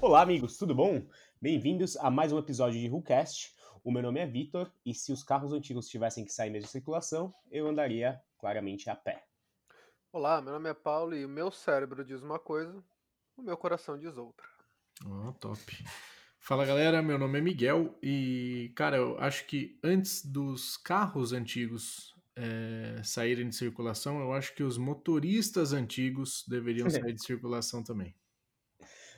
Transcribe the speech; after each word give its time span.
Olá, 0.00 0.22
amigos, 0.22 0.58
tudo 0.58 0.74
bom? 0.74 1.06
Bem-vindos 1.40 1.96
a 1.96 2.10
mais 2.10 2.32
um 2.32 2.38
episódio 2.38 2.80
de 2.80 2.90
WhoCast. 2.90 3.54
O 3.84 3.92
meu 3.92 4.02
nome 4.02 4.18
é 4.18 4.26
Vitor 4.26 4.68
e 4.84 4.92
se 4.92 5.12
os 5.12 5.22
carros 5.22 5.52
antigos 5.52 5.88
tivessem 5.88 6.24
que 6.24 6.32
sair 6.32 6.50
mesmo 6.50 6.66
de 6.66 6.72
circulação, 6.72 7.32
eu 7.52 7.68
andaria 7.68 8.20
claramente 8.36 8.90
a 8.90 8.96
pé. 8.96 9.24
Olá, 10.12 10.40
meu 10.42 10.54
nome 10.54 10.70
é 10.70 10.74
Paulo 10.74 11.14
e 11.14 11.24
o 11.24 11.28
meu 11.28 11.52
cérebro 11.52 12.04
diz 12.04 12.20
uma 12.20 12.38
coisa, 12.40 12.82
o 13.36 13.42
meu 13.42 13.56
coração 13.56 13.96
diz 13.96 14.16
outra. 14.16 14.46
Ó, 15.06 15.30
top. 15.32 15.84
Fala 16.46 16.66
galera, 16.66 17.00
meu 17.00 17.18
nome 17.18 17.38
é 17.38 17.40
Miguel 17.40 17.96
e, 18.02 18.70
cara, 18.74 18.98
eu 18.98 19.18
acho 19.18 19.46
que 19.46 19.78
antes 19.82 20.22
dos 20.22 20.76
carros 20.76 21.32
antigos 21.32 22.14
é, 22.36 23.00
saírem 23.02 23.48
de 23.48 23.56
circulação, 23.56 24.20
eu 24.20 24.30
acho 24.30 24.54
que 24.54 24.62
os 24.62 24.76
motoristas 24.76 25.72
antigos 25.72 26.44
deveriam 26.46 26.84
sair 26.90 27.14
de 27.14 27.24
circulação 27.24 27.82
também. 27.82 28.14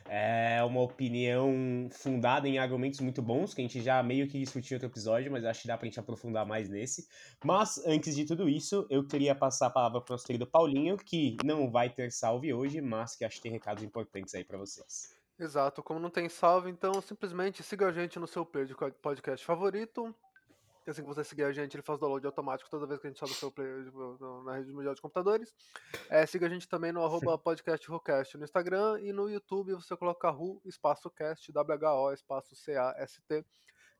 É 0.05 0.63
uma 0.63 0.79
opinião 0.79 1.89
fundada 1.91 2.47
em 2.47 2.59
argumentos 2.59 3.01
muito 3.01 3.21
bons, 3.21 3.53
que 3.53 3.59
a 3.59 3.65
gente 3.65 3.81
já 3.81 4.01
meio 4.01 4.25
que 4.29 4.39
discutiu 4.39 4.75
em 4.75 4.77
outro 4.77 4.87
episódio, 4.87 5.29
mas 5.29 5.43
acho 5.43 5.63
que 5.63 5.67
dá 5.67 5.77
pra 5.77 5.85
gente 5.85 5.99
aprofundar 5.99 6.45
mais 6.45 6.69
nesse. 6.69 7.09
Mas, 7.43 7.77
antes 7.85 8.15
de 8.15 8.23
tudo 8.23 8.47
isso, 8.47 8.87
eu 8.89 9.05
queria 9.05 9.35
passar 9.35 9.67
a 9.67 9.69
palavra 9.69 9.99
pro 9.99 10.13
nosso 10.13 10.25
querido 10.25 10.47
Paulinho, 10.47 10.95
que 10.95 11.35
não 11.43 11.69
vai 11.69 11.89
ter 11.89 12.09
salve 12.09 12.53
hoje, 12.53 12.79
mas 12.79 13.17
que 13.17 13.25
acho 13.25 13.35
que 13.35 13.41
tem 13.41 13.51
recados 13.51 13.83
importantes 13.83 14.33
aí 14.33 14.45
para 14.45 14.57
vocês. 14.57 15.16
Exato, 15.39 15.83
como 15.83 15.99
não 15.99 16.09
tem 16.09 16.27
salve, 16.27 16.69
então 16.69 16.99
simplesmente 17.01 17.61
siga 17.61 17.87
a 17.87 17.91
gente 17.91 18.17
no 18.17 18.25
seu 18.25 18.43
player 18.43 18.67
de 18.67 18.75
podcast 19.01 19.45
favorito. 19.45 20.15
Assim 20.87 21.01
que 21.01 21.07
você 21.07 21.21
seguir 21.21 21.43
a 21.43 21.51
gente, 21.51 21.75
ele 21.75 21.83
faz 21.83 21.99
download 21.99 22.25
automático 22.25 22.69
toda 22.69 22.87
vez 22.87 23.01
que 23.01 23.07
a 23.07 23.09
gente 23.09 23.19
sobe 23.19 23.33
o 23.33 23.35
seu 23.35 23.51
player 23.51 23.91
na 24.45 24.55
rede 24.55 24.71
mundial 24.71 24.95
de 24.95 25.01
computadores. 25.01 25.53
É, 26.09 26.25
siga 26.25 26.47
a 26.47 26.49
gente 26.49 26.67
também 26.67 26.93
no 26.93 27.03
arroba 27.03 27.37
no 28.37 28.43
Instagram 28.43 29.01
e 29.01 29.11
no 29.11 29.29
YouTube 29.29 29.73
você 29.73 29.97
coloca 29.97 30.29
Ru, 30.29 30.61
espaço 30.63 31.09
cast, 31.09 31.51
W-H-O, 31.51 32.13
espaço 32.13 32.55
C-A-S-T, 32.55 33.45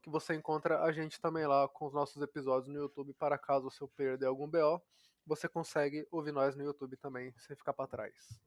que 0.01 0.09
você 0.09 0.33
encontra 0.33 0.81
a 0.81 0.91
gente 0.93 1.19
também 1.19 1.45
lá 1.45 1.67
com 1.67 1.87
os 1.87 1.93
nossos 1.93 2.21
episódios 2.21 2.73
no 2.73 2.79
YouTube, 2.79 3.13
para 3.15 3.37
caso 3.37 3.67
o 3.67 3.71
seu 3.71 3.89
player 3.89 4.17
dê 4.17 4.25
algum 4.25 4.47
BO, 4.47 4.81
você 5.25 5.49
consegue 5.49 6.07
ouvir 6.09 6.31
nós 6.31 6.55
no 6.55 6.63
YouTube 6.63 6.95
também, 6.95 7.33
sem 7.37 7.53
ficar 7.53 7.73
para 7.73 7.87
trás. 7.87 8.41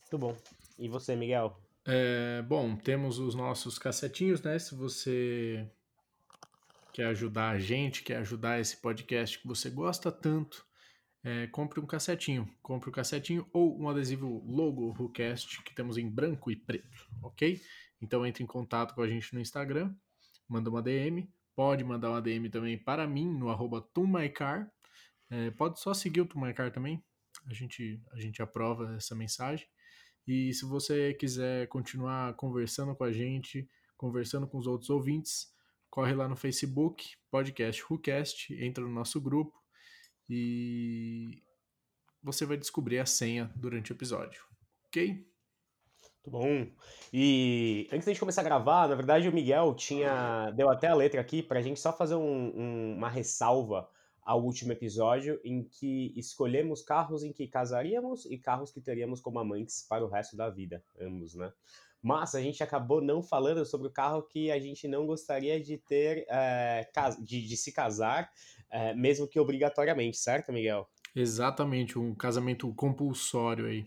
Muito 0.00 0.18
bom. 0.18 0.36
E 0.78 0.88
você, 0.88 1.14
Miguel? 1.14 1.54
É, 1.86 2.42
bom, 2.42 2.76
temos 2.76 3.18
os 3.18 3.34
nossos 3.34 3.78
cassetinhos, 3.78 4.42
né? 4.42 4.58
Se 4.58 4.74
você 4.74 5.68
quer 6.92 7.06
ajudar 7.06 7.50
a 7.50 7.58
gente, 7.58 8.02
quer 8.02 8.16
ajudar 8.18 8.60
esse 8.60 8.76
podcast 8.76 9.38
que 9.38 9.46
você 9.46 9.70
gosta 9.70 10.12
tanto, 10.12 10.66
é, 11.22 11.46
compre 11.48 11.80
um 11.80 11.86
cassetinho. 11.86 12.48
Compre 12.62 12.90
um 12.90 12.92
cassetinho 12.92 13.48
ou 13.52 13.80
um 13.80 13.88
adesivo 13.88 14.42
logo 14.46 14.94
WhoCast 14.98 15.62
que 15.62 15.74
temos 15.74 15.96
em 15.96 16.08
branco 16.08 16.50
e 16.50 16.56
preto, 16.56 17.08
ok? 17.22 17.60
Então 18.00 18.24
entre 18.26 18.42
em 18.42 18.46
contato 18.46 18.94
com 18.94 19.02
a 19.02 19.08
gente 19.08 19.34
no 19.34 19.40
Instagram, 19.40 19.94
manda 20.48 20.70
uma 20.70 20.82
DM, 20.82 21.30
pode 21.54 21.84
mandar 21.84 22.10
uma 22.10 22.22
DM 22.22 22.48
também 22.48 22.78
para 22.78 23.06
mim 23.06 23.26
no 23.26 23.50
arroba. 23.50 23.86
É, 25.30 25.50
pode 25.52 25.78
só 25.80 25.94
seguir 25.94 26.22
o 26.22 26.26
Tumaicar 26.26 26.72
também, 26.72 27.02
a 27.46 27.54
gente, 27.54 28.02
a 28.12 28.18
gente 28.18 28.42
aprova 28.42 28.96
essa 28.96 29.14
mensagem. 29.14 29.66
E 30.30 30.54
se 30.54 30.64
você 30.64 31.12
quiser 31.12 31.66
continuar 31.66 32.34
conversando 32.34 32.94
com 32.94 33.02
a 33.02 33.10
gente, 33.10 33.68
conversando 33.96 34.46
com 34.46 34.58
os 34.58 34.66
outros 34.68 34.88
ouvintes, 34.88 35.52
corre 35.90 36.14
lá 36.14 36.28
no 36.28 36.36
Facebook, 36.36 37.16
podcast 37.28 37.82
WhoCast, 37.90 38.54
entra 38.64 38.84
no 38.84 38.92
nosso 38.92 39.20
grupo 39.20 39.60
e 40.28 41.42
você 42.22 42.46
vai 42.46 42.56
descobrir 42.56 43.00
a 43.00 43.06
senha 43.06 43.52
durante 43.56 43.90
o 43.90 43.94
episódio, 43.94 44.40
ok? 44.86 45.14
Muito 45.14 46.30
bom. 46.30 46.70
E 47.12 47.88
antes 47.92 48.06
da 48.06 48.12
gente 48.12 48.20
começar 48.20 48.42
a 48.42 48.44
gravar, 48.44 48.88
na 48.88 48.94
verdade 48.94 49.28
o 49.28 49.32
Miguel 49.32 49.74
tinha 49.74 50.52
deu 50.52 50.70
até 50.70 50.86
a 50.86 50.94
letra 50.94 51.20
aqui 51.20 51.42
para 51.42 51.58
a 51.58 51.62
gente 51.62 51.80
só 51.80 51.92
fazer 51.92 52.14
um, 52.14 52.56
um, 52.56 52.94
uma 52.98 53.08
ressalva 53.08 53.90
ao 54.30 54.44
último 54.44 54.70
episódio 54.70 55.40
em 55.42 55.64
que 55.64 56.12
escolhemos 56.14 56.82
carros 56.82 57.24
em 57.24 57.32
que 57.32 57.48
casaríamos 57.48 58.26
e 58.26 58.38
carros 58.38 58.70
que 58.70 58.80
teríamos 58.80 59.20
como 59.20 59.40
amantes 59.40 59.84
para 59.88 60.04
o 60.04 60.08
resto 60.08 60.36
da 60.36 60.48
vida, 60.48 60.84
ambos, 61.00 61.34
né? 61.34 61.52
Mas 62.00 62.36
a 62.36 62.40
gente 62.40 62.62
acabou 62.62 63.00
não 63.00 63.24
falando 63.24 63.66
sobre 63.66 63.88
o 63.88 63.90
carro 63.90 64.22
que 64.22 64.48
a 64.52 64.60
gente 64.60 64.86
não 64.86 65.04
gostaria 65.04 65.60
de 65.60 65.76
ter, 65.78 66.26
é, 66.28 66.88
de, 67.18 67.44
de, 67.44 67.56
se 67.56 67.72
casar, 67.72 68.30
é, 68.70 68.94
mesmo 68.94 69.26
que 69.26 69.40
obrigatoriamente, 69.40 70.16
certo, 70.16 70.52
Miguel? 70.52 70.88
Exatamente, 71.12 71.98
um 71.98 72.14
casamento 72.14 72.72
compulsório 72.74 73.66
aí. 73.66 73.84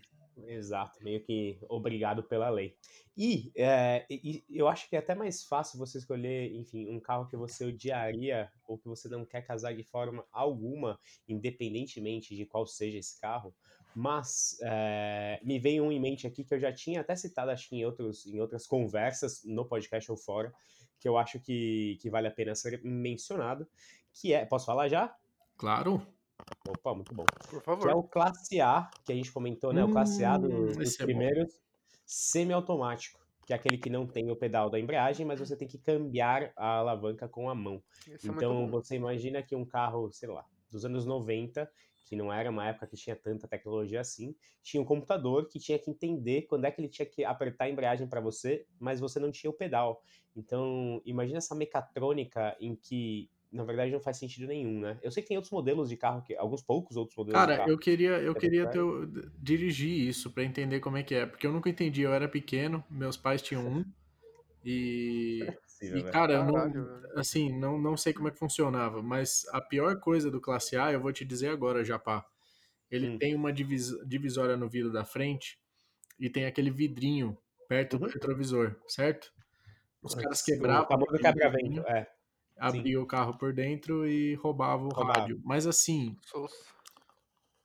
Exato, 0.48 1.04
meio 1.04 1.22
que 1.22 1.58
obrigado 1.70 2.24
pela 2.24 2.50
lei. 2.50 2.76
E, 3.16 3.52
é, 3.56 4.06
e, 4.10 4.44
eu 4.50 4.68
acho 4.68 4.90
que 4.90 4.96
é 4.96 5.00
até 5.00 5.14
mais 5.14 5.44
fácil 5.44 5.78
você 5.78 6.00
escolher, 6.00 6.52
enfim, 6.56 6.90
um 6.90 7.00
carro 7.00 7.28
que 7.28 7.38
você 7.38 7.66
odiaria 7.66 8.50
ou 8.68 8.78
que 8.78 8.88
você 8.88 9.08
não 9.08 9.24
quer 9.24 9.44
casar 9.44 9.76
de 9.76 9.84
forma 9.84 10.26
alguma, 10.32 11.00
independentemente 11.28 12.36
de 12.36 12.46
qual 12.46 12.66
seja 12.66 12.98
esse 12.98 13.20
carro. 13.20 13.54
Mas 13.96 14.58
é, 14.64 15.40
me 15.44 15.60
veio 15.60 15.84
um 15.84 15.92
em 15.92 16.00
mente 16.00 16.26
aqui 16.26 16.44
que 16.44 16.56
eu 16.56 16.60
já 16.60 16.74
tinha 16.74 17.02
até 17.02 17.16
citado, 17.16 17.52
acho 17.52 17.70
que 17.70 17.76
em, 17.76 17.86
outros, 17.86 18.26
em 18.26 18.40
outras 18.40 18.66
conversas 18.66 19.44
no 19.46 19.66
podcast 19.66 20.10
ou 20.10 20.18
fora, 20.18 20.52
que 21.00 21.08
eu 21.08 21.18
acho 21.18 21.40
que, 21.40 21.98
que 22.02 22.10
vale 22.10 22.28
a 22.28 22.32
pena 22.32 22.56
ser 22.56 22.82
mencionado, 22.84 23.68
que 24.12 24.34
é, 24.34 24.46
posso 24.46 24.66
falar 24.66 24.88
já? 24.88 25.16
Claro. 25.56 26.02
Opa, 26.68 26.94
muito 26.94 27.14
bom. 27.14 27.26
Por 27.50 27.62
favor. 27.62 27.86
Que 27.86 27.92
é 27.92 27.96
o 27.96 28.04
Classe 28.04 28.62
A, 28.62 28.90
que 29.06 29.12
a 29.12 29.16
gente 29.16 29.32
comentou, 29.32 29.74
né? 29.74 29.84
o 29.84 29.92
Classe 29.92 30.24
A 30.24 30.38
dos, 30.38 30.78
dos 30.78 31.00
é 31.00 31.04
primeiros, 31.04 31.62
semi-automático, 32.06 33.20
que 33.46 33.54
é 33.54 33.56
aquele 33.56 33.78
que 33.78 33.90
não 33.90 34.08
tem 34.08 34.32
o 34.32 34.36
pedal 34.36 34.70
da 34.70 34.80
embreagem, 34.80 35.26
mas 35.26 35.40
você 35.40 35.56
tem 35.56 35.68
que 35.68 35.78
cambiar 35.78 36.52
a 36.56 36.78
alavanca 36.78 37.28
com 37.28 37.50
a 37.50 37.56
mão. 37.56 37.84
Esse 38.08 38.30
é 38.30 38.32
então, 38.32 38.66
é 38.66 38.68
você 38.68 38.96
imagina 38.96 39.44
que 39.44 39.56
um 39.56 39.66
carro, 39.66 40.12
sei 40.12 40.30
lá, 40.30 40.46
dos 40.72 40.86
anos 40.86 41.06
90, 41.06 41.70
que 42.06 42.16
não 42.16 42.32
era 42.32 42.50
uma 42.50 42.68
época 42.68 42.88
que 42.88 42.96
tinha 42.96 43.16
tanta 43.16 43.48
tecnologia 43.48 44.00
assim, 44.00 44.36
tinha 44.62 44.82
um 44.82 44.86
computador 44.86 45.48
que 45.48 45.60
tinha 45.60 45.80
que 45.80 45.90
entender 45.90 46.44
quando 46.44 46.66
é 46.66 46.72
que 46.72 46.80
ele 46.80 46.90
tinha 46.90 47.06
que 47.06 47.26
apertar 47.26 47.66
a 47.66 47.70
embreagem 47.70 48.08
para 48.08 48.22
você, 48.22 48.66
mas 48.80 49.00
você 49.00 49.20
não 49.20 49.32
tinha 49.32 49.50
o 49.50 49.54
pedal. 49.54 50.02
Então, 50.36 51.02
imagina 51.06 51.38
essa 51.38 51.56
mecatrônica 51.56 52.56
em 52.60 52.76
que 52.76 53.30
na 53.53 53.64
verdade 53.64 53.91
não 53.91 54.00
faz 54.00 54.18
sentido 54.18 54.47
nenhum, 54.47 54.80
né? 54.80 55.00
Eu 55.03 55.12
sei 55.12 55.22
que 55.22 55.30
tem 55.30 55.38
outros 55.38 55.52
modelos 55.52 55.88
de 55.88 55.96
carro, 55.96 56.24
que, 56.24 56.36
alguns 56.36 56.64
poucos 56.64 56.97
outros 56.97 57.16
modelos 57.16 57.40
Cara, 57.40 57.53
de 57.53 57.58
carro. 57.59 57.72
eu 57.72 57.78
queria, 57.78 58.12
eu 58.19 58.34
queria 58.34 58.68
ter, 58.68 58.81
dirigir 59.38 59.91
isso 59.91 60.31
para 60.31 60.44
entender 60.44 60.80
como 60.80 60.97
é 60.97 61.03
que 61.03 61.14
é, 61.14 61.25
porque 61.28 61.46
eu 61.46 61.53
nunca 61.53 61.69
entendi, 61.69 62.02
eu 62.02 62.12
era 62.12 62.28
pequeno, 62.28 62.84
meus 62.90 63.16
pais 63.16 63.44
tinham 63.44 63.68
um, 63.68 63.86
e, 64.66 65.46
é 65.81 65.97
e 65.97 66.03
cara, 66.03 66.34
eu 66.34 66.46
não, 66.46 67.02
assim, 67.16 67.56
não, 67.58 67.78
não 67.78 67.96
sei 67.96 68.12
como 68.12 68.28
é 68.28 68.31
que 68.31 68.40
funcionava, 68.40 69.03
mas 69.03 69.46
a 69.52 69.62
pior 69.62 70.00
coisa 70.00 70.31
do 70.31 70.41
Classe 70.41 70.75
A, 70.75 70.91
eu 70.91 71.00
vou 71.00 71.14
te 71.14 71.24
dizer 71.24 71.50
agora, 71.50 71.85
Japá, 71.85 72.25
ele 72.90 73.09
hum. 73.09 73.18
tem 73.20 73.35
uma 73.35 73.53
divis, 73.53 73.91
divisória 74.06 74.58
no 74.58 74.68
vidro 74.68 74.91
da 74.91 75.06
frente 75.06 75.59
e 76.20 76.28
tem 76.28 76.46
aquele 76.46 76.72
vidrinho 76.72 77.38
perto 77.70 77.94
uhum. 77.94 78.00
do 78.00 78.08
retrovisor, 78.08 78.75
certo? 78.88 79.31
Os 80.02 80.16
caras 80.16 80.41
quebravam. 80.41 80.84
O 80.84 80.88
famoso 80.88 81.18
quebra-vento, 81.18 81.80
é 81.88 82.08
abria 82.58 83.02
o 83.02 83.06
carro 83.06 83.38
por 83.38 83.53
dentro 83.53 84.08
e 84.08 84.36
roubava 84.36 84.84
o 84.84 84.90
roubava. 84.90 85.19
rádio. 85.19 85.41
Mas 85.44 85.68
assim, 85.68 86.18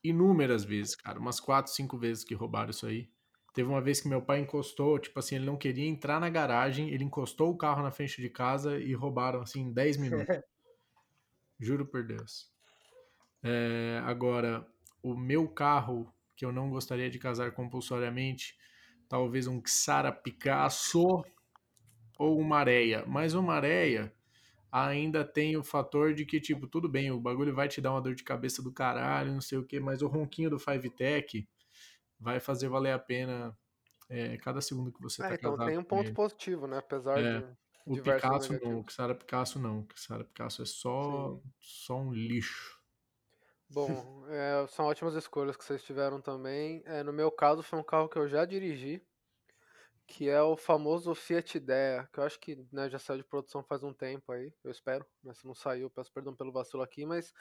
inúmeras 0.03 0.65
vezes, 0.65 0.95
cara, 0.97 1.19
umas 1.19 1.41
quatro, 1.41 1.73
cinco 1.73 1.99
vezes 1.99 2.25
que 2.25 2.35
roubaram 2.35 2.71
isso 2.71 2.87
aí. 2.87 3.11
Teve 3.55 3.69
uma 3.69 3.81
vez 3.81 4.01
que 4.01 4.09
meu 4.09 4.23
pai 4.23 4.41
encostou, 4.41 4.99
tipo 4.99 5.19
assim, 5.19 5.37
ele 5.37 5.47
não 5.47 5.57
queria 5.57 5.89
entrar 5.89 6.21
na 6.21 6.31
garagem, 6.31 6.91
ele 6.91 7.05
encostou 7.05 7.51
o 7.51 7.57
carro 7.57 7.83
na 7.83 7.91
frente 7.91 8.21
de 8.21 8.29
casa 8.29 8.79
e 8.79 8.95
roubaram, 8.95 9.41
assim, 9.41 9.63
em 9.63 9.73
10 9.73 9.97
minutos. 9.97 10.27
Juro 11.59 11.85
por 11.85 12.07
Deus. 12.07 12.53
É, 13.43 14.01
agora, 14.05 14.67
o 15.03 15.17
meu 15.17 15.49
carro, 15.49 16.13
que 16.37 16.45
eu 16.45 16.53
não 16.53 16.71
gostaria 16.71 17.11
de 17.11 17.19
casar 17.19 17.51
compulsoriamente, 17.53 18.57
talvez 19.09 19.47
um 19.47 19.61
Xara 19.67 20.13
Picasso 20.13 21.25
ou 22.17 22.39
uma 22.39 22.59
areia. 22.59 23.05
Mas 23.07 23.35
uma 23.35 23.55
areia, 23.55 24.13
ainda 24.71 25.25
tem 25.25 25.57
o 25.57 25.63
fator 25.63 26.15
de 26.15 26.25
que, 26.25 26.41
tipo, 26.41 26.67
tudo 26.67 26.89
bem, 26.89 27.11
o 27.11 27.21
bagulho 27.21 27.55
vai 27.55 27.69
te 27.69 27.81
dar 27.81 27.93
uma 27.93 28.01
dor 28.01 28.15
de 28.15 28.25
cabeça 28.25 28.63
do 28.63 28.73
caralho, 28.73 29.33
não 29.33 29.41
sei 29.41 29.59
o 29.59 29.65
que, 29.65 29.81
mas 29.81 30.03
o 30.03 30.09
ronquinho 30.09 30.51
do 30.51 30.59
Five 30.59 30.91
Tech 30.91 31.49
vai 32.19 32.41
fazer 32.41 32.69
valer 32.69 32.93
a 32.93 32.99
pena 32.99 33.57
é, 34.09 34.37
cada 34.39 34.61
segundo 34.61 34.93
que 34.93 35.03
você 35.03 35.23
é, 35.23 35.29
tá 35.29 35.35
então 35.35 35.57
tem 35.59 35.79
um 35.79 35.85
ponto 35.85 36.13
positivo, 36.13 36.67
né? 36.67 36.79
Apesar 36.79 37.19
é, 37.19 37.41
de. 37.41 37.47
O 37.87 38.03
Picasso 38.03 38.53
não, 38.63 38.81
o 38.81 38.91
Xara 38.91 39.15
Picasso 39.15 39.59
não. 39.59 39.81
O 39.81 39.87
Xara 39.95 40.25
Picasso 40.25 40.63
é 40.63 40.67
só, 40.67 41.41
só 41.59 41.97
um 41.97 42.13
lixo. 42.13 42.79
Bom, 43.71 44.25
é, 44.29 44.67
são 44.69 44.87
ótimas 44.87 45.15
escolhas 45.15 45.57
que 45.57 45.65
vocês 45.65 45.83
tiveram 45.83 46.21
também. 46.21 46.83
É, 46.87 47.03
no 47.03 47.13
meu 47.13 47.31
caso, 47.31 47.63
foi 47.63 47.79
um 47.79 47.83
carro 47.83 48.09
que 48.09 48.19
eu 48.19 48.29
já 48.29 48.45
dirigi, 48.45 49.03
que 50.09 50.27
é 50.29 50.41
o 50.41 50.57
famoso 50.57 51.15
Fiat 51.15 51.59
Idea, 51.59 52.09
que 52.11 52.19
eu 52.19 52.25
acho 52.25 52.41
que 52.41 52.67
né, 52.73 52.89
já 52.89 52.99
saiu 52.99 53.19
de 53.19 53.25
produção 53.25 53.63
faz 53.63 53.85
um 53.85 53.93
tempo 53.93 54.33
aí, 54.33 54.51
eu 54.65 54.71
espero, 54.71 55.07
mas 55.23 55.37
se 55.37 55.47
não 55.47 55.55
saiu, 55.55 55.91
peço 55.91 56.11
perdão 56.11 56.35
pelo 56.35 56.51
vacilo 56.51 56.83
aqui, 56.83 57.05
mas, 57.05 57.33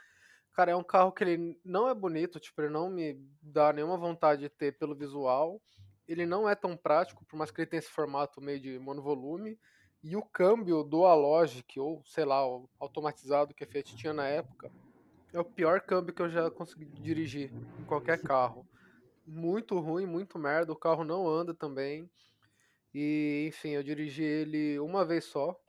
cara, 0.51 0.71
é 0.71 0.75
um 0.75 0.83
carro 0.83 1.13
que 1.13 1.23
ele 1.23 1.57
não 1.63 1.87
é 1.87 1.95
bonito, 1.95 2.41
tipo, 2.41 2.61
ele 2.61 2.69
não 2.69 2.89
me 2.89 3.17
dá 3.41 3.71
nenhuma 3.71 3.97
vontade 3.97 4.41
de 4.41 4.49
ter 4.49 4.77
pelo 4.77 4.93
visual, 4.93 5.61
ele 6.05 6.25
não 6.25 6.47
é 6.47 6.55
tão 6.55 6.75
prático, 6.75 7.25
por 7.25 7.37
mais 7.37 7.49
que 7.49 7.61
ele 7.61 7.69
tenha 7.69 7.79
esse 7.79 7.89
formato 7.89 8.41
meio 8.41 8.59
de 8.59 8.77
monovolume, 8.77 9.57
e 10.03 10.17
o 10.17 10.21
câmbio 10.21 10.83
dual 10.83 11.19
logic, 11.19 11.79
ou 11.79 12.03
sei 12.05 12.25
lá, 12.25 12.41
automatizado 12.79 13.53
que 13.53 13.63
a 13.63 13.67
Fiat 13.67 13.95
tinha 13.95 14.13
na 14.13 14.27
época, 14.27 14.69
é 15.31 15.39
o 15.39 15.45
pior 15.45 15.79
câmbio 15.79 16.13
que 16.13 16.21
eu 16.21 16.29
já 16.29 16.51
consegui 16.51 16.85
dirigir 16.85 17.49
em 17.79 17.85
qualquer 17.85 18.21
carro. 18.21 18.67
Muito 19.25 19.79
ruim, 19.79 20.05
muito 20.05 20.37
merda, 20.37 20.71
o 20.71 20.75
carro 20.77 21.03
não 21.03 21.27
anda 21.27 21.53
também. 21.53 22.09
E, 22.93 23.45
enfim, 23.47 23.69
eu 23.69 23.83
dirigi 23.83 24.23
ele 24.23 24.79
uma 24.79 25.05
vez 25.05 25.25
só, 25.25 25.59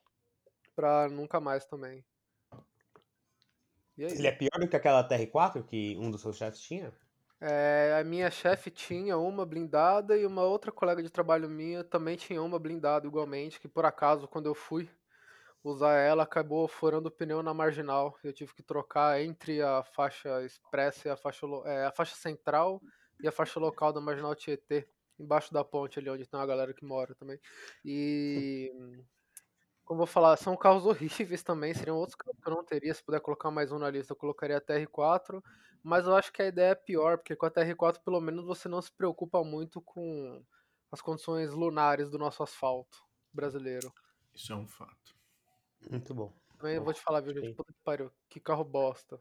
pra 0.75 1.09
nunca 1.09 1.41
mais 1.41 1.65
também. 1.67 2.05
Aí? 3.99 4.13
Ele 4.13 4.27
é 4.29 4.33
pior 4.33 4.59
do 4.61 4.69
que 4.69 4.77
aquela 4.77 5.07
TR4 5.07 5.65
que 5.65 5.97
um 5.99 6.11
dos 6.11 6.21
seus 6.21 6.37
chefes 6.37 6.61
tinha? 6.61 6.93
É, 7.41 7.97
a 8.01 8.05
minha 8.05 8.31
chefe 8.31 8.71
tinha 8.71 9.17
uma 9.17 9.47
blindada 9.47 10.17
e 10.17 10.27
uma 10.27 10.43
outra 10.43 10.73
colega 10.73 11.03
de 11.03 11.11
trabalho 11.11 11.49
minha 11.49 11.85
também 11.85 12.17
tinha 12.17 12.43
uma 12.43 12.59
blindada 12.59 13.07
igualmente, 13.07 13.61
que 13.61 13.69
por 13.69 13.85
acaso, 13.85 14.27
quando 14.27 14.47
eu 14.47 14.55
fui 14.55 14.89
usar 15.63 15.95
ela, 15.95 16.23
acabou 16.23 16.67
furando 16.67 17.09
o 17.09 17.13
pneu 17.13 17.43
na 17.43 17.55
marginal. 17.55 18.17
Eu 18.23 18.33
tive 18.33 18.55
que 18.55 18.63
trocar 18.63 19.21
entre 19.21 19.63
a 19.63 19.83
faixa 19.83 20.45
express 20.45 21.05
e 21.05 21.09
a 21.09 21.17
faixa, 21.17 21.47
é, 21.65 21.87
a 21.87 21.93
faixa 21.93 22.15
central 22.15 22.81
e 23.21 23.29
a 23.29 23.33
faixa 23.33 23.59
local 23.61 23.93
da 23.93 24.01
marginal 24.01 24.35
Tietê 24.35 24.89
embaixo 25.19 25.53
da 25.53 25.65
ponte 25.65 25.99
ali 25.99 26.09
onde 26.11 26.27
tem 26.27 26.39
uma 26.39 26.47
galera 26.47 26.73
que 26.73 26.85
mora 26.85 27.15
também. 27.15 27.39
E 27.85 28.73
como 29.85 29.99
vou 29.99 30.07
falar, 30.07 30.37
são 30.37 30.55
carros 30.55 30.85
horríveis 30.85 31.43
também, 31.43 31.73
seriam 31.73 31.97
outros 31.97 32.15
carros 32.15 32.39
que 32.39 32.49
eu 32.49 32.55
não 32.55 32.63
teria, 32.63 32.93
se 32.93 33.03
puder 33.03 33.21
colocar 33.21 33.51
mais 33.51 33.73
um 33.73 33.79
na 33.79 33.89
lista, 33.89 34.13
eu 34.13 34.17
colocaria 34.17 34.59
a 34.59 34.61
TR4, 34.61 35.43
mas 35.83 36.07
eu 36.07 36.15
acho 36.15 36.31
que 36.31 36.43
a 36.43 36.47
ideia 36.47 36.73
é 36.73 36.75
pior, 36.75 37.17
porque 37.17 37.35
com 37.35 37.47
a 37.47 37.51
TR4 37.51 38.03
pelo 38.05 38.21
menos 38.21 38.45
você 38.45 38.69
não 38.69 38.83
se 38.83 38.93
preocupa 38.93 39.43
muito 39.43 39.81
com 39.81 40.45
as 40.93 41.01
condições 41.01 41.53
lunares 41.53 42.11
do 42.11 42.19
nosso 42.19 42.43
asfalto 42.43 42.99
brasileiro. 43.33 43.91
Isso 44.35 44.53
é 44.53 44.57
um 44.57 44.67
fato. 44.67 45.17
Muito 45.91 46.15
bom. 46.15 46.35
Também 46.59 46.77
eu 46.77 46.85
vou 46.85 46.93
te 46.93 47.01
falar, 47.01 47.21
viu, 47.21 47.33
gente, 47.33 47.55
puta 47.55 47.73
que 47.73 47.81
pariu, 47.83 48.13
que 48.29 48.41
carro 48.41 48.65
bosta. 48.65 49.19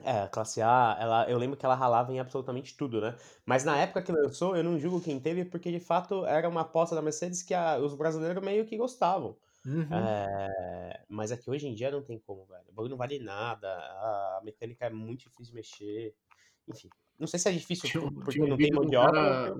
É, 0.00 0.22
a 0.22 0.28
classe 0.28 0.60
A, 0.60 0.96
ela, 1.00 1.30
eu 1.30 1.38
lembro 1.38 1.56
que 1.56 1.64
ela 1.64 1.74
ralava 1.74 2.12
em 2.12 2.18
absolutamente 2.18 2.76
tudo, 2.76 3.00
né? 3.00 3.16
Mas 3.46 3.64
na 3.64 3.76
época 3.78 4.02
que 4.02 4.10
lançou, 4.10 4.56
eu 4.56 4.64
não 4.64 4.78
julgo 4.78 5.00
quem 5.00 5.20
teve, 5.20 5.44
porque 5.44 5.70
de 5.70 5.78
fato 5.78 6.26
era 6.26 6.48
uma 6.48 6.62
aposta 6.62 6.94
da 6.94 7.02
Mercedes 7.02 7.42
que 7.42 7.54
a, 7.54 7.78
os 7.78 7.94
brasileiros 7.94 8.42
meio 8.42 8.66
que 8.66 8.76
gostavam. 8.76 9.36
Uhum. 9.64 9.86
É, 9.90 11.04
mas 11.08 11.30
é 11.30 11.36
que 11.36 11.48
hoje 11.48 11.66
em 11.66 11.74
dia 11.74 11.90
não 11.90 12.02
tem 12.02 12.18
como, 12.18 12.44
velho. 12.44 12.64
O 12.68 12.72
bagulho 12.72 12.90
não 12.90 12.98
vale 12.98 13.18
nada, 13.18 13.68
a 13.68 14.40
mecânica 14.42 14.86
é 14.86 14.90
muito 14.90 15.20
difícil 15.20 15.46
de 15.46 15.54
mexer. 15.54 16.14
Enfim, 16.68 16.88
não 17.18 17.26
sei 17.28 17.38
se 17.38 17.48
é 17.48 17.52
difícil 17.52 17.88
tinha, 17.88 18.10
porque 18.10 18.32
tinha 18.32 18.44
um 18.44 18.48
não 18.48 18.56
tem 18.56 18.72
mão 18.72 18.84
de 18.84 18.96
obra. 18.96 19.54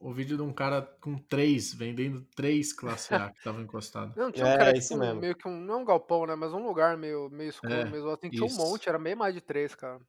O, 0.00 0.12
vídeo 0.12 0.36
de 0.36 0.42
um 0.42 0.52
cara 0.52 0.82
com 1.00 1.18
três, 1.18 1.74
vendendo 1.74 2.26
três 2.34 2.72
classe 2.72 3.14
A 3.14 3.30
que 3.30 3.38
estavam 3.38 3.60
encostados. 3.60 4.16
Não, 4.16 4.32
tinha 4.32 4.46
um 4.46 4.48
é, 4.48 4.58
cara 4.58 4.72
tipo, 4.72 5.14
meio 5.14 5.36
que 5.36 5.46
um, 5.46 5.60
não 5.60 5.82
um 5.82 5.84
galpão, 5.84 6.26
né? 6.26 6.34
Mas 6.34 6.52
um 6.52 6.66
lugar 6.66 6.96
meio, 6.96 7.28
meio 7.28 7.50
escuro 7.50 7.72
é, 7.72 7.84
mesmo. 7.84 8.08
Assim, 8.08 8.30
tinha 8.30 8.44
um 8.44 8.56
monte, 8.56 8.88
era 8.88 8.98
meio 8.98 9.16
mais 9.16 9.34
de 9.34 9.40
três, 9.40 9.74
cara. 9.74 10.00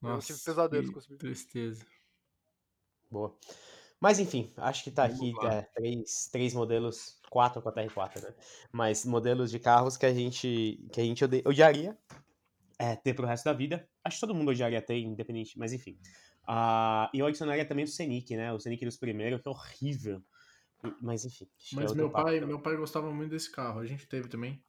Nossa, 0.00 0.32
eu 0.32 0.36
tive 0.36 0.44
pesadelos 0.44 0.90
com 0.90 0.98
isso. 1.00 1.16
Tristeza. 1.16 1.84
Boa. 3.10 3.36
Mas 4.00 4.18
enfim, 4.18 4.52
acho 4.56 4.84
que 4.84 4.90
tá 4.90 5.04
aqui 5.04 5.34
é, 5.44 5.62
três, 5.74 6.28
três 6.32 6.54
modelos, 6.54 7.20
quatro 7.28 7.60
com 7.60 7.68
a 7.68 7.72
TR4, 7.72 8.22
né? 8.22 8.34
Mas 8.72 9.04
modelos 9.04 9.50
de 9.50 9.58
carros 9.58 9.96
que 9.96 10.06
a 10.06 10.14
gente, 10.14 10.88
que 10.92 11.00
a 11.00 11.04
gente 11.04 11.24
odiaria 11.44 11.98
é, 12.80 12.96
ter 12.96 13.12
pro 13.12 13.26
resto 13.26 13.44
da 13.44 13.52
vida. 13.52 13.86
Acho 14.02 14.16
que 14.16 14.20
todo 14.22 14.34
mundo 14.34 14.50
odiaria 14.50 14.80
ter, 14.80 14.98
independente, 14.98 15.58
mas 15.58 15.70
enfim. 15.74 15.98
Uh, 16.48 17.06
e 17.12 17.18
eu 17.18 17.26
adicionaria 17.26 17.64
também 17.66 17.84
o 17.84 17.88
Scenic, 17.88 18.34
né? 18.34 18.50
O 18.54 18.58
Scenic 18.58 18.82
dos 18.86 18.96
primeiros, 18.96 19.42
que 19.42 19.48
é 19.48 19.50
horrível. 19.50 20.22
Mas 21.02 21.26
enfim. 21.26 21.46
Mas 21.74 21.92
é 21.92 21.94
meu 21.94 22.08
pai, 22.08 22.40
meu 22.40 22.58
pai 22.58 22.76
gostava 22.76 23.12
muito 23.12 23.30
desse 23.30 23.52
carro. 23.52 23.80
A 23.80 23.86
gente 23.86 24.08
teve 24.08 24.28
também. 24.28 24.64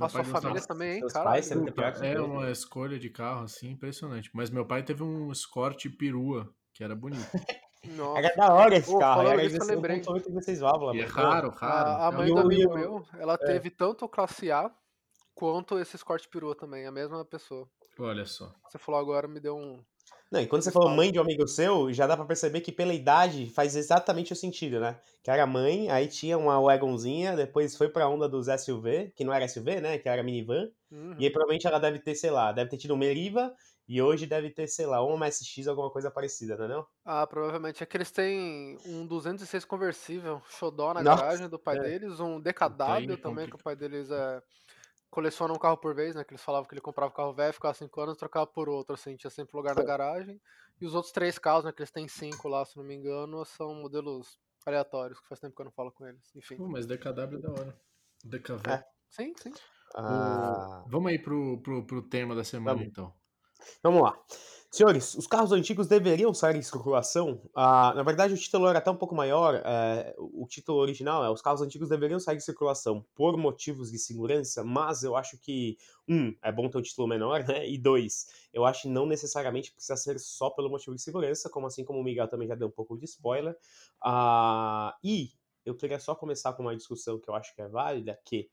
a 0.00 0.08
sua 0.08 0.24
família 0.24 0.60
também, 0.62 0.96
hein, 0.96 1.06
cara? 1.06 2.06
É 2.06 2.20
uma 2.20 2.50
escolha 2.50 2.98
de 2.98 3.08
carro, 3.08 3.44
assim, 3.44 3.70
impressionante. 3.70 4.30
Mas 4.34 4.50
meu 4.50 4.66
pai 4.66 4.82
teve 4.82 5.04
um 5.04 5.30
Escort 5.30 5.86
perua, 5.96 6.52
que 6.72 6.82
era 6.82 6.96
bonito. 6.96 7.22
Nossa. 7.96 8.18
Era 8.18 8.34
da 8.34 8.52
hora 8.52 8.76
esse 8.76 8.90
Pô, 8.90 8.98
carro. 8.98 9.28
Era 9.28 9.44
isso, 9.44 9.58
eu 9.58 9.66
lembrei. 9.66 10.00
1.8 10.00 10.58
válvulas. 10.58 10.96
E 10.96 11.00
é 11.00 11.04
raro, 11.04 11.50
raro. 11.50 11.88
A, 11.88 12.06
a 12.08 12.12
mãe 12.12 12.32
do 12.32 12.38
amigo 12.38 12.74
meu, 12.74 13.06
ela 13.18 13.34
é. 13.34 13.46
teve 13.46 13.70
tanto 13.70 14.08
classe 14.08 14.50
A 14.50 14.74
quanto 15.34 15.78
esse 15.78 15.96
Escort 15.96 16.28
perua 16.28 16.54
também, 16.54 16.86
a 16.86 16.92
mesma 16.92 17.24
pessoa. 17.24 17.68
Olha 17.98 18.24
só. 18.24 18.52
Você 18.68 18.78
falou 18.78 19.00
agora, 19.00 19.28
me 19.28 19.40
deu 19.40 19.56
um, 19.56 19.84
não, 20.34 20.40
e 20.40 20.48
quando 20.48 20.62
você 20.62 20.72
falou 20.72 20.90
mãe 20.90 21.12
de 21.12 21.18
um 21.20 21.22
amigo 21.22 21.46
seu, 21.46 21.92
já 21.92 22.08
dá 22.08 22.16
pra 22.16 22.24
perceber 22.24 22.60
que 22.60 22.72
pela 22.72 22.92
idade 22.92 23.48
faz 23.50 23.76
exatamente 23.76 24.32
o 24.32 24.36
sentido, 24.36 24.80
né? 24.80 24.98
Que 25.22 25.30
era 25.30 25.46
mãe, 25.46 25.88
aí 25.90 26.08
tinha 26.08 26.36
uma 26.36 26.60
wagonzinha, 26.60 27.36
depois 27.36 27.76
foi 27.76 27.88
pra 27.88 28.08
onda 28.08 28.28
dos 28.28 28.48
SUV, 28.48 29.12
que 29.14 29.22
não 29.22 29.32
era 29.32 29.46
SUV, 29.46 29.80
né? 29.80 29.96
Que 29.96 30.08
era 30.08 30.24
minivan. 30.24 30.68
Uhum. 30.90 31.14
E 31.20 31.24
aí 31.24 31.30
provavelmente 31.30 31.68
ela 31.68 31.78
deve 31.78 32.00
ter, 32.00 32.16
sei 32.16 32.30
lá, 32.30 32.50
deve 32.50 32.68
ter 32.68 32.78
tido 32.78 32.94
um 32.94 32.96
Meriva 32.96 33.54
e 33.86 34.02
hoje 34.02 34.26
deve 34.26 34.50
ter, 34.50 34.66
sei 34.66 34.86
lá, 34.86 35.04
uma 35.04 35.26
MSX, 35.26 35.68
alguma 35.68 35.90
coisa 35.90 36.10
parecida, 36.10 36.56
não 36.56 36.64
é 36.64 36.68
não? 36.68 36.86
Ah, 37.04 37.26
provavelmente. 37.26 37.82
É 37.82 37.86
que 37.86 37.96
eles 37.96 38.10
têm 38.10 38.76
um 38.86 39.06
206 39.06 39.64
conversível, 39.64 40.42
xodó 40.48 40.94
na 40.94 41.02
Nossa, 41.02 41.22
garagem 41.22 41.48
do 41.48 41.58
pai 41.60 41.78
é. 41.78 41.80
deles, 41.80 42.18
um 42.18 42.40
DKW 42.40 43.18
também, 43.20 43.48
que 43.48 43.54
o 43.54 43.62
pai 43.62 43.76
deles 43.76 44.10
é 44.10 44.42
coleciona 45.14 45.54
um 45.54 45.58
carro 45.58 45.76
por 45.76 45.94
vez, 45.94 46.16
né? 46.16 46.24
Que 46.24 46.32
eles 46.32 46.42
falavam 46.42 46.66
que 46.66 46.74
ele 46.74 46.80
comprava 46.80 47.12
um 47.12 47.14
carro 47.14 47.32
velho, 47.32 47.54
ficava 47.54 47.72
cinco 47.72 48.00
anos, 48.00 48.16
trocava 48.16 48.48
por 48.48 48.68
outro, 48.68 48.94
assim, 48.94 49.14
tinha 49.14 49.30
sempre 49.30 49.56
lugar 49.56 49.76
na 49.76 49.84
garagem. 49.84 50.40
E 50.80 50.84
os 50.84 50.92
outros 50.92 51.12
três 51.12 51.38
carros, 51.38 51.64
né? 51.64 51.72
Que 51.72 51.82
eles 51.82 51.92
têm 51.92 52.08
cinco 52.08 52.48
lá, 52.48 52.64
se 52.64 52.76
não 52.76 52.84
me 52.84 52.96
engano, 52.96 53.44
são 53.44 53.72
modelos 53.76 54.40
aleatórios, 54.66 55.20
que 55.20 55.28
faz 55.28 55.40
tempo 55.40 55.54
que 55.54 55.62
eu 55.62 55.66
não 55.66 55.72
falo 55.72 55.92
com 55.92 56.04
eles. 56.04 56.34
Enfim. 56.34 56.56
Pô, 56.56 56.66
mas 56.66 56.84
DKW 56.86 57.36
é 57.36 57.38
da 57.38 57.50
hora. 57.52 57.80
DKV. 58.24 58.70
É. 58.70 58.84
Sim, 59.08 59.32
sim. 59.40 59.52
Ah... 59.94 60.82
O... 60.84 60.90
Vamos 60.90 61.12
aí 61.12 61.18
pro, 61.22 61.62
pro, 61.62 61.86
pro 61.86 62.02
tema 62.02 62.34
da 62.34 62.42
semana, 62.42 62.76
Vamos. 62.76 62.90
então. 62.90 63.14
Vamos 63.84 64.02
lá. 64.02 64.18
Senhores, 64.74 65.14
os 65.14 65.28
carros 65.28 65.52
antigos 65.52 65.86
deveriam 65.86 66.34
sair 66.34 66.56
em 66.56 66.62
circulação? 66.62 67.40
Ah, 67.54 67.92
na 67.94 68.02
verdade, 68.02 68.34
o 68.34 68.36
título 68.36 68.66
era 68.66 68.80
até 68.80 68.90
um 68.90 68.96
pouco 68.96 69.14
maior. 69.14 69.62
É, 69.64 70.12
o 70.18 70.44
título 70.48 70.78
original 70.78 71.24
é: 71.24 71.30
Os 71.30 71.40
carros 71.40 71.62
antigos 71.62 71.90
deveriam 71.90 72.18
sair 72.18 72.38
em 72.38 72.40
circulação 72.40 73.06
por 73.14 73.36
motivos 73.36 73.92
de 73.92 74.00
segurança, 74.00 74.64
mas 74.64 75.04
eu 75.04 75.14
acho 75.14 75.38
que, 75.38 75.78
um, 76.08 76.34
é 76.42 76.50
bom 76.50 76.68
ter 76.68 76.78
um 76.78 76.82
título 76.82 77.06
menor, 77.06 77.44
né? 77.46 77.68
E 77.68 77.78
dois, 77.78 78.26
eu 78.52 78.64
acho 78.64 78.82
que 78.82 78.88
não 78.88 79.06
necessariamente 79.06 79.70
precisa 79.70 79.96
ser 79.96 80.18
só 80.18 80.50
pelo 80.50 80.68
motivo 80.68 80.96
de 80.96 81.02
segurança, 81.02 81.48
como 81.48 81.68
assim 81.68 81.84
como 81.84 82.00
o 82.00 82.02
Miguel 82.02 82.26
também 82.26 82.48
já 82.48 82.56
deu 82.56 82.66
um 82.66 82.72
pouco 82.72 82.98
de 82.98 83.04
spoiler. 83.04 83.56
Ah, 84.02 84.92
e 85.04 85.30
eu 85.64 85.76
queria 85.76 86.00
só 86.00 86.16
começar 86.16 86.52
com 86.52 86.64
uma 86.64 86.74
discussão 86.74 87.20
que 87.20 87.30
eu 87.30 87.34
acho 87.36 87.54
que 87.54 87.62
é 87.62 87.68
válida, 87.68 88.18
que 88.24 88.50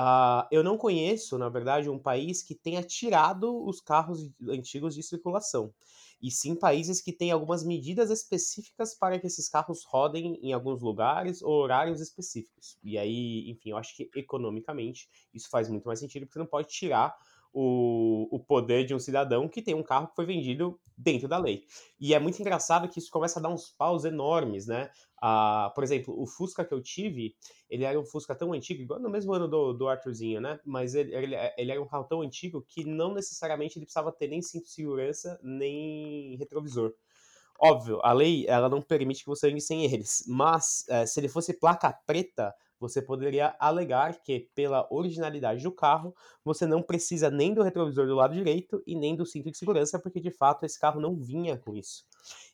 Uh, 0.00 0.48
eu 0.50 0.64
não 0.64 0.78
conheço, 0.78 1.36
na 1.36 1.50
verdade, 1.50 1.90
um 1.90 1.98
país 1.98 2.42
que 2.42 2.54
tenha 2.54 2.82
tirado 2.82 3.62
os 3.66 3.82
carros 3.82 4.30
antigos 4.48 4.94
de 4.94 5.02
circulação. 5.02 5.74
E 6.22 6.30
sim 6.30 6.54
países 6.54 7.02
que 7.02 7.12
têm 7.12 7.30
algumas 7.30 7.62
medidas 7.62 8.10
específicas 8.10 8.94
para 8.94 9.18
que 9.18 9.26
esses 9.26 9.46
carros 9.46 9.84
rodem 9.84 10.38
em 10.42 10.54
alguns 10.54 10.80
lugares 10.80 11.42
ou 11.42 11.52
horários 11.52 12.00
específicos. 12.00 12.78
E 12.82 12.96
aí, 12.96 13.50
enfim, 13.50 13.72
eu 13.72 13.76
acho 13.76 13.94
que 13.94 14.08
economicamente 14.16 15.06
isso 15.34 15.50
faz 15.50 15.68
muito 15.68 15.84
mais 15.84 15.98
sentido, 16.00 16.22
porque 16.22 16.32
você 16.32 16.38
não 16.38 16.46
pode 16.46 16.68
tirar 16.68 17.14
o, 17.52 18.28
o 18.30 18.38
poder 18.38 18.84
de 18.84 18.94
um 18.94 18.98
cidadão 18.98 19.48
que 19.48 19.62
tem 19.62 19.74
um 19.74 19.82
carro 19.82 20.08
que 20.08 20.14
foi 20.14 20.26
vendido 20.26 20.80
dentro 20.96 21.26
da 21.26 21.38
lei. 21.38 21.64
E 21.98 22.14
é 22.14 22.18
muito 22.18 22.40
engraçado 22.40 22.88
que 22.88 22.98
isso 22.98 23.10
começa 23.10 23.38
a 23.38 23.42
dar 23.42 23.48
uns 23.48 23.70
paus 23.70 24.04
enormes, 24.04 24.66
né? 24.66 24.90
Ah, 25.20 25.72
por 25.74 25.82
exemplo, 25.82 26.14
o 26.20 26.26
Fusca 26.26 26.64
que 26.64 26.72
eu 26.72 26.82
tive, 26.82 27.34
ele 27.68 27.84
era 27.84 27.98
um 27.98 28.04
Fusca 28.04 28.34
tão 28.34 28.52
antigo, 28.52 28.82
igual 28.82 29.00
no 29.00 29.10
mesmo 29.10 29.32
ano 29.32 29.48
do, 29.48 29.72
do 29.72 29.88
Arthurzinho, 29.88 30.40
né? 30.40 30.60
Mas 30.64 30.94
ele, 30.94 31.14
ele, 31.14 31.36
ele 31.56 31.70
era 31.72 31.82
um 31.82 31.86
carro 31.86 32.04
tão 32.04 32.22
antigo 32.22 32.64
que 32.66 32.84
não 32.84 33.14
necessariamente 33.14 33.78
ele 33.78 33.86
precisava 33.86 34.12
ter 34.12 34.28
nem 34.28 34.42
cinto 34.42 34.64
de 34.64 34.70
segurança, 34.70 35.38
nem 35.42 36.36
retrovisor. 36.36 36.92
Óbvio, 37.62 38.00
a 38.02 38.12
lei 38.12 38.46
ela 38.48 38.70
não 38.70 38.80
permite 38.80 39.22
que 39.22 39.28
você 39.28 39.48
ande 39.48 39.60
sem 39.60 39.84
eles, 39.84 40.24
mas 40.26 40.86
é, 40.88 41.04
se 41.04 41.20
ele 41.20 41.28
fosse 41.28 41.52
placa 41.52 41.92
preta, 42.06 42.54
você 42.80 43.02
poderia 43.02 43.54
alegar 43.60 44.20
que, 44.22 44.48
pela 44.54 44.88
originalidade 44.90 45.62
do 45.62 45.70
carro, 45.70 46.14
você 46.42 46.66
não 46.66 46.82
precisa 46.82 47.30
nem 47.30 47.52
do 47.52 47.62
retrovisor 47.62 48.06
do 48.06 48.14
lado 48.14 48.34
direito 48.34 48.82
e 48.86 48.96
nem 48.96 49.14
do 49.14 49.26
cinto 49.26 49.50
de 49.50 49.58
segurança, 49.58 49.98
porque 49.98 50.18
de 50.18 50.30
fato 50.30 50.64
esse 50.64 50.80
carro 50.80 51.00
não 51.00 51.14
vinha 51.14 51.58
com 51.58 51.74
isso. 51.74 52.04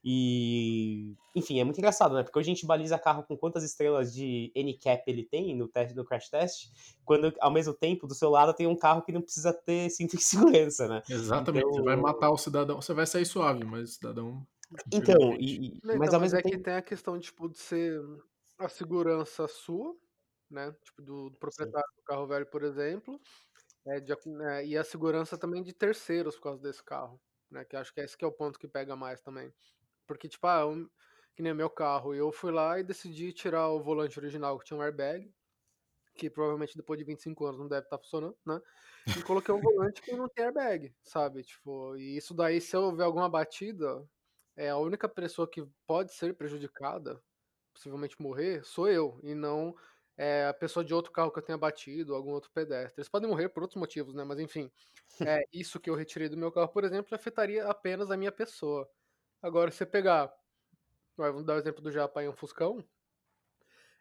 E, 0.04 1.14
enfim, 1.35 1.61
é 1.61 1.64
muito 1.64 1.78
engraçado, 1.78 2.14
né? 2.14 2.23
Porque 2.23 2.38
hoje 2.38 2.50
a 2.50 2.54
gente 2.54 2.66
baliza 2.66 2.99
carro 2.99 3.23
com 3.23 3.37
quantas 3.37 3.62
estrelas 3.62 4.12
de 4.12 4.52
NCAP 4.54 5.04
ele 5.06 5.25
tem 5.25 5.56
no 5.56 5.68
teste 5.68 5.95
do 5.95 6.04
crash 6.04 6.28
test, 6.28 6.71
quando 7.04 7.33
ao 7.40 7.50
mesmo 7.50 7.73
tempo 7.73 8.06
do 8.06 8.14
seu 8.14 8.30
lado 8.30 8.52
tem 8.52 8.66
um 8.66 8.76
carro 8.76 9.02
que 9.02 9.12
não 9.12 9.23
precisa 9.23 9.52
ter 9.52 9.88
cinto 9.90 10.16
de 10.16 10.23
segurança, 10.23 10.88
né? 10.88 11.02
Exatamente, 11.09 11.64
então... 11.64 11.76
você 11.76 11.83
vai 11.83 11.97
matar 11.97 12.30
o 12.30 12.37
cidadão, 12.37 12.83
você 12.83 12.92
vai 12.92 13.06
sair 13.06 13.25
suave, 13.25 13.64
mas 13.64 13.90
o 13.90 13.92
cidadão 13.92 14.47
então, 14.92 15.35
e, 15.38 15.78
mas, 15.85 15.97
mas 15.97 16.14
ao 16.14 16.21
mesmo 16.21 16.38
é 16.38 16.42
tempo... 16.42 16.56
que 16.56 16.62
tem 16.62 16.75
a 16.75 16.83
questão 16.83 17.18
tipo, 17.18 17.49
de 17.49 17.59
ser 17.59 18.02
a 18.59 18.68
segurança 18.68 19.47
sua, 19.47 19.95
né? 20.50 20.75
Tipo, 20.85 21.03
do, 21.03 21.31
do 21.31 21.38
proprietário 21.38 21.88
Sim. 21.91 21.97
do 21.97 22.03
carro 22.05 22.26
velho, 22.26 22.47
por 22.47 22.62
exemplo, 22.62 23.21
é, 23.87 24.00
de, 24.00 24.15
né, 24.26 24.67
e 24.67 24.76
a 24.76 24.85
segurança 24.85 25.38
também 25.38 25.62
de 25.62 25.73
terceiros 25.73 26.37
por 26.37 26.43
causa 26.43 26.62
desse 26.62 26.83
carro, 26.83 27.21
né? 27.50 27.65
Que 27.65 27.76
acho 27.76 27.93
que 27.93 28.00
esse 28.00 28.17
que 28.17 28.25
é 28.25 28.29
o 28.29 28.33
ponto 28.33 28.59
que 28.59 28.69
pega 28.69 28.97
mais 28.97 29.21
também. 29.21 29.53
Porque, 30.07 30.29
tipo, 30.29 30.47
ah, 30.47 30.67
um, 30.67 30.88
que 31.35 31.43
nem 31.43 31.55
meu 31.55 31.71
carro, 31.71 32.15
eu 32.15 32.33
fui 32.33 32.50
lá 32.50 32.79
e 32.79 32.85
decidi 32.85 33.33
tirar 33.33 33.69
o 33.69 33.83
volante 33.83 34.19
original 34.19 34.59
que 34.59 34.65
tinha 34.65 34.79
um 34.79 34.83
airbag, 34.83 35.33
que 36.17 36.31
provavelmente 36.31 36.76
depois 36.76 36.99
de 36.99 37.05
25 37.05 37.47
anos 37.47 37.61
não 37.61 37.69
deve 37.69 37.87
estar 37.87 37.99
tá 37.99 38.03
funcionando, 38.03 38.37
né? 38.47 38.61
E 39.17 39.23
coloquei 39.23 39.55
um 39.55 39.61
volante 39.61 40.03
que 40.03 40.17
não 40.17 40.29
tem 40.29 40.47
airbag, 40.47 40.95
sabe? 41.03 41.43
Tipo, 41.43 41.97
e 41.97 42.17
isso 42.17 42.35
daí, 42.35 42.61
se 42.61 42.76
houver 42.76 43.05
alguma 43.05 43.29
batida, 43.29 44.05
é 44.57 44.71
a 44.71 44.79
única 44.79 45.09
pessoa 45.09 45.49
que 45.49 45.65
pode 45.87 46.12
ser 46.15 46.35
prejudicada, 46.35 47.23
possivelmente 47.73 48.21
morrer, 48.21 48.65
sou 48.65 48.88
eu, 48.88 49.21
e 49.23 49.35
não 49.35 49.75
é, 50.16 50.46
a 50.46 50.54
pessoa 50.54 50.85
de 50.85 50.94
outro 50.94 51.12
carro 51.12 51.30
que 51.30 51.38
eu 51.38 51.42
tenha 51.42 51.58
batido, 51.58 52.14
algum 52.14 52.30
outro 52.30 52.50
pedestre. 52.50 53.00
Eles 53.00 53.08
podem 53.08 53.28
morrer 53.28 53.49
por 53.49 53.62
outros 53.62 53.78
motivos, 53.78 54.14
né? 54.14 54.25
Mas 54.25 54.38
enfim, 54.38 54.70
é, 55.20 55.44
isso 55.52 55.78
que 55.78 55.90
eu 55.90 55.94
retirei 55.94 56.28
do 56.28 56.37
meu 56.37 56.50
carro, 56.50 56.68
por 56.68 56.85
exemplo, 56.85 57.14
afetaria 57.14 57.66
apenas 57.66 58.11
a 58.11 58.16
minha 58.16 58.32
pessoa. 58.32 58.88
Agora, 59.42 59.70
se 59.70 59.78
você 59.78 59.87
pegar, 59.87 60.32
vamos 61.16 61.44
dar 61.44 61.54
o 61.54 61.58
exemplo 61.58 61.82
do 61.82 61.92
Japa 61.92 62.23
em 62.23 62.28
um 62.28 62.32
Fuscão, 62.32 62.82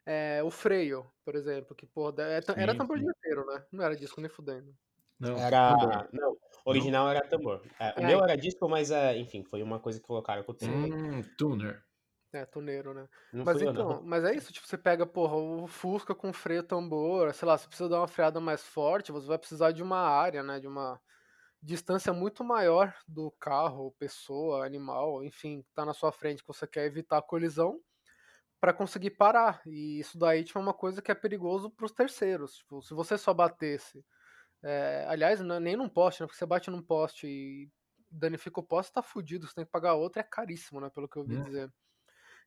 é, 0.05 0.41
o 0.43 0.51
freio, 0.51 1.05
por 1.23 1.35
exemplo, 1.35 1.75
que 1.75 1.85
porra, 1.85 2.13
é, 2.19 2.41
era 2.55 2.71
sim, 2.71 2.77
tambor 2.77 2.97
inteiro, 2.97 3.45
né? 3.47 3.65
Não 3.71 3.83
era 3.83 3.95
disco 3.95 4.21
nem 4.21 4.29
fudendo. 4.29 4.73
Não, 5.19 5.37
era. 5.37 6.07
Não, 6.11 6.37
original 6.65 7.05
não. 7.05 7.11
era 7.11 7.27
tambor. 7.27 7.61
É, 7.79 7.99
o 7.99 8.03
é, 8.03 8.07
meu 8.07 8.23
era 8.23 8.35
disco, 8.35 8.67
mas 8.69 8.91
é, 8.91 9.17
enfim, 9.17 9.43
foi 9.43 9.63
uma 9.63 9.79
coisa 9.79 9.99
que 9.99 10.05
colocaram 10.05 10.43
com 10.43 10.51
o 10.51 10.55
tempo. 10.55 10.73
Hum, 10.73 11.23
tuner. 11.37 11.83
É, 12.35 12.45
tuneiro, 12.45 12.93
né? 12.93 13.07
Não 13.31 13.45
mas 13.45 13.61
então, 13.61 13.91
eu, 13.91 14.01
mas 14.01 14.23
é 14.25 14.35
isso, 14.35 14.51
tipo, 14.51 14.67
você 14.67 14.77
pega, 14.77 15.05
porra, 15.05 15.35
o 15.37 15.67
Fusca 15.67 16.13
com 16.13 16.33
freio 16.33 16.63
tambor, 16.63 17.33
sei 17.33 17.47
lá, 17.47 17.57
você 17.57 17.67
precisa 17.67 17.87
dar 17.87 17.99
uma 18.01 18.07
freada 18.07 18.39
mais 18.41 18.61
forte, 18.63 19.11
você 19.11 19.27
vai 19.27 19.37
precisar 19.37 19.71
de 19.71 19.81
uma 19.81 19.99
área, 19.99 20.43
né? 20.43 20.59
De 20.59 20.67
uma 20.67 20.99
distância 21.61 22.13
muito 22.13 22.43
maior 22.43 22.95
do 23.07 23.31
carro, 23.39 23.95
pessoa, 23.99 24.65
animal, 24.65 25.23
enfim, 25.23 25.61
que 25.63 25.73
tá 25.73 25.85
na 25.85 25.93
sua 25.93 26.11
frente 26.11 26.41
que 26.43 26.47
você 26.47 26.67
quer 26.67 26.85
evitar 26.85 27.19
a 27.19 27.21
colisão 27.21 27.79
para 28.59 28.73
conseguir 28.73 29.11
parar. 29.11 29.61
E 29.65 29.99
isso 29.99 30.17
daí 30.17 30.43
tipo, 30.43 30.59
é 30.59 30.61
uma 30.61 30.73
coisa 30.73 31.01
que 31.01 31.11
é 31.11 31.15
perigoso 31.15 31.69
para 31.69 31.85
os 31.85 31.91
terceiros. 31.91 32.55
Tipo, 32.57 32.81
se 32.81 32.93
você 32.93 33.17
só 33.17 33.33
batesse, 33.33 34.05
é, 34.63 35.05
aliás, 35.09 35.41
não, 35.41 35.55
é 35.55 35.59
nem 35.59 35.75
num 35.77 35.89
poste, 35.89 36.21
né? 36.21 36.27
Porque 36.27 36.37
você 36.37 36.45
bate 36.45 36.71
num 36.71 36.81
poste 36.83 37.27
e 37.27 37.69
danifica 38.09 38.59
o 38.59 38.63
poste, 38.63 38.93
tá 38.93 39.01
fudido, 39.03 39.47
você 39.47 39.55
tem 39.55 39.65
que 39.65 39.71
pagar 39.71 39.95
outro, 39.95 40.19
é 40.19 40.23
caríssimo, 40.23 40.81
né? 40.81 40.89
Pelo 40.89 41.07
que 41.09 41.17
eu 41.17 41.23
ouvi 41.23 41.37
é. 41.37 41.41
dizer. 41.41 41.71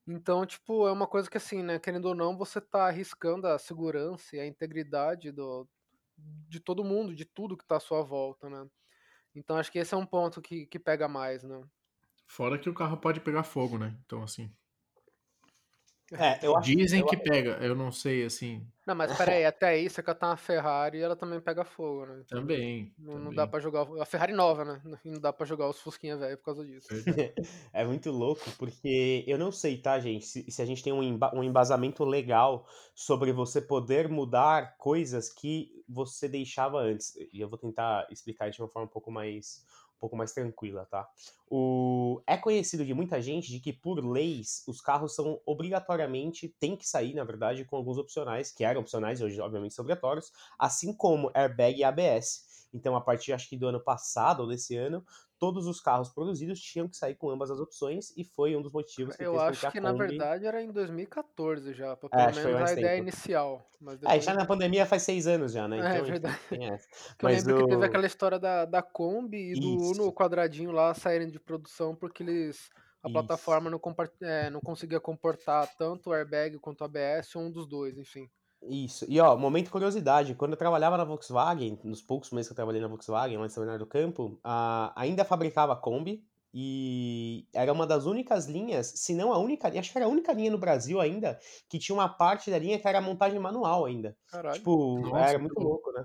Então, 0.09 0.47
tipo, 0.47 0.87
é 0.89 0.93
uma 0.93 1.07
coisa 1.07 1.29
que 1.31 1.37
assim, 1.37 1.63
né, 1.63 1.79
querendo 1.79 2.07
ou 2.07 2.15
não, 2.15 2.37
você 2.37 2.61
tá 2.61 2.87
arriscando 2.87 3.47
a 3.47 3.59
segurança 3.59 4.37
e 4.37 4.41
a 4.41 4.47
integridade 4.47 5.31
do, 5.31 5.69
de 6.17 6.61
todo 6.61 6.85
mundo, 6.85 7.15
de 7.15 7.25
tudo 7.27 7.57
que 7.57 7.67
tá 7.67 7.77
à 7.77 7.81
sua 7.81 8.03
volta, 8.03 8.49
né? 8.51 8.67
Então 9.35 9.57
acho 9.57 9.73
que 9.73 9.79
esse 9.81 9.95
é 9.95 9.99
um 9.99 10.07
ponto 10.07 10.43
que, 10.43 10.67
que 10.67 10.79
pega 10.81 11.09
mais, 11.09 11.45
né? 11.45 11.63
Fora 12.29 12.59
que 12.61 12.71
o 12.71 12.75
carro 12.75 12.97
pode 12.99 13.21
pegar 13.21 13.43
fogo, 13.43 13.77
né? 13.77 13.99
Então, 14.05 14.23
assim. 14.23 14.55
É, 16.13 16.39
eu 16.43 16.57
acho, 16.57 16.71
Dizem 16.71 17.01
eu, 17.01 17.07
que 17.07 17.17
pega, 17.17 17.59
eu 17.61 17.75
não 17.75 17.93
sei, 17.93 18.25
assim. 18.25 18.67
Não, 18.87 18.95
mas 18.95 19.09
peraí, 19.37 19.45
até 19.45 19.67
aí 19.69 19.91
você 19.91 20.03
catar 20.03 20.29
uma 20.29 20.37
Ferrari 20.37 21.01
ela 21.01 21.15
também 21.15 21.39
pega 21.41 21.65
fogo, 21.65 22.07
né? 22.07 22.23
Então, 22.25 22.41
também. 22.41 22.95
Não, 22.99 23.13
também. 23.13 23.25
não 23.27 23.35
dá 23.35 23.47
pra 23.47 23.61
jogar. 23.61 23.87
A 24.01 24.07
Ferrari 24.07 24.33
nova, 24.33 24.65
né? 24.65 24.81
Não 25.05 25.21
dá 25.21 25.33
pra 25.33 25.47
jogar 25.47 25.69
os 25.69 25.81
Fusquinha 25.81 26.17
velho 26.17 26.39
por 26.39 26.45
causa 26.45 26.65
disso. 26.65 26.89
é 27.73 27.85
muito 27.85 28.11
louco, 28.11 28.51
porque 28.59 29.25
eu 29.27 29.39
não 29.39 29.53
sei, 29.53 29.77
tá, 29.79 29.99
gente, 30.01 30.25
se, 30.25 30.51
se 30.51 30.63
a 30.63 30.65
gente 30.65 30.83
tem 30.83 30.93
um, 30.93 31.03
emba 31.03 31.31
um 31.35 31.43
embasamento 31.43 32.05
legal 32.05 32.67
sobre 32.95 33.33
você 33.33 33.61
poder 33.61 34.09
mudar 34.09 34.77
coisas 34.79 35.29
que 35.31 35.85
você 35.89 36.29
deixava 36.29 36.79
antes. 36.79 37.17
E 37.33 37.41
eu 37.41 37.49
vou 37.49 37.59
tentar 37.59 38.07
explicar 38.11 38.51
de 38.51 38.61
uma 38.61 38.69
forma 38.69 38.87
um 38.87 38.93
pouco 38.93 39.11
mais 39.11 39.67
um 39.99 40.01
pouco 40.01 40.17
mais 40.17 40.33
tranquila, 40.33 40.87
tá? 40.87 41.09
O... 41.51 42.23
É 42.27 42.37
conhecido 42.37 42.87
de 42.87 42.95
muita 42.95 43.21
gente 43.21 43.51
de 43.51 43.59
que, 43.59 43.73
por 43.73 43.99
leis, 44.05 44.63
os 44.67 44.81
carros 44.81 45.15
são 45.15 45.41
obrigatoriamente, 45.45 46.55
tem 46.61 46.77
que 46.77 46.89
sair, 46.89 47.15
na 47.15 47.25
verdade, 47.25 47.65
com 47.65 47.77
alguns 47.77 47.99
opcionais, 47.99 48.53
que 48.53 48.65
eram 48.65 48.81
opcionais, 48.81 49.21
hoje 49.21 49.41
obviamente 49.41 49.75
são 49.75 49.83
obrigatórios, 49.83 50.33
assim 50.59 50.93
como 50.93 51.31
airbag 51.35 51.81
e 51.81 51.85
ABS. 51.85 52.47
Então, 52.73 52.95
a 52.95 53.01
partir, 53.01 53.33
acho 53.33 53.49
que 53.49 53.57
do 53.57 53.67
ano 53.67 53.81
passado 53.81 54.41
ou 54.41 54.49
desse 54.49 54.77
ano, 54.77 55.05
todos 55.39 55.67
os 55.67 55.81
carros 55.81 56.09
produzidos 56.11 56.61
tinham 56.61 56.89
que 56.89 56.97
sair 56.97 57.15
com 57.15 57.31
ambas 57.31 57.51
as 57.51 57.61
opções 57.61 58.13
e 58.17 58.25
foi 58.25 58.57
um 58.57 58.63
dos 58.63 58.73
motivos 58.73 59.17
que 59.17 59.25
Eu 59.25 59.33
fez 59.33 59.43
acho 59.43 59.71
que, 59.71 59.81
na 59.81 59.93
verdade, 59.93 60.47
era 60.47 60.63
em 60.63 60.71
2014 60.71 61.73
já, 61.73 61.97
pelo 61.97 62.11
é, 62.13 62.33
menos 62.33 62.71
a 62.71 62.73
ideia 62.73 62.89
tempo. 62.97 63.03
inicial. 63.03 63.71
Mas 63.81 63.99
depois... 63.99 64.19
É, 64.19 64.21
já 64.21 64.35
na 64.35 64.45
pandemia 64.45 64.85
faz 64.85 65.03
seis 65.03 65.27
anos 65.27 65.53
já, 65.53 65.69
né? 65.69 65.79
Então, 65.79 65.91
é, 65.91 65.99
é 65.99 66.03
verdade. 66.03 66.39
Mas 67.23 67.47
eu 67.47 67.55
lembro 67.55 67.69
que 67.69 67.75
teve 67.75 67.87
aquela 67.87 68.07
história 68.07 68.39
da, 68.39 68.65
da 68.65 68.83
Kombi 68.83 69.53
e 69.53 69.61
do 69.61 69.77
Isso. 69.77 70.03
Uno 70.03 70.13
quadradinho 70.13 70.73
lá 70.73 70.93
saírem 70.95 71.31
de 71.31 71.39
produção 71.39 71.95
porque 71.95 72.23
eles... 72.23 72.71
A 73.01 73.09
plataforma 73.09 73.71
não, 73.71 73.81
é, 74.21 74.51
não 74.51 74.61
conseguia 74.61 74.99
comportar 74.99 75.69
tanto 75.77 76.11
o 76.11 76.13
airbag 76.13 76.59
quanto 76.59 76.81
o 76.81 76.85
ABS, 76.85 77.37
ou 77.37 77.43
um 77.43 77.51
dos 77.51 77.65
dois, 77.65 77.97
enfim. 77.97 78.29
Isso. 78.63 79.05
E 79.09 79.21
ó, 79.21 79.37
momento 79.37 79.71
curiosidade, 79.71 80.35
quando 80.35 80.53
eu 80.53 80.59
trabalhava 80.59 80.97
na 80.97 81.05
Volkswagen, 81.05 81.79
nos 81.85 82.03
poucos 82.03 82.31
meses 82.31 82.49
que 82.49 82.53
eu 82.53 82.57
trabalhei 82.57 82.81
na 82.81 82.89
Volkswagen, 82.89 83.39
lá 83.39 83.47
em 83.47 83.49
São 83.49 83.63
Bernardo 83.63 83.85
do 83.85 83.89
Campo, 83.89 84.39
a, 84.43 84.93
ainda 84.97 85.25
fabricava 85.25 85.77
Kombi 85.77 86.25
e 86.53 87.47
era 87.53 87.73
uma 87.73 87.87
das 87.87 88.07
únicas 88.07 88.47
linhas, 88.47 88.87
se 88.87 89.15
não 89.15 89.33
a 89.33 89.39
única 89.39 89.69
linha, 89.69 89.81
acho 89.81 89.93
que 89.93 89.99
era 89.99 90.07
a 90.07 90.11
única 90.11 90.33
linha 90.33 90.51
no 90.51 90.59
Brasil 90.59 91.01
ainda, 91.01 91.39
que 91.69 91.79
tinha 91.79 91.95
uma 91.95 92.09
parte 92.09 92.51
da 92.51 92.59
linha 92.59 92.79
que 92.79 92.89
era 92.89 93.01
montagem 93.01 93.39
manual 93.39 93.85
ainda. 93.85 94.17
Caralho. 94.29 94.55
Tipo, 94.55 94.99
Nossa, 95.01 95.31
era 95.31 95.39
muito 95.39 95.61
louco, 95.61 95.93
né? 95.93 96.05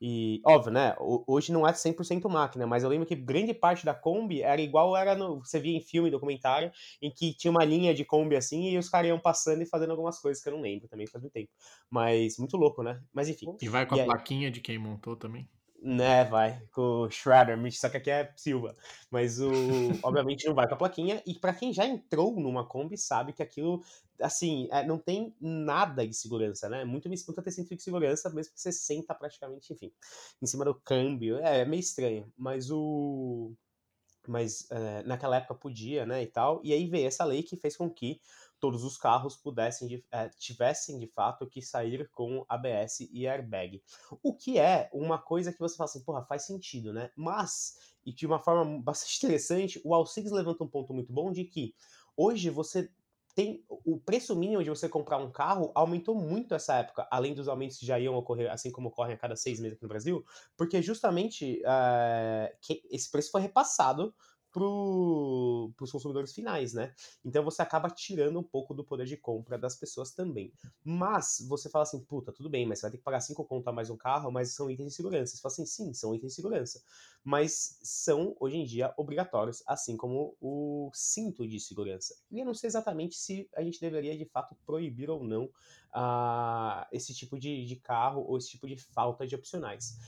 E, 0.00 0.40
óbvio, 0.44 0.72
né? 0.72 0.94
Hoje 1.26 1.52
não 1.52 1.66
é 1.66 1.72
100% 1.72 2.28
máquina, 2.28 2.66
mas 2.66 2.82
eu 2.82 2.88
lembro 2.88 3.06
que 3.06 3.14
grande 3.14 3.54
parte 3.54 3.84
da 3.84 3.94
Kombi 3.94 4.42
era 4.42 4.60
igual 4.60 4.96
era 4.96 5.14
no. 5.14 5.38
Você 5.38 5.58
via 5.58 5.76
em 5.76 5.80
filme, 5.80 6.10
documentário, 6.10 6.70
em 7.00 7.10
que 7.10 7.34
tinha 7.34 7.50
uma 7.50 7.64
linha 7.64 7.94
de 7.94 8.04
Kombi 8.04 8.36
assim 8.36 8.70
e 8.70 8.78
os 8.78 8.88
caras 8.88 9.08
iam 9.08 9.18
passando 9.18 9.62
e 9.62 9.66
fazendo 9.66 9.90
algumas 9.90 10.18
coisas 10.18 10.42
que 10.42 10.48
eu 10.48 10.52
não 10.52 10.60
lembro 10.60 10.88
também 10.88 11.06
faz 11.06 11.22
muito 11.22 11.32
tempo. 11.32 11.50
Mas 11.90 12.38
muito 12.38 12.56
louco, 12.56 12.82
né? 12.82 13.00
Mas 13.12 13.28
enfim. 13.28 13.56
E 13.60 13.68
vai 13.68 13.86
com 13.86 13.96
e 13.96 14.00
a 14.00 14.02
aí... 14.02 14.08
plaquinha 14.08 14.50
de 14.50 14.60
quem 14.60 14.78
montou 14.78 15.16
também? 15.16 15.48
Né, 15.82 16.24
vai, 16.24 16.60
com 16.72 17.02
o 17.02 17.10
Shredder, 17.10 17.56
só 17.72 17.88
que 17.88 17.98
aqui 17.98 18.10
é 18.10 18.32
Silva. 18.36 18.74
Mas 19.10 19.38
o. 19.40 19.50
obviamente 20.02 20.46
não 20.46 20.54
vai 20.54 20.66
com 20.66 20.74
a 20.74 20.76
plaquinha. 20.76 21.22
E 21.26 21.34
para 21.34 21.52
quem 21.54 21.72
já 21.72 21.86
entrou 21.86 22.34
numa 22.40 22.66
Kombi, 22.66 22.96
sabe 22.96 23.32
que 23.32 23.42
aquilo, 23.42 23.82
assim, 24.20 24.68
é, 24.72 24.84
não 24.84 24.98
tem 24.98 25.34
nada 25.40 26.06
de 26.06 26.14
segurança, 26.14 26.68
né? 26.68 26.84
Muito 26.84 27.08
me 27.08 27.14
escuta 27.14 27.42
ter 27.42 27.52
cinto 27.52 27.76
de 27.76 27.82
segurança, 27.82 28.30
mesmo 28.30 28.54
que 28.54 28.60
você 28.60 28.72
senta 28.72 29.14
praticamente, 29.14 29.72
enfim, 29.72 29.92
em 30.42 30.46
cima 30.46 30.64
do 30.64 30.74
câmbio. 30.74 31.38
É, 31.38 31.60
é 31.60 31.64
meio 31.64 31.80
estranho. 31.80 32.32
Mas 32.36 32.70
o. 32.70 33.52
Mas 34.26 34.68
é, 34.70 35.02
naquela 35.04 35.36
época 35.36 35.54
podia, 35.54 36.04
né, 36.06 36.22
e 36.22 36.26
tal. 36.26 36.60
E 36.64 36.72
aí 36.72 36.88
veio 36.88 37.06
essa 37.06 37.24
lei 37.24 37.42
que 37.42 37.56
fez 37.56 37.76
com 37.76 37.88
que 37.88 38.20
todos 38.58 38.84
os 38.84 38.96
carros 38.96 39.36
pudessem 39.36 39.86
de, 39.88 40.04
é, 40.10 40.28
tivessem 40.28 40.98
de 40.98 41.06
fato 41.06 41.46
que 41.46 41.60
sair 41.62 42.08
com 42.10 42.44
ABS 42.48 43.00
e 43.12 43.26
airbag. 43.26 43.82
O 44.22 44.34
que 44.34 44.58
é 44.58 44.88
uma 44.92 45.18
coisa 45.18 45.52
que 45.52 45.58
você 45.58 45.76
fala 45.76 45.88
assim, 45.88 46.02
porra, 46.02 46.24
faz 46.24 46.46
sentido, 46.46 46.92
né? 46.92 47.10
Mas, 47.16 47.76
e 48.04 48.12
de 48.12 48.26
uma 48.26 48.38
forma 48.38 48.80
bastante 48.82 49.16
interessante, 49.18 49.80
o 49.84 49.94
Alcigs 49.94 50.32
levanta 50.32 50.64
um 50.64 50.68
ponto 50.68 50.94
muito 50.94 51.12
bom 51.12 51.30
de 51.32 51.44
que 51.44 51.74
hoje 52.16 52.50
você 52.50 52.90
tem 53.36 53.62
o 53.68 54.00
preço 54.00 54.34
mínimo 54.34 54.64
de 54.64 54.70
você 54.70 54.88
comprar 54.88 55.18
um 55.18 55.30
carro 55.30 55.70
aumentou 55.74 56.14
muito 56.14 56.54
essa 56.54 56.76
época, 56.76 57.06
além 57.10 57.34
dos 57.34 57.48
aumentos 57.48 57.76
que 57.76 57.84
já 57.84 58.00
iam 58.00 58.14
ocorrer, 58.14 58.50
assim 58.50 58.72
como 58.72 58.88
ocorrem 58.88 59.14
a 59.14 59.18
cada 59.18 59.36
seis 59.36 59.60
meses 59.60 59.76
aqui 59.76 59.82
no 59.82 59.90
Brasil, 59.90 60.24
porque 60.56 60.80
justamente 60.80 61.60
uh, 61.60 62.72
esse 62.90 63.10
preço 63.10 63.30
foi 63.30 63.42
repassado 63.42 64.14
para 64.56 65.84
os 65.84 65.92
consumidores 65.92 66.32
finais, 66.32 66.72
né? 66.72 66.94
Então 67.22 67.44
você 67.44 67.60
acaba 67.60 67.90
tirando 67.90 68.38
um 68.38 68.42
pouco 68.42 68.72
do 68.72 68.82
poder 68.82 69.04
de 69.04 69.14
compra 69.14 69.58
das 69.58 69.76
pessoas 69.76 70.12
também. 70.12 70.50
Mas 70.82 71.44
você 71.46 71.68
fala 71.68 71.82
assim, 71.82 72.00
puta, 72.00 72.32
tudo 72.32 72.48
bem, 72.48 72.64
mas 72.64 72.78
você 72.78 72.86
vai 72.86 72.90
ter 72.92 72.96
que 72.96 73.04
pagar 73.04 73.20
5 73.20 73.44
conto 73.44 73.68
a 73.68 73.72
mais 73.72 73.90
um 73.90 73.98
carro, 73.98 74.32
mas 74.32 74.54
são 74.54 74.70
itens 74.70 74.88
de 74.88 74.94
segurança. 74.94 75.36
Você 75.36 75.42
fala 75.42 75.52
assim, 75.52 75.66
sim, 75.66 75.92
são 75.92 76.14
itens 76.14 76.32
de 76.32 76.36
segurança. 76.36 76.82
Mas 77.22 77.78
são, 77.82 78.34
hoje 78.40 78.56
em 78.56 78.64
dia, 78.64 78.94
obrigatórios, 78.96 79.62
assim 79.66 79.94
como 79.94 80.34
o 80.40 80.90
cinto 80.94 81.46
de 81.46 81.60
segurança. 81.60 82.16
E 82.30 82.40
eu 82.40 82.46
não 82.46 82.54
sei 82.54 82.68
exatamente 82.68 83.14
se 83.14 83.50
a 83.54 83.62
gente 83.62 83.78
deveria, 83.78 84.16
de 84.16 84.24
fato, 84.24 84.56
proibir 84.64 85.10
ou 85.10 85.22
não 85.22 85.44
uh, 85.44 86.86
esse 86.90 87.12
tipo 87.14 87.38
de, 87.38 87.66
de 87.66 87.76
carro 87.76 88.24
ou 88.26 88.38
esse 88.38 88.48
tipo 88.48 88.66
de 88.66 88.78
falta 88.78 89.26
de 89.26 89.34
opcionais. 89.34 89.98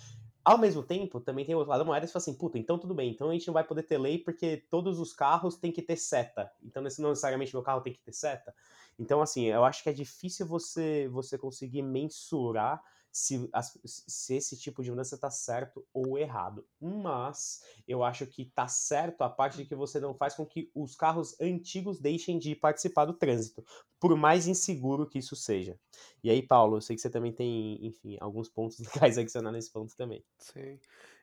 Ao 0.49 0.57
mesmo 0.57 0.83
tempo, 0.83 1.21
também 1.21 1.45
tem 1.45 1.55
o 1.55 1.59
outro 1.59 1.69
lado 1.69 1.81
da 1.81 1.85
moeda 1.85 2.07
e 2.07 2.09
fala 2.09 2.23
assim, 2.23 2.33
puta, 2.33 2.57
então 2.57 2.79
tudo 2.79 2.95
bem, 2.95 3.11
então 3.11 3.29
a 3.29 3.35
gente 3.35 3.47
não 3.47 3.53
vai 3.53 3.63
poder 3.63 3.83
ter 3.83 3.99
lei 3.99 4.17
porque 4.17 4.65
todos 4.71 4.99
os 4.99 5.13
carros 5.13 5.57
têm 5.57 5.71
que 5.71 5.83
ter 5.83 5.97
seta. 5.97 6.51
Então 6.65 6.83
não 6.83 7.11
necessariamente 7.11 7.55
meu 7.55 7.63
carro 7.63 7.83
tem 7.83 7.93
que 7.93 8.01
ter 8.01 8.15
seta. 8.15 8.55
Então, 8.99 9.21
assim, 9.21 9.45
eu 9.45 9.63
acho 9.63 9.83
que 9.83 9.91
é 9.91 9.93
difícil 9.93 10.47
você, 10.47 11.07
você 11.13 11.37
conseguir 11.37 11.83
mensurar 11.83 12.83
se, 13.13 13.51
se 13.85 14.35
esse 14.35 14.57
tipo 14.57 14.83
de 14.83 14.91
mudança 14.91 15.15
está 15.15 15.31
certo 15.31 15.87
ou 15.93 16.19
errado. 16.19 16.67
Mas 16.81 17.63
eu 17.87 18.05
acho 18.05 18.27
que 18.27 18.43
está 18.43 18.69
certo 18.69 19.23
a 19.23 19.31
parte 19.31 19.57
de 19.57 19.65
que 19.65 19.75
você 19.75 19.99
não 19.99 20.15
faz 20.15 20.35
com 20.35 20.47
que 20.47 20.71
os 20.75 20.95
carros 20.95 21.39
antigos 21.41 21.99
deixem 21.99 22.39
de 22.39 22.55
participar 22.55 23.07
do 23.07 23.15
trânsito, 23.15 23.65
por 23.99 24.17
mais 24.17 24.47
inseguro 24.47 25.09
que 25.09 25.19
isso 25.19 25.35
seja. 25.35 25.79
E 26.23 26.31
aí, 26.31 26.43
Paulo, 26.43 26.77
eu 26.77 26.81
sei 26.81 26.97
que 26.97 27.03
você 27.03 27.11
também 27.11 27.33
tem, 27.33 27.85
enfim, 27.85 28.17
alguns 28.21 28.49
pontos 28.49 28.79
legais 28.95 29.19
a 29.19 29.23
adicionar 29.23 29.53
nesse 29.53 29.73
ponto 29.73 29.97
também. 29.97 30.25
Sim. 30.39 30.79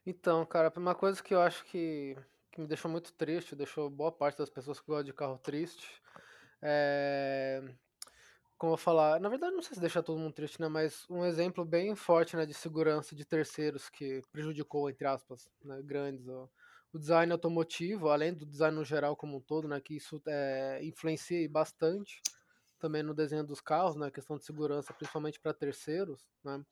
Então, 0.05 0.45
cara, 0.45 0.71
uma 0.77 0.95
coisa 0.95 1.21
que 1.21 1.33
eu 1.33 1.41
acho 1.41 1.65
que, 1.65 2.17
que 2.51 2.61
me 2.61 2.67
deixou 2.67 2.91
muito 2.91 3.13
triste, 3.13 3.55
deixou 3.55 3.89
boa 3.89 4.11
parte 4.11 4.37
das 4.37 4.49
pessoas 4.49 4.79
que 4.79 4.87
gostam 4.87 5.05
de 5.05 5.13
carro 5.13 5.37
triste, 5.37 5.87
é 6.61 7.63
como 8.57 8.73
eu 8.73 8.77
falar, 8.77 9.19
na 9.19 9.29
verdade 9.29 9.53
não 9.55 9.61
sei 9.61 9.75
se 9.75 9.81
deixa 9.81 10.01
todo 10.03 10.19
mundo 10.19 10.33
triste, 10.33 10.61
né, 10.61 10.67
mas 10.67 11.05
um 11.09 11.25
exemplo 11.25 11.65
bem 11.65 11.95
forte, 11.95 12.35
né, 12.37 12.45
de 12.45 12.53
segurança 12.53 13.15
de 13.15 13.25
terceiros 13.25 13.89
que 13.89 14.21
prejudicou, 14.31 14.89
entre 14.89 15.05
aspas, 15.07 15.47
né, 15.63 15.81
grandes, 15.83 16.27
ó, 16.27 16.49
o 16.93 16.99
design 16.99 17.31
automotivo, 17.33 18.09
além 18.09 18.33
do 18.33 18.45
design 18.45 18.75
no 18.77 18.85
geral 18.85 19.15
como 19.17 19.37
um 19.37 19.41
todo, 19.41 19.67
né, 19.67 19.79
que 19.81 19.95
isso 19.97 20.21
é, 20.27 20.79
influencia 20.83 21.49
bastante 21.49 22.21
também 22.79 23.03
no 23.03 23.13
desenho 23.13 23.43
dos 23.45 23.61
carros, 23.61 23.95
né, 23.95 24.11
questão 24.11 24.37
de 24.37 24.45
segurança, 24.45 24.93
principalmente 24.93 25.39
para 25.39 25.53
terceiros, 25.53 26.29
né. 26.43 26.63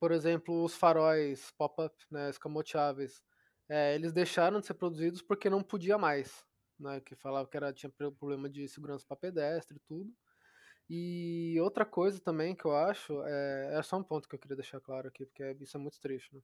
Por 0.00 0.12
exemplo, 0.12 0.64
os 0.64 0.74
faróis 0.74 1.50
pop-up, 1.58 1.94
né, 2.10 2.30
escamoteáveis, 2.30 3.22
é, 3.68 3.94
eles 3.94 4.12
deixaram 4.12 4.60
de 4.60 4.66
ser 4.66 4.74
produzidos 4.74 5.20
porque 5.22 5.50
não 5.50 5.62
podia 5.62 5.98
mais, 5.98 6.44
né, 6.78 7.00
que 7.00 7.16
falava 7.16 7.48
que 7.48 7.56
era, 7.56 7.72
tinha 7.72 7.90
problema 7.90 8.48
de 8.48 8.68
segurança 8.68 9.04
para 9.06 9.16
pedestre 9.16 9.76
e 9.76 9.80
tudo. 9.80 10.12
E 10.90 11.58
outra 11.60 11.84
coisa 11.84 12.18
também 12.18 12.54
que 12.54 12.64
eu 12.64 12.74
acho, 12.74 13.22
é, 13.24 13.74
é 13.78 13.82
só 13.82 13.98
um 13.98 14.02
ponto 14.02 14.26
que 14.26 14.34
eu 14.34 14.38
queria 14.38 14.56
deixar 14.56 14.80
claro 14.80 15.08
aqui, 15.08 15.26
porque 15.26 15.42
é, 15.42 15.52
isso 15.60 15.76
é 15.76 15.80
muito 15.80 16.00
triste, 16.00 16.34
né? 16.34 16.40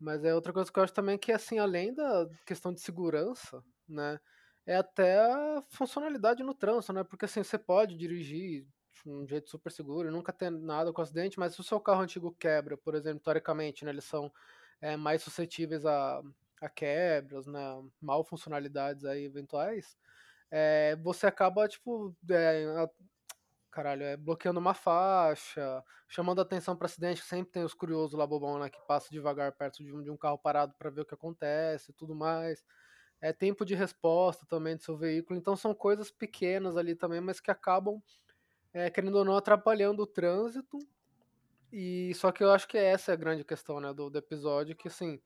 Mas 0.00 0.24
é 0.24 0.34
outra 0.34 0.52
coisa 0.52 0.72
que 0.72 0.78
eu 0.78 0.82
acho 0.82 0.94
também 0.94 1.18
que, 1.18 1.30
assim, 1.30 1.58
além 1.58 1.92
da 1.94 2.26
questão 2.46 2.72
de 2.72 2.80
segurança, 2.80 3.62
né? 3.86 4.18
É 4.66 4.76
até 4.76 5.18
a 5.18 5.62
funcionalidade 5.68 6.42
no 6.42 6.54
trânsito, 6.54 6.92
né? 6.92 7.04
Porque 7.04 7.26
assim, 7.26 7.42
você 7.42 7.58
pode 7.58 7.96
dirigir 7.96 8.66
de 9.04 9.10
um 9.10 9.26
jeito 9.26 9.50
super 9.50 9.70
seguro 9.70 10.10
nunca 10.10 10.32
ter 10.32 10.50
nada 10.50 10.92
com 10.92 11.02
acidente, 11.02 11.38
mas 11.38 11.54
se 11.54 11.60
o 11.60 11.64
seu 11.64 11.78
carro 11.78 12.00
antigo 12.00 12.34
quebra, 12.38 12.76
por 12.78 12.94
exemplo, 12.94 13.20
teoricamente, 13.20 13.84
né? 13.84 13.90
Eles 13.90 14.04
são 14.04 14.32
é, 14.80 14.96
mais 14.96 15.22
suscetíveis 15.22 15.84
a, 15.84 16.22
a 16.62 16.68
quebras, 16.70 17.46
né? 17.46 17.60
Mal 18.00 18.24
funcionalidades 18.24 19.04
aí 19.04 19.24
eventuais. 19.24 19.96
É, 20.50 20.96
você 20.96 21.26
acaba, 21.26 21.68
tipo, 21.68 22.16
é, 22.30 22.88
caralho, 23.76 24.04
é 24.04 24.16
bloqueando 24.16 24.58
uma 24.58 24.72
faixa, 24.72 25.84
chamando 26.08 26.40
atenção 26.40 26.74
para 26.74 26.86
acidente, 26.86 27.20
sempre 27.20 27.52
tem 27.52 27.62
os 27.62 27.74
curiosos 27.74 28.18
lá 28.18 28.26
bobão, 28.26 28.58
né, 28.58 28.70
que 28.70 28.80
passa 28.86 29.10
devagar 29.10 29.52
perto 29.52 29.84
de 29.84 29.94
um, 29.94 30.02
de 30.02 30.10
um 30.10 30.16
carro 30.16 30.38
parado 30.38 30.74
para 30.78 30.88
ver 30.88 31.02
o 31.02 31.04
que 31.04 31.12
acontece 31.12 31.90
e 31.90 31.94
tudo 31.94 32.14
mais. 32.14 32.64
É 33.20 33.34
tempo 33.34 33.66
de 33.66 33.74
resposta 33.74 34.46
também 34.48 34.76
do 34.76 34.82
seu 34.82 34.96
veículo, 34.96 35.38
então 35.38 35.54
são 35.54 35.74
coisas 35.74 36.10
pequenas 36.10 36.74
ali 36.74 36.94
também, 36.94 37.20
mas 37.20 37.38
que 37.38 37.50
acabam, 37.50 38.02
é, 38.72 38.88
querendo 38.88 39.16
ou 39.16 39.26
não, 39.26 39.36
atrapalhando 39.36 40.02
o 40.02 40.06
trânsito. 40.06 40.78
E 41.70 42.14
só 42.14 42.32
que 42.32 42.42
eu 42.42 42.52
acho 42.52 42.66
que 42.66 42.78
essa 42.78 43.10
é 43.10 43.14
a 43.14 43.18
grande 43.18 43.44
questão, 43.44 43.78
né, 43.78 43.92
do, 43.92 44.08
do 44.08 44.16
episódio, 44.18 44.74
que 44.74 44.88
assim, 44.88 45.20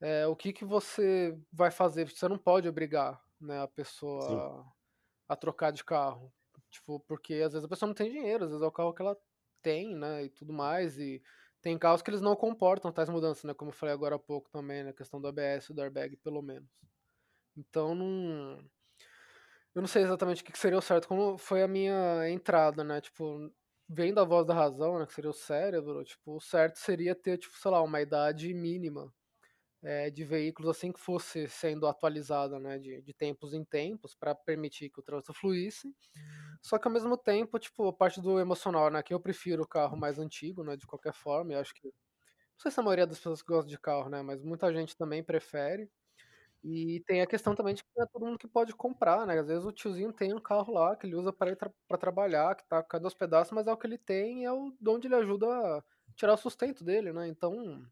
é, 0.00 0.24
o 0.28 0.36
que 0.36 0.52
que 0.52 0.64
você 0.64 1.36
vai 1.52 1.72
fazer? 1.72 2.08
Você 2.08 2.28
não 2.28 2.38
pode 2.38 2.68
obrigar, 2.68 3.20
né, 3.40 3.60
a 3.60 3.66
pessoa 3.66 4.20
Sim. 4.22 4.70
a 5.28 5.34
trocar 5.34 5.72
de 5.72 5.82
carro 5.82 6.32
Tipo, 6.72 7.00
porque 7.00 7.34
às 7.34 7.52
vezes 7.52 7.66
a 7.66 7.68
pessoa 7.68 7.86
não 7.86 7.94
tem 7.94 8.10
dinheiro, 8.10 8.44
às 8.44 8.50
vezes 8.50 8.64
é 8.64 8.66
o 8.66 8.72
carro 8.72 8.94
que 8.94 9.02
ela 9.02 9.16
tem, 9.60 9.94
né, 9.94 10.24
e 10.24 10.30
tudo 10.30 10.52
mais, 10.52 10.98
e 10.98 11.22
tem 11.60 11.78
carros 11.78 12.02
que 12.02 12.10
eles 12.10 12.22
não 12.22 12.34
comportam 12.34 12.90
tais 12.90 13.10
mudanças, 13.10 13.44
né, 13.44 13.54
como 13.54 13.70
eu 13.70 13.74
falei 13.74 13.94
agora 13.94 14.16
há 14.16 14.18
pouco 14.18 14.50
também, 14.50 14.78
na 14.78 14.86
né, 14.86 14.92
questão 14.92 15.20
do 15.20 15.28
ABS 15.28 15.72
do 15.72 15.82
airbag, 15.82 16.16
pelo 16.16 16.42
menos. 16.42 16.68
Então, 17.56 17.94
não... 17.94 18.58
Eu 19.74 19.80
não 19.82 19.88
sei 19.88 20.02
exatamente 20.02 20.42
o 20.42 20.44
que 20.44 20.58
seria 20.58 20.78
o 20.78 20.82
certo, 20.82 21.08
como 21.08 21.38
foi 21.38 21.62
a 21.62 21.68
minha 21.68 22.28
entrada, 22.30 22.82
né, 22.84 23.00
tipo, 23.00 23.52
vendo 23.88 24.20
a 24.20 24.24
voz 24.24 24.46
da 24.46 24.54
razão, 24.54 24.98
né, 24.98 25.06
que 25.06 25.12
seria 25.14 25.30
o 25.30 25.34
cérebro, 25.34 26.02
tipo, 26.04 26.36
o 26.36 26.40
certo 26.40 26.78
seria 26.78 27.14
ter, 27.14 27.38
tipo, 27.38 27.56
sei 27.58 27.70
lá, 27.70 27.82
uma 27.82 28.00
idade 28.00 28.52
mínima 28.54 29.12
é, 29.82 30.10
de 30.10 30.24
veículos 30.24 30.70
assim 30.70 30.92
que 30.92 31.00
fosse 31.00 31.48
sendo 31.48 31.86
atualizada, 31.88 32.58
né, 32.60 32.78
de, 32.78 33.02
de 33.02 33.12
tempos 33.14 33.52
em 33.54 33.64
tempos, 33.64 34.14
para 34.14 34.34
permitir 34.34 34.90
que 34.90 35.00
o 35.00 35.02
trânsito 35.02 35.34
fluísse, 35.34 35.92
só 36.62 36.78
que 36.78 36.88
ao 36.88 36.92
mesmo 36.94 37.16
tempo, 37.16 37.58
tipo, 37.58 37.88
a 37.88 37.92
parte 37.92 38.20
do 38.20 38.38
emocional, 38.40 38.90
né? 38.90 39.02
Que 39.02 39.14
eu 39.14 39.20
prefiro 39.20 39.62
o 39.64 39.68
carro 39.68 39.96
mais 39.96 40.18
antigo, 40.18 40.62
né? 40.64 40.76
De 40.76 40.86
qualquer 40.86 41.12
forma. 41.12 41.52
Eu 41.54 41.60
acho 41.60 41.74
que. 41.74 41.88
Não 41.88 41.92
sei 42.62 42.70
se 42.72 42.80
a 42.80 42.82
maioria 42.82 43.06
das 43.06 43.18
pessoas 43.18 43.42
gostam 43.42 43.68
de 43.68 43.78
carro, 43.80 44.08
né? 44.10 44.22
Mas 44.22 44.42
muita 44.44 44.72
gente 44.72 44.96
também 44.96 45.22
prefere. 45.24 45.90
E 46.64 47.02
tem 47.06 47.20
a 47.22 47.26
questão 47.26 47.54
também 47.56 47.74
de 47.74 47.82
que 47.84 47.90
não 47.96 48.04
é 48.04 48.08
todo 48.12 48.24
mundo 48.26 48.38
que 48.38 48.48
pode 48.48 48.74
comprar, 48.74 49.26
né? 49.26 49.38
Às 49.40 49.48
vezes 49.48 49.64
o 49.64 49.72
tiozinho 49.72 50.12
tem 50.12 50.32
um 50.34 50.40
carro 50.40 50.72
lá 50.74 50.94
que 50.96 51.06
ele 51.06 51.16
usa 51.16 51.32
para 51.32 51.50
ir 51.52 51.56
tra 51.56 51.70
pra 51.88 51.98
trabalhar, 51.98 52.54
que 52.56 52.64
tá 52.68 52.82
cada 52.84 53.06
os 53.08 53.14
pedaços, 53.14 53.52
mas 53.52 53.66
é 53.66 53.72
o 53.72 53.76
que 53.76 53.86
ele 53.86 53.98
tem 53.98 54.42
e 54.42 54.44
é 54.44 54.52
o 54.52 54.72
de 54.80 54.90
onde 54.90 55.08
ele 55.08 55.16
ajuda 55.16 55.46
a 55.48 55.82
tirar 56.16 56.34
o 56.34 56.36
sustento 56.36 56.84
dele, 56.84 57.12
né? 57.12 57.28
Então. 57.28 57.84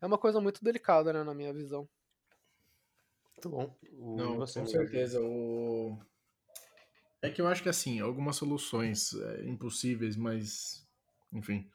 É 0.00 0.06
uma 0.06 0.18
coisa 0.18 0.40
muito 0.40 0.62
delicada, 0.62 1.12
né? 1.12 1.22
Na 1.22 1.34
minha 1.34 1.52
visão. 1.52 1.88
Muito 3.36 3.48
bom. 3.50 3.76
O... 3.92 4.16
Não, 4.16 4.36
com 4.36 4.46
certeza. 4.46 5.20
O... 5.20 5.98
É 7.20 7.30
que 7.30 7.40
eu 7.40 7.48
acho 7.48 7.62
que 7.62 7.68
assim, 7.68 8.00
algumas 8.00 8.36
soluções 8.36 9.14
é, 9.14 9.44
impossíveis, 9.44 10.16
mas 10.16 10.86
enfim. 11.32 11.68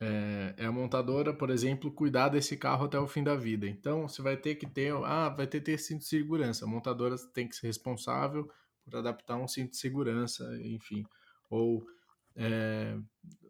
É, 0.00 0.54
é, 0.56 0.66
a 0.66 0.72
montadora, 0.72 1.32
por 1.32 1.48
exemplo, 1.48 1.92
cuidar 1.92 2.28
desse 2.28 2.56
carro 2.56 2.86
até 2.86 2.98
o 2.98 3.06
fim 3.06 3.22
da 3.22 3.36
vida. 3.36 3.68
Então, 3.68 4.08
você 4.08 4.20
vai 4.20 4.36
ter 4.36 4.56
que 4.56 4.66
ter, 4.66 4.92
ah, 4.92 5.28
vai 5.28 5.46
ter 5.46 5.60
que 5.60 5.66
ter 5.66 5.78
cinto 5.78 6.00
de 6.00 6.06
segurança. 6.06 6.64
A 6.64 6.68
montadora 6.68 7.16
tem 7.32 7.46
que 7.46 7.54
ser 7.54 7.68
responsável 7.68 8.50
por 8.84 8.96
adaptar 8.96 9.36
um 9.36 9.46
cinto 9.46 9.70
de 9.70 9.76
segurança, 9.76 10.44
enfim. 10.60 11.06
Ou 11.48 11.86
é, 12.36 12.96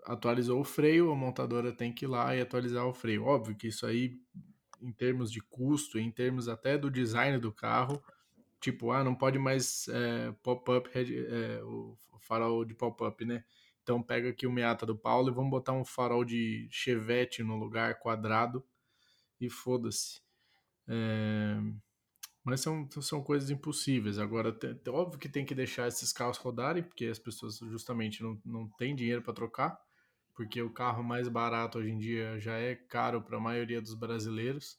atualizou 0.05 0.61
o 0.61 0.65
freio, 0.65 1.11
a 1.11 1.17
montadora 1.17 1.73
tem 1.73 1.93
que 1.93 2.05
ir 2.05 2.09
lá 2.09 2.35
e 2.37 2.41
atualizar 2.41 2.87
o 2.87 2.95
freio. 2.95 3.25
Óbvio 3.25 3.57
que 3.57 3.69
isso 3.69 3.87
aí, 3.87 4.19
em 4.81 4.93
termos 4.93 5.31
de 5.31 5.41
custo, 5.41 5.99
em 5.99 6.11
termos 6.11 6.49
até 6.49 6.77
do 6.77 6.91
design 6.91 7.39
do 7.39 7.53
carro, 7.53 8.03
tipo, 8.61 8.91
ah, 8.91 9.05
não 9.05 9.15
pode 9.15 9.39
mais 9.39 9.89
é, 9.89 10.33
pop-up, 10.43 10.91
é, 10.95 11.63
o 11.65 11.97
farol 12.21 12.65
de 12.65 12.75
pop-up, 12.75 13.25
né? 13.25 13.45
Então 13.83 14.01
pega 14.01 14.31
aqui 14.31 14.47
o 14.47 14.53
Miata 14.53 14.87
do 14.87 14.97
Paulo 14.97 15.29
e 15.29 15.35
vamos 15.35 15.51
botar 15.51 15.73
um 15.73 15.85
farol 15.85 16.25
de 16.25 16.69
Chevette 16.71 17.43
no 17.43 17.57
lugar 17.57 17.99
quadrado 17.99 18.65
e 19.41 19.51
foda-se. 19.51 20.21
É... 20.87 21.57
Mas 22.45 22.61
são, 22.61 22.89
são 23.01 23.23
coisas 23.23 23.51
impossíveis. 23.51 24.19
Agora, 24.19 24.57
óbvio 24.89 25.19
que 25.19 25.29
tem 25.29 25.45
que 25.45 25.55
deixar 25.55 25.87
esses 25.87 26.13
carros 26.13 26.39
rodarem, 26.39 26.83
porque 26.83 27.07
as 27.07 27.19
pessoas 27.19 27.59
justamente 27.59 28.23
não, 28.23 28.41
não 28.45 28.69
têm 28.69 28.97
dinheiro 28.97 29.23
para 29.23 29.33
trocar, 29.33 29.81
porque 30.35 30.61
o 30.61 30.73
carro 30.73 31.05
mais 31.05 31.29
barato 31.29 31.79
hoje 31.79 31.91
em 31.91 31.99
dia 31.99 32.41
já 32.41 32.57
é 32.59 32.75
caro 32.75 33.23
para 33.23 33.37
a 33.37 33.41
maioria 33.41 33.81
dos 33.81 33.95
brasileiros. 33.95 34.77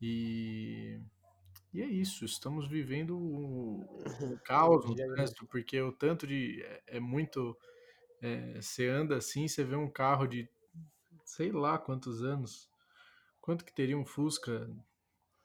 E 0.00 0.98
e 1.72 1.80
é 1.80 1.86
isso, 1.86 2.24
estamos 2.26 2.68
vivendo 2.68 3.16
um 3.16 3.86
caos 4.44 4.84
no 4.84 4.94
trânsito, 4.94 5.46
porque 5.46 5.80
o 5.80 5.90
tanto 5.90 6.26
de. 6.26 6.62
É, 6.62 6.82
é 6.98 7.00
muito. 7.00 7.56
É, 8.20 8.60
você 8.60 8.88
anda 8.88 9.16
assim, 9.16 9.48
você 9.48 9.64
vê 9.64 9.74
um 9.74 9.90
carro 9.90 10.26
de 10.26 10.48
sei 11.24 11.50
lá 11.50 11.78
quantos 11.78 12.22
anos. 12.22 12.68
Quanto 13.40 13.64
que 13.64 13.74
teria 13.74 13.96
um 13.96 14.04
Fusca? 14.04 14.70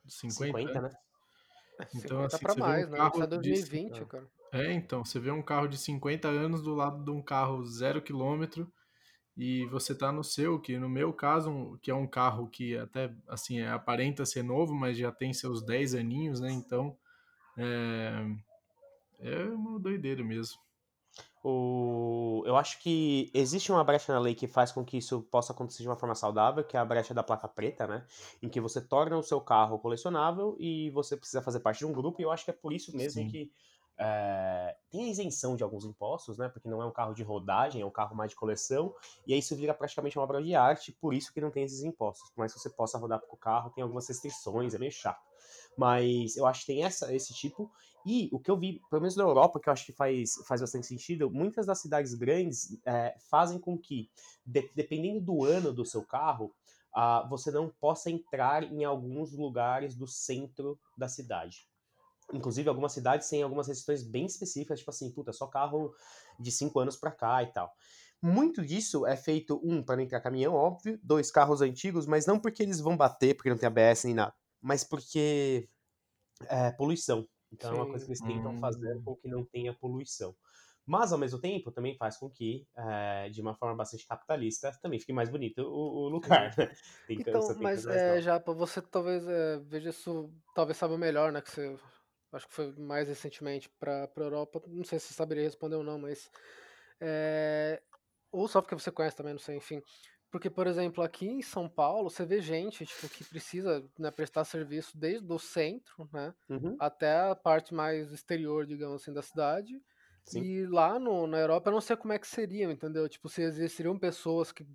50, 0.06 0.60
50 0.60 0.82
né? 0.82 0.98
Então, 1.94 2.28
50 2.30 2.36
assim, 2.36 2.46
pra 2.46 2.56
mais, 2.56 2.88
um 2.88 2.92
né? 2.92 2.98
Carro 2.98 3.28
2020, 3.28 3.94
de... 3.94 4.06
cara. 4.06 4.28
É, 4.52 4.72
então, 4.74 5.04
você 5.04 5.20
vê 5.20 5.32
um 5.32 5.42
carro 5.42 5.68
de 5.68 5.78
50 5.78 6.28
anos 6.28 6.62
do 6.62 6.74
lado 6.74 7.04
de 7.04 7.12
um 7.12 7.22
carro 7.22 7.66
zero 7.66 8.02
quilômetro 8.02 8.72
e 9.36 9.66
você 9.68 9.94
tá 9.94 10.12
no 10.12 10.24
seu, 10.24 10.60
que 10.60 10.78
no 10.80 10.90
meu 10.90 11.14
caso, 11.14 11.78
que 11.82 11.92
é 11.92 11.96
um 11.96 12.08
carro 12.08 12.50
que 12.50 12.76
até, 12.78 13.14
assim, 13.28 13.60
é, 13.60 13.70
aparenta 13.70 14.26
ser 14.26 14.44
novo, 14.44 14.74
mas 14.74 14.98
já 14.98 15.12
tem 15.12 15.34
seus 15.34 15.62
10 15.64 15.94
aninhos, 15.94 16.40
né? 16.40 16.52
Então, 16.52 16.98
é, 17.58 18.26
é 19.20 19.44
uma 19.44 19.80
doideira 19.80 20.24
mesmo. 20.24 20.58
O... 21.50 22.44
Eu 22.46 22.58
acho 22.58 22.78
que 22.80 23.32
existe 23.34 23.72
uma 23.72 23.82
brecha 23.82 24.12
na 24.12 24.20
lei 24.20 24.36
que 24.36 24.48
faz 24.48 24.70
com 24.70 24.84
que 24.84 24.98
isso 24.98 25.22
possa 25.32 25.54
acontecer 25.54 25.82
de 25.82 25.88
uma 25.88 25.96
forma 25.96 26.14
saudável, 26.14 26.62
que 26.62 26.76
é 26.76 26.80
a 26.80 26.84
brecha 26.84 27.14
da 27.14 27.24
placa 27.24 27.48
preta, 27.48 27.88
né? 27.88 28.06
Em 28.44 28.50
que 28.50 28.60
você 28.60 28.82
torna 28.82 29.18
o 29.18 29.24
seu 29.24 29.40
carro 29.40 29.80
colecionável 29.80 30.58
e 30.60 30.90
você 30.90 31.16
precisa 31.16 31.42
fazer 31.42 31.62
parte 31.62 31.80
de 31.80 31.86
um 31.86 31.94
grupo, 31.94 32.20
e 32.20 32.26
eu 32.26 32.32
acho 32.32 32.44
que 32.44 32.52
é 32.52 32.54
por 32.54 32.74
isso 32.74 32.94
mesmo 32.98 33.24
Sim. 33.24 33.30
que 33.30 33.50
é, 33.98 34.76
tem 34.92 35.06
a 35.06 35.08
isenção 35.08 35.56
de 35.56 35.64
alguns 35.64 35.86
impostos, 35.86 36.38
né? 36.38 36.50
Porque 36.50 36.68
não 36.68 36.82
é 36.82 36.86
um 36.86 36.92
carro 36.92 37.14
de 37.14 37.24
rodagem, 37.24 37.82
é 37.82 37.86
um 37.86 37.92
carro 37.92 38.14
mais 38.14 38.32
de 38.32 38.36
coleção, 38.36 38.94
e 39.26 39.32
aí 39.32 39.40
isso 39.40 39.56
vira 39.56 39.74
praticamente 39.74 40.20
uma 40.20 40.26
obra 40.26 40.44
de 40.44 40.54
arte, 40.54 40.92
por 40.92 41.14
isso 41.14 41.32
que 41.34 41.40
não 41.40 41.50
tem 41.50 41.64
esses 41.64 41.82
impostos. 41.82 42.30
Por 42.32 42.40
mais 42.40 42.54
que 42.54 42.60
você 42.60 42.70
possa 42.70 42.98
rodar 42.98 43.22
com 43.22 43.38
o 43.38 43.40
carro, 43.40 43.70
tem 43.70 43.82
algumas 43.82 44.06
restrições, 44.06 44.74
é 44.74 44.78
meio 44.78 44.92
chato. 44.92 45.26
Mas 45.78 46.36
eu 46.36 46.46
acho 46.46 46.62
que 46.62 46.68
tem 46.68 46.84
essa, 46.84 47.14
esse 47.14 47.34
tipo. 47.34 47.72
E 48.06 48.30
o 48.32 48.40
que 48.40 48.50
eu 48.50 48.58
vi, 48.58 48.82
pelo 48.90 49.02
menos 49.02 49.16
na 49.16 49.24
Europa, 49.24 49.60
que 49.60 49.70
eu 49.70 49.74
acho 49.74 49.86
que 49.86 49.92
faz, 49.92 50.36
faz 50.48 50.62
bastante 50.62 50.88
sentido, 50.88 51.30
muitas 51.30 51.66
das 51.66 51.80
cidades 51.80 52.14
grandes 52.14 52.80
é, 52.86 53.16
fazem 53.30 53.60
com 53.60 53.78
que, 53.78 54.10
de, 54.46 54.72
dependendo 54.74 55.20
do 55.22 55.44
ano 55.44 55.74
do 55.74 55.86
seu 55.86 56.04
carro, 56.04 56.56
uh, 56.96 57.28
você 57.30 57.52
não 57.52 57.70
possa 57.70 58.10
entrar 58.10 58.64
em 58.64 58.84
alguns 58.84 59.34
lugares 59.34 59.96
do 59.96 60.08
centro 60.08 60.80
da 60.98 61.08
cidade. 61.08 61.68
Inclusive, 62.34 62.68
algumas 62.68 62.92
cidades 62.92 63.30
têm 63.30 63.44
algumas 63.44 63.68
restrições 63.68 64.04
bem 64.04 64.26
específicas, 64.26 64.80
tipo 64.80 64.92
assim, 64.92 65.12
puta, 65.12 65.32
só 65.32 65.48
carro 65.48 65.94
de 66.40 66.52
5 66.52 66.80
anos 66.80 66.96
para 66.98 67.12
cá 67.12 67.44
e 67.44 67.48
tal. 67.48 67.74
Muito 68.22 68.66
disso 68.66 69.06
é 69.06 69.16
feito, 69.16 69.62
um, 69.64 69.84
para 69.84 69.96
não 69.96 70.04
entrar 70.04 70.20
caminhão, 70.20 70.54
óbvio, 70.54 71.00
dois, 71.04 71.30
carros 71.30 71.62
antigos, 71.62 72.06
mas 72.08 72.26
não 72.26 72.40
porque 72.40 72.64
eles 72.64 72.80
vão 72.80 72.98
bater, 72.98 73.36
porque 73.36 73.50
não 73.50 73.58
tem 73.58 73.68
ABS 73.68 74.06
nem 74.06 74.16
nada, 74.16 74.34
mas 74.62 74.84
porque 74.84 75.70
é 76.48 76.72
poluição. 76.72 77.28
Então 77.52 77.72
Sim. 77.72 77.78
é 77.78 77.82
uma 77.82 77.90
coisa 77.90 78.06
que 78.06 78.12
eles 78.12 78.22
tentam 78.22 78.52
hum. 78.52 78.60
fazer 78.60 79.02
com 79.04 79.16
que 79.16 79.28
não 79.28 79.46
tenha 79.46 79.74
poluição. 79.74 80.36
Mas, 80.88 81.12
ao 81.12 81.20
mesmo 81.20 81.38
tempo, 81.38 81.70
também 81.70 81.98
faz 81.98 82.16
com 82.16 82.30
que, 82.30 82.66
é, 82.78 83.28
de 83.30 83.42
uma 83.42 83.54
forma 83.54 83.76
bastante 83.76 84.08
capitalista, 84.08 84.72
também 84.82 84.98
fique 84.98 85.12
mais 85.12 85.30
bonito 85.30 85.60
o, 85.60 86.06
o 86.06 86.08
lugar, 86.08 86.56
né? 86.58 86.72
então, 87.10 87.42
mas, 87.60 87.86
é, 87.86 88.22
já 88.22 88.40
para 88.40 88.54
você 88.54 88.82
talvez 88.82 89.28
é, 89.28 89.60
veja 89.60 89.90
isso, 89.90 90.32
talvez 90.56 90.78
saiba 90.78 90.98
melhor, 90.98 91.34
né? 91.34 91.42
Que 91.42 91.52
você, 91.52 91.78
acho 92.32 92.48
que 92.48 92.54
foi 92.54 92.72
mais 92.78 93.10
recentemente 93.10 93.70
para 93.78 94.06
a 94.06 94.20
Europa, 94.22 94.64
não 94.66 94.86
sei 94.86 94.98
se 94.98 95.08
você 95.08 95.14
saberia 95.14 95.44
responder 95.44 95.76
ou 95.76 95.84
não, 95.84 96.00
mas... 96.00 96.32
É, 97.02 97.82
ou 98.32 98.48
só 98.48 98.62
porque 98.62 98.76
você 98.76 98.90
conhece 98.90 99.18
também, 99.18 99.34
não 99.34 99.40
sei, 99.40 99.58
enfim. 99.58 99.82
Porque, 100.30 100.50
por 100.50 100.68
exemplo, 100.68 101.04
aqui 101.04 101.26
em 101.26 101.42
São 101.42 101.70
Paulo, 101.70 102.10
você 102.10 102.26
vê 102.26 102.42
gente 102.42 102.86
tipo, 102.86 103.08
que 103.08 103.24
precisa 103.24 103.84
né, 103.98 104.12
prestar 104.12 104.44
serviço 104.44 104.98
desde 104.98 105.32
o 105.32 105.40
centro 105.40 106.10
né, 106.12 106.34
uhum. 106.50 106.76
até 106.80 107.30
a 107.30 107.36
parte 107.36 107.74
mais 107.74 108.12
exterior, 108.12 108.66
digamos 108.66 109.02
assim, 109.02 109.14
da 109.14 109.22
cidade. 109.22 109.82
Sim. 110.26 110.42
E 110.42 110.66
lá 110.66 111.00
no, 111.00 111.26
na 111.26 111.40
Europa 111.40 111.70
eu 111.70 111.74
não 111.74 111.82
sei 111.82 111.96
como 111.96 112.12
é 112.12 112.20
que 112.20 112.28
seriam, 112.28 112.70
entendeu? 112.70 113.08
Tipo, 113.08 113.30
se 113.30 113.42
existiriam 113.42 113.98
pessoas 113.98 114.52
que 114.52 114.68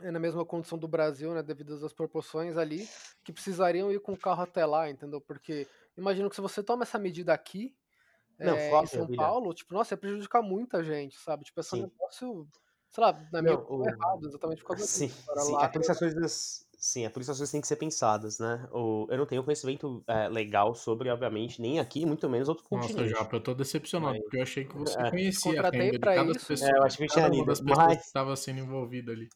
é 0.00 0.10
na 0.10 0.18
mesma 0.18 0.44
condição 0.46 0.78
do 0.78 0.88
Brasil, 0.88 1.34
né, 1.34 1.42
devido 1.42 1.84
às 1.84 1.92
proporções 1.92 2.56
ali, 2.56 2.88
que 3.24 3.32
precisariam 3.32 3.92
ir 3.92 4.00
com 4.00 4.12
o 4.12 4.18
carro 4.18 4.42
até 4.42 4.64
lá, 4.64 4.88
entendeu? 4.88 5.20
Porque 5.20 5.66
imagino 5.96 6.30
que 6.30 6.36
se 6.36 6.40
você 6.40 6.62
toma 6.62 6.84
essa 6.84 6.98
medida 6.98 7.34
aqui, 7.34 7.74
não, 8.38 8.54
é, 8.54 8.82
em 8.82 8.86
São 8.86 9.08
Paulo, 9.08 9.52
tipo, 9.52 9.74
nossa, 9.74 9.94
ia 9.94 9.98
prejudicar 9.98 10.40
muita 10.40 10.82
gente, 10.84 11.18
sabe? 11.18 11.44
Tipo, 11.44 11.60
é 11.60 11.64
um 11.74 11.82
negócio, 11.82 12.48
sei 12.90 13.04
lá, 13.04 13.12
na 13.32 13.42
minha 13.42 13.54
opinião, 13.54 13.80
o... 13.80 13.88
errado, 13.88 14.26
exatamente 14.26 14.62
por 14.62 14.68
causa 14.68 14.86
sim, 14.86 15.06
disso. 15.06 15.24
Sim, 15.36 15.52
lá, 15.52 15.64
é 15.64 15.68
por 15.68 15.80
isso 15.80 15.92
as 15.92 15.98
coisas 15.98 16.68
Sim, 16.80 17.04
é 17.04 17.08
por 17.08 17.20
isso 17.20 17.32
as 17.32 17.38
coisas 17.38 17.50
têm 17.50 17.60
que 17.60 17.66
ser 17.66 17.74
pensadas, 17.74 18.38
né? 18.38 18.68
O, 18.72 19.08
eu 19.10 19.18
não 19.18 19.26
tenho 19.26 19.42
conhecimento 19.42 20.04
é, 20.06 20.28
legal 20.28 20.76
sobre, 20.76 21.10
obviamente, 21.10 21.60
nem 21.60 21.80
aqui, 21.80 22.06
muito 22.06 22.28
menos 22.30 22.48
outro 22.48 22.64
Nossa, 22.70 22.86
continente. 22.86 23.10
Nossa, 23.10 23.24
Japa, 23.24 23.36
eu 23.36 23.40
tô 23.40 23.52
decepcionado, 23.52 24.12
mas... 24.12 24.22
porque 24.22 24.36
eu 24.36 24.42
achei 24.42 24.64
que 24.64 24.78
você 24.78 24.96
é. 24.96 25.10
conhecia 25.10 25.60
a 25.60 25.70
renda 25.70 25.90
de 25.90 25.98
cada 25.98 26.30
isso. 26.30 26.46
pessoa. 26.46 26.70
É, 26.70 26.78
eu 26.78 26.84
acho 26.84 26.96
que 26.96 27.06
das 27.06 27.60
pessoas 27.60 27.60
mas... 27.62 27.98
que 27.98 28.04
estava 28.04 28.36
sendo 28.36 28.60
envolvida 28.60 29.10
ali. 29.10 29.28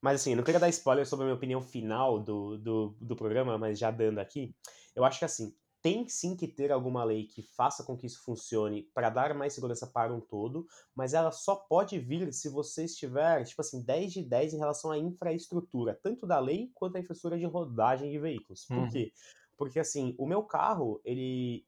Mas 0.00 0.22
assim, 0.22 0.34
não 0.34 0.42
queria 0.42 0.58
dar 0.58 0.70
spoiler 0.70 1.06
sobre 1.06 1.24
a 1.24 1.26
minha 1.26 1.36
opinião 1.36 1.60
final 1.60 2.18
do, 2.18 2.56
do, 2.56 2.96
do 2.98 3.14
programa, 3.14 3.58
mas 3.58 3.78
já 3.78 3.90
dando 3.90 4.18
aqui, 4.18 4.54
eu 4.94 5.04
acho 5.04 5.18
que 5.18 5.24
assim, 5.26 5.54
tem 5.86 6.08
sim 6.08 6.34
que 6.34 6.48
ter 6.48 6.72
alguma 6.72 7.04
lei 7.04 7.28
que 7.28 7.42
faça 7.42 7.84
com 7.84 7.96
que 7.96 8.08
isso 8.08 8.20
funcione 8.24 8.82
para 8.92 9.08
dar 9.08 9.32
mais 9.36 9.52
segurança 9.52 9.86
para 9.86 10.12
um 10.12 10.20
todo, 10.20 10.66
mas 10.92 11.14
ela 11.14 11.30
só 11.30 11.54
pode 11.54 11.96
vir 11.96 12.32
se 12.32 12.48
você 12.48 12.86
estiver, 12.86 13.44
tipo 13.44 13.60
assim, 13.60 13.80
10 13.84 14.12
de 14.14 14.22
10 14.24 14.54
em 14.54 14.58
relação 14.58 14.90
à 14.90 14.98
infraestrutura, 14.98 15.96
tanto 16.02 16.26
da 16.26 16.40
lei 16.40 16.72
quanto 16.74 16.96
à 16.96 16.98
infraestrutura 16.98 17.38
de 17.38 17.46
rodagem 17.46 18.10
de 18.10 18.18
veículos. 18.18 18.64
Por 18.64 18.78
uhum. 18.78 18.88
quê? 18.88 19.12
Porque 19.56 19.78
assim, 19.78 20.12
o 20.18 20.26
meu 20.26 20.42
carro, 20.42 21.00
ele 21.04 21.64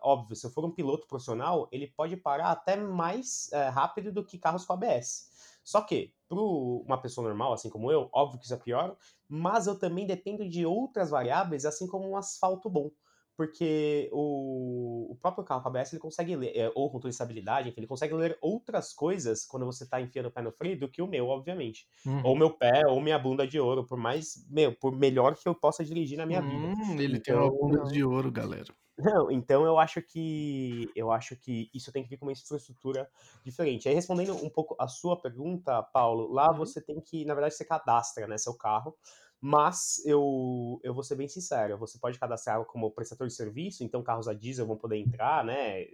óbvio, 0.00 0.34
se 0.34 0.46
eu 0.46 0.50
for 0.50 0.64
um 0.64 0.70
piloto 0.70 1.06
profissional, 1.06 1.68
ele 1.70 1.88
pode 1.88 2.16
parar 2.16 2.50
até 2.50 2.74
mais 2.74 3.52
é, 3.52 3.68
rápido 3.68 4.10
do 4.10 4.24
que 4.24 4.38
carros 4.38 4.64
com 4.64 4.72
ABS. 4.72 5.28
Só 5.62 5.82
que, 5.82 6.14
para 6.26 6.38
uma 6.40 6.96
pessoa 6.96 7.28
normal, 7.28 7.52
assim 7.52 7.68
como 7.68 7.92
eu, 7.92 8.08
óbvio 8.14 8.38
que 8.38 8.46
isso 8.46 8.54
é 8.54 8.56
pior, 8.58 8.96
mas 9.28 9.66
eu 9.66 9.78
também 9.78 10.06
dependo 10.06 10.48
de 10.48 10.64
outras 10.64 11.10
variáveis, 11.10 11.66
assim 11.66 11.86
como 11.86 12.08
um 12.08 12.16
asfalto 12.16 12.70
bom 12.70 12.90
porque 13.38 14.10
o, 14.12 15.12
o 15.12 15.14
próprio 15.14 15.44
carro 15.44 15.62
com 15.62 15.68
ABS 15.68 15.92
ele 15.92 16.00
consegue 16.00 16.34
ler, 16.34 16.56
é, 16.56 16.72
ou 16.74 16.90
controle 16.90 17.10
de 17.10 17.14
estabilidade, 17.14 17.68
enfim, 17.68 17.78
ele 17.78 17.86
consegue 17.86 18.12
ler 18.12 18.36
outras 18.42 18.92
coisas 18.92 19.46
quando 19.46 19.64
você 19.64 19.84
está 19.84 20.00
enfiando 20.00 20.26
o 20.26 20.30
pé 20.32 20.42
no 20.42 20.50
freio 20.50 20.76
do 20.76 20.88
que 20.88 21.00
o 21.00 21.06
meu, 21.06 21.28
obviamente. 21.28 21.86
Uhum. 22.04 22.20
Ou 22.24 22.36
meu 22.36 22.50
pé, 22.50 22.82
ou 22.88 23.00
minha 23.00 23.16
bunda 23.16 23.46
de 23.46 23.60
ouro, 23.60 23.86
por 23.86 23.96
mais, 23.96 24.44
meu, 24.50 24.74
por 24.74 24.90
melhor 24.90 25.36
que 25.36 25.48
eu 25.48 25.54
possa 25.54 25.84
dirigir 25.84 26.18
na 26.18 26.26
minha 26.26 26.40
hum, 26.42 26.74
vida. 26.74 27.00
Ele 27.00 27.18
então, 27.18 27.22
tem 27.22 27.34
uma 27.36 27.48
bunda 27.48 27.84
de 27.84 28.02
ouro, 28.02 28.32
galera. 28.32 28.74
Não, 28.98 29.30
então 29.30 29.64
eu 29.64 29.78
acho 29.78 30.02
que 30.02 30.90
eu 30.96 31.12
acho 31.12 31.36
que 31.36 31.70
isso 31.72 31.92
tem 31.92 32.02
que 32.02 32.10
vir 32.10 32.16
com 32.16 32.26
uma 32.26 32.32
infraestrutura 32.32 33.08
diferente. 33.44 33.88
Aí 33.88 33.94
respondendo 33.94 34.34
um 34.34 34.50
pouco 34.50 34.74
a 34.80 34.88
sua 34.88 35.16
pergunta, 35.16 35.80
Paulo, 35.92 36.32
lá 36.32 36.50
uhum. 36.50 36.58
você 36.58 36.80
tem 36.80 37.00
que, 37.00 37.24
na 37.24 37.34
verdade, 37.34 37.54
você 37.54 37.64
cadastra, 37.64 38.26
né, 38.26 38.36
seu 38.36 38.54
carro. 38.54 38.96
Mas 39.40 40.04
eu, 40.04 40.80
eu 40.82 40.92
vou 40.92 41.04
ser 41.04 41.14
bem 41.14 41.28
sincero, 41.28 41.78
você 41.78 41.98
pode 41.98 42.18
cadastrar 42.18 42.64
como 42.64 42.90
prestador 42.90 43.28
de 43.28 43.34
serviço, 43.34 43.84
então 43.84 44.02
carros 44.02 44.26
a 44.26 44.34
diesel 44.34 44.66
vão 44.66 44.76
poder 44.76 44.96
entrar, 44.96 45.44
né, 45.44 45.86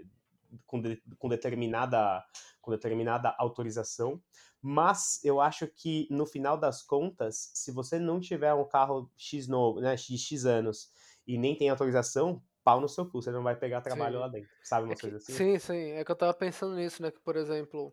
com, 0.66 0.80
de, 0.80 1.02
com, 1.18 1.28
determinada, 1.28 2.24
com 2.62 2.70
determinada 2.70 3.34
autorização. 3.38 4.20
Mas 4.62 5.22
eu 5.22 5.42
acho 5.42 5.66
que 5.66 6.08
no 6.10 6.24
final 6.24 6.56
das 6.56 6.82
contas, 6.82 7.50
se 7.52 7.70
você 7.70 7.98
não 7.98 8.18
tiver 8.18 8.54
um 8.54 8.66
carro 8.66 9.10
X 9.14 9.46
novo, 9.46 9.78
né, 9.78 9.94
X, 9.94 10.18
X 10.22 10.46
anos 10.46 10.90
e 11.26 11.36
nem 11.36 11.54
tem 11.54 11.68
autorização, 11.68 12.42
pau 12.62 12.80
no 12.80 12.88
seu 12.88 13.04
cu, 13.04 13.20
você 13.20 13.30
não 13.30 13.42
vai 13.42 13.54
pegar 13.54 13.82
trabalho 13.82 14.14
sim. 14.14 14.20
lá 14.20 14.28
dentro, 14.28 14.48
sabe 14.62 14.86
uma 14.86 14.94
é 14.94 14.96
coisa 14.96 15.18
assim? 15.18 15.34
Sim, 15.34 15.58
sim, 15.58 15.90
é 15.90 16.02
que 16.02 16.10
eu 16.10 16.16
tava 16.16 16.32
pensando 16.32 16.74
nisso, 16.76 17.02
né, 17.02 17.10
que 17.10 17.20
por 17.20 17.36
exemplo, 17.36 17.92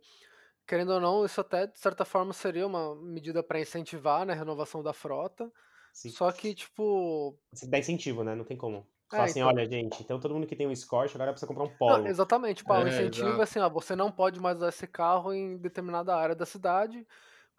Querendo 0.71 0.93
ou 0.93 1.01
não, 1.01 1.25
isso 1.25 1.41
até 1.41 1.67
de 1.67 1.77
certa 1.77 2.05
forma 2.05 2.31
seria 2.31 2.65
uma 2.65 2.95
medida 2.95 3.43
para 3.43 3.59
incentivar, 3.59 4.25
né, 4.25 4.31
a 4.31 4.37
renovação 4.37 4.81
da 4.81 4.93
frota. 4.93 5.51
Sim. 5.91 6.07
Só 6.11 6.31
que, 6.31 6.55
tipo. 6.55 7.37
Você 7.51 7.67
dá 7.67 7.77
incentivo, 7.77 8.23
né? 8.23 8.33
Não 8.35 8.45
tem 8.45 8.55
como. 8.55 8.77
É, 8.77 9.17
fala 9.17 9.23
assim, 9.25 9.41
então... 9.41 9.49
olha, 9.49 9.69
gente, 9.69 10.01
então 10.01 10.17
todo 10.17 10.33
mundo 10.33 10.47
que 10.47 10.55
tem 10.55 10.65
um 10.65 10.71
Escort 10.71 11.13
agora 11.13 11.31
precisa 11.33 11.45
comprar 11.45 11.65
um 11.65 11.77
Polo. 11.77 11.97
Não, 11.97 12.07
exatamente, 12.07 12.63
Paulo. 12.63 12.83
É, 12.83 12.85
o 12.85 12.87
incentivo 12.87 13.27
exato. 13.27 13.41
é 13.41 13.43
assim, 13.43 13.59
ó, 13.59 13.69
você 13.69 13.97
não 13.97 14.09
pode 14.09 14.39
mais 14.39 14.55
usar 14.55 14.69
esse 14.69 14.87
carro 14.87 15.33
em 15.33 15.57
determinada 15.57 16.15
área 16.15 16.35
da 16.35 16.45
cidade, 16.45 17.05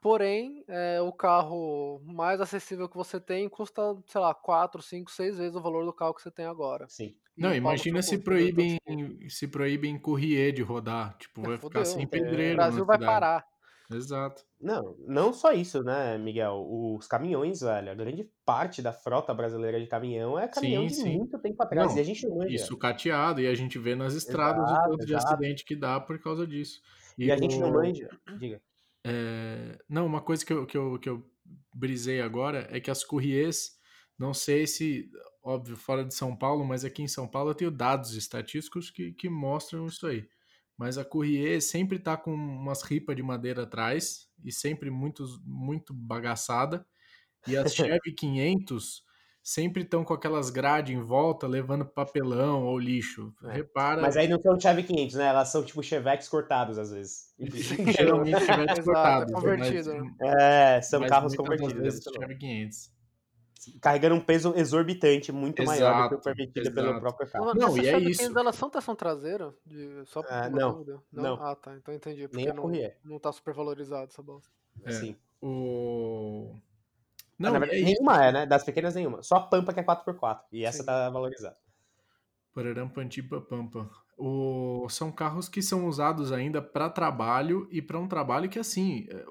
porém, 0.03 0.65
é, 0.67 1.01
o 1.01 1.13
carro 1.13 2.03
mais 2.05 2.41
acessível 2.41 2.89
que 2.89 2.97
você 2.97 3.21
tem 3.21 3.49
custa, 3.49 3.81
sei 4.09 4.21
lá, 4.21 4.35
4, 4.35 4.83
5, 4.83 5.11
6 5.11 5.39
vezes 5.39 5.57
o 5.57 5.63
valor 5.63 5.87
do 5.87 5.93
carro 5.93 6.13
que 6.13 6.21
você 6.21 6.31
tem 6.31 6.45
agora. 6.45 6.87
Sim. 6.89 7.15
Não, 7.37 7.55
imagina 7.55 8.03
se 8.03 8.19
proíbem, 8.19 8.79
se 9.29 9.47
proíbem 9.47 9.99
courrier 9.99 10.53
de 10.53 10.61
rodar. 10.61 11.17
Tipo, 11.17 11.43
vai 11.43 11.57
ficar 11.57 11.85
sem 11.85 12.07
pedreiro. 12.07 12.55
O 12.55 12.57
Brasil 12.57 12.85
vai 12.85 12.99
parar. 12.99 13.47
Exato. 13.91 14.43
Não, 14.61 14.97
não 15.07 15.33
só 15.33 15.53
isso, 15.53 15.83
né, 15.83 16.19
Miguel? 16.19 16.67
Os 16.69 17.07
caminhões, 17.07 17.61
velho, 17.61 17.91
a 17.91 17.95
grande 17.95 18.29
parte 18.45 18.83
da 18.83 18.93
frota 18.93 19.33
brasileira 19.33 19.79
de 19.81 19.87
caminhão 19.87 20.39
é 20.39 20.49
caminhão 20.49 20.89
sim, 20.89 20.95
de 20.95 20.95
sim. 20.95 21.17
muito 21.19 21.39
tempo 21.39 21.63
atrás. 21.63 21.91
Não, 21.91 21.97
e 21.97 22.01
a 22.01 22.05
gente 22.05 22.27
não 22.27 22.47
Isso 22.47 22.77
cateado, 22.77 23.41
e 23.41 23.47
a 23.47 23.55
gente 23.55 23.79
vê 23.79 23.95
nas 23.95 24.15
estradas 24.15 24.65
exato, 24.65 24.89
o 24.89 24.91
tanto 24.93 25.07
de 25.07 25.15
acidente 25.15 25.65
que 25.65 25.77
dá 25.77 26.01
por 26.01 26.19
causa 26.19 26.47
disso. 26.47 26.81
E, 27.19 27.27
e 27.27 27.33
a 27.33 27.35
o... 27.35 27.39
gente 27.39 27.59
não 27.59 27.71
manja. 27.71 28.09
Diga. 28.39 28.61
É... 29.05 29.79
Não, 29.89 30.07
uma 30.07 30.21
coisa 30.21 30.45
que 30.45 30.53
eu, 30.53 30.67
que, 30.67 30.77
eu, 30.77 30.99
que 30.99 31.09
eu 31.09 31.25
brisei 31.75 32.21
agora 32.21 32.69
é 32.71 32.81
que 32.81 32.91
as 32.91 33.05
courriers, 33.05 33.73
não 34.19 34.33
sei 34.35 34.67
se 34.67 35.11
óbvio, 35.43 35.77
fora 35.77 36.05
de 36.05 36.15
São 36.15 36.37
Paulo, 36.37 36.65
mas 36.65 36.85
aqui 36.85 37.03
em 37.03 37.09
São 37.09 37.27
Paulo 37.27 37.51
eu 37.51 37.55
tenho 37.55 37.71
dados 37.71 38.15
estatísticos 38.15 38.91
que, 38.91 39.13
que 39.13 39.29
mostram 39.29 39.87
isso 39.87 40.07
aí. 40.07 40.29
Mas 40.77 40.97
a 40.97 41.05
Courrier 41.05 41.61
sempre 41.61 41.99
tá 41.99 42.17
com 42.17 42.33
umas 42.33 42.83
ripas 42.83 43.17
de 43.17 43.23
madeira 43.23 43.65
atrás 43.65 44.29
e 44.43 44.53
sempre 44.53 44.91
muito, 44.91 45.25
muito 45.45 45.93
bagaçada. 45.93 46.87
E 47.47 47.57
as 47.57 47.75
Chevy 47.75 48.13
500 48.17 49.03
sempre 49.43 49.83
estão 49.83 50.05
com 50.05 50.15
aquelas 50.15 50.51
grades 50.51 50.95
em 50.95 51.01
volta, 51.01 51.47
levando 51.47 51.85
papelão 51.85 52.65
ou 52.65 52.79
lixo. 52.79 53.33
É. 53.45 53.53
Repara. 53.55 54.01
Mas 54.01 54.17
aí 54.17 54.29
não 54.29 54.41
são 54.41 54.59
Chevy 54.59 54.85
500, 54.85 55.17
né? 55.17 55.27
Elas 55.27 55.49
são 55.49 55.65
tipo 55.65 55.83
Chevetes 55.83 56.29
cortados 56.29 56.79
às 56.79 56.93
vezes. 56.93 57.35
Geralmente 57.97 58.45
Chevetes 58.45 58.79
é 58.81 58.83
cortados. 58.83 59.33
Convertido. 59.33 59.95
Mas, 60.21 60.35
é, 60.35 60.83
são 60.83 61.07
carros 61.07 61.35
convertidos. 61.35 61.75
Vezes, 61.75 62.05
Chevy 62.05 62.37
500 62.39 62.93
carregando 63.81 64.17
um 64.17 64.21
peso 64.21 64.55
exorbitante, 64.57 65.31
muito 65.31 65.63
exato, 65.63 65.81
maior 65.81 66.03
do 66.03 66.09
que 66.09 66.15
o 66.17 66.21
permitido 66.21 66.61
exato. 66.61 66.75
pelo 66.75 67.01
próprio 67.01 67.31
carro. 67.31 67.55
Não, 67.55 67.77
e 67.79 67.89
é 67.89 67.99
isso. 67.99 68.37
Elas 68.37 68.57
são 68.57 68.69
tração 68.69 68.97
traseira? 68.97 69.55
De, 69.65 70.05
só 70.07 70.23
ah, 70.29 70.51
não, 70.51 70.85
não, 70.85 71.03
não, 71.13 71.35
Ah, 71.35 71.55
tá. 71.55 71.77
Então 71.77 71.95
entendi. 71.95 72.27
Porque 72.27 72.37
Nem 72.37 72.49
a 72.49 72.55
não, 72.55 72.71
não 73.05 73.19
tá 73.19 73.31
super 73.31 73.55
valorizado 73.55 74.11
essa 74.11 74.23
bosta. 74.23 74.51
É, 74.85 74.93
Sim. 74.93 75.17
O... 75.41 76.57
Não, 77.43 77.57
ah, 77.57 77.59
verdade, 77.59 77.81
é 77.81 77.85
nenhuma 77.85 78.25
é, 78.25 78.33
né? 78.33 78.47
Das 78.47 78.65
pequenas, 78.65 78.95
nenhuma. 78.95 79.23
Só 79.23 79.37
a 79.37 79.41
Pampa 79.41 79.75
que 79.75 79.81
é 79.81 79.85
4x4. 79.85 80.41
E 80.53 80.65
essa 80.65 80.79
Sim. 80.79 80.87
tá 80.87 81.11
valorizada. 81.11 81.57
Pararam-pampa. 82.55 83.91
O... 84.17 84.87
São 84.89 85.11
carros 85.11 85.49
que 85.49 85.63
são 85.63 85.87
usados 85.89 86.31
ainda 86.31 86.63
para 86.63 86.89
trabalho 86.89 87.67
e 87.71 87.83
para 87.83 87.99
um 87.99 88.07
trabalho 88.07 88.49
que, 88.49 88.59
assim, 88.59 89.07
é, 89.11 89.25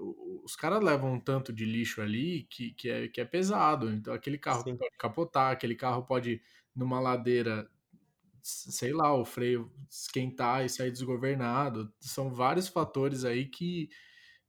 os 0.43 0.56
caras 0.56 0.84
levam 0.84 1.13
um 1.13 1.19
tanto 1.19 1.54
de 1.54 1.63
lixo 1.63 2.02
ali 2.02 2.47
que, 2.50 2.74
que, 2.74 2.89
é, 2.89 3.08
que 3.08 3.21
é 3.21 3.26
pesado. 3.26 3.89
Então, 3.93 4.13
aquele 4.13 4.38
carro 4.38 4.63
Sim. 4.63 4.76
pode 4.76 4.95
capotar, 4.97 5.52
aquele 5.52 5.76
carro 5.76 6.04
pode, 6.04 6.41
numa 6.76 7.00
ladeira, 7.00 7.69
sei 8.41 8.91
lá, 8.91 9.13
o 9.15 9.24
freio 9.24 9.71
esquentar 9.89 10.65
e 10.65 10.69
sair 10.69 10.91
desgovernado. 10.91 11.93
São 12.00 12.34
vários 12.34 12.67
fatores 12.67 13.24
aí 13.24 13.45
que, 13.45 13.88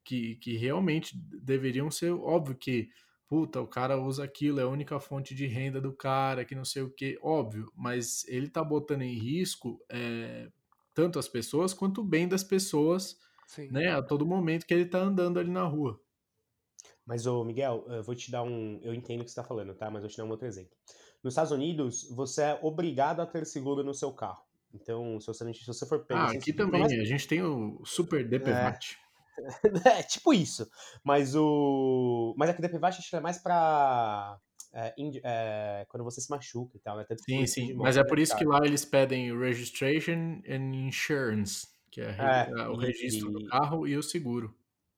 que, 0.02 0.36
que 0.36 0.56
realmente 0.56 1.16
deveriam 1.16 1.90
ser. 1.90 2.10
Óbvio 2.12 2.56
que 2.56 2.88
puta, 3.32 3.62
o 3.62 3.66
cara 3.66 3.98
usa 3.98 4.22
aquilo, 4.24 4.60
é 4.60 4.62
a 4.62 4.68
única 4.68 5.00
fonte 5.00 5.34
de 5.34 5.46
renda 5.46 5.80
do 5.80 5.90
cara, 5.90 6.44
que 6.44 6.54
não 6.54 6.66
sei 6.66 6.82
o 6.82 6.90
que, 6.90 7.18
óbvio, 7.22 7.72
mas 7.74 8.28
ele 8.28 8.46
tá 8.46 8.62
botando 8.62 9.00
em 9.00 9.14
risco 9.14 9.82
é, 9.88 10.50
tanto 10.92 11.18
as 11.18 11.28
pessoas 11.28 11.72
quanto 11.72 12.02
o 12.02 12.04
bem 12.04 12.28
das 12.28 12.44
pessoas, 12.44 13.18
Sim. 13.46 13.68
né, 13.70 13.88
a 13.88 14.02
todo 14.02 14.26
momento 14.26 14.66
que 14.66 14.74
ele 14.74 14.84
tá 14.84 14.98
andando 14.98 15.40
ali 15.40 15.50
na 15.50 15.62
rua. 15.62 15.98
Mas, 17.06 17.24
ô 17.24 17.42
Miguel, 17.42 17.86
eu 17.88 18.02
vou 18.02 18.14
te 18.14 18.30
dar 18.30 18.42
um. 18.42 18.78
Eu 18.82 18.92
entendo 18.92 19.22
o 19.22 19.24
que 19.24 19.30
você 19.30 19.40
tá 19.40 19.44
falando, 19.44 19.74
tá? 19.74 19.86
Mas 19.86 19.96
eu 19.96 20.02
vou 20.02 20.10
te 20.10 20.16
dar 20.18 20.24
um 20.24 20.30
outro 20.30 20.46
exemplo. 20.46 20.76
Nos 21.24 21.32
Estados 21.32 21.52
Unidos, 21.52 22.06
você 22.14 22.42
é 22.42 22.60
obrigado 22.62 23.20
a 23.20 23.26
ter 23.26 23.46
seguro 23.46 23.82
no 23.82 23.94
seu 23.94 24.12
carro. 24.12 24.42
Então, 24.74 25.18
se 25.18 25.26
você, 25.26 25.54
se 25.54 25.66
você 25.66 25.86
for 25.86 26.04
pego. 26.04 26.20
Ah, 26.20 26.32
aqui 26.32 26.52
também, 26.52 26.84
a 26.84 27.04
gente 27.04 27.26
tem 27.26 27.42
o 27.42 27.82
Super 27.82 28.28
DPVAT. 28.28 28.98
É. 28.98 29.01
é 29.98 30.02
tipo 30.02 30.32
isso. 30.32 30.68
Mas 31.02 31.34
o. 31.34 32.34
Mas 32.36 32.50
a 32.50 32.52
DPVAT 32.52 32.98
acho 32.98 33.10
que 33.10 33.16
é 33.16 33.20
mais 33.20 33.38
pra. 33.38 34.38
É, 34.74 34.94
é, 35.22 35.86
quando 35.88 36.02
você 36.02 36.20
se 36.20 36.30
machuca 36.30 36.76
e 36.76 36.80
tal, 36.80 36.96
né? 36.96 37.04
Tanto 37.06 37.22
sim, 37.22 37.46
sim. 37.46 37.74
Mas 37.74 37.98
é 37.98 38.04
por 38.04 38.18
isso 38.18 38.34
que 38.36 38.44
lá 38.44 38.60
eles 38.64 38.84
pedem 38.84 39.36
registration 39.38 40.40
and 40.48 40.74
insurance, 40.74 41.66
que 41.90 42.00
é, 42.00 42.16
é 42.56 42.68
o 42.68 42.76
registro 42.76 43.28
e... 43.28 43.32
do 43.32 43.46
carro 43.48 43.86
e 43.86 43.96
o 43.96 44.02
seguro. 44.02 44.54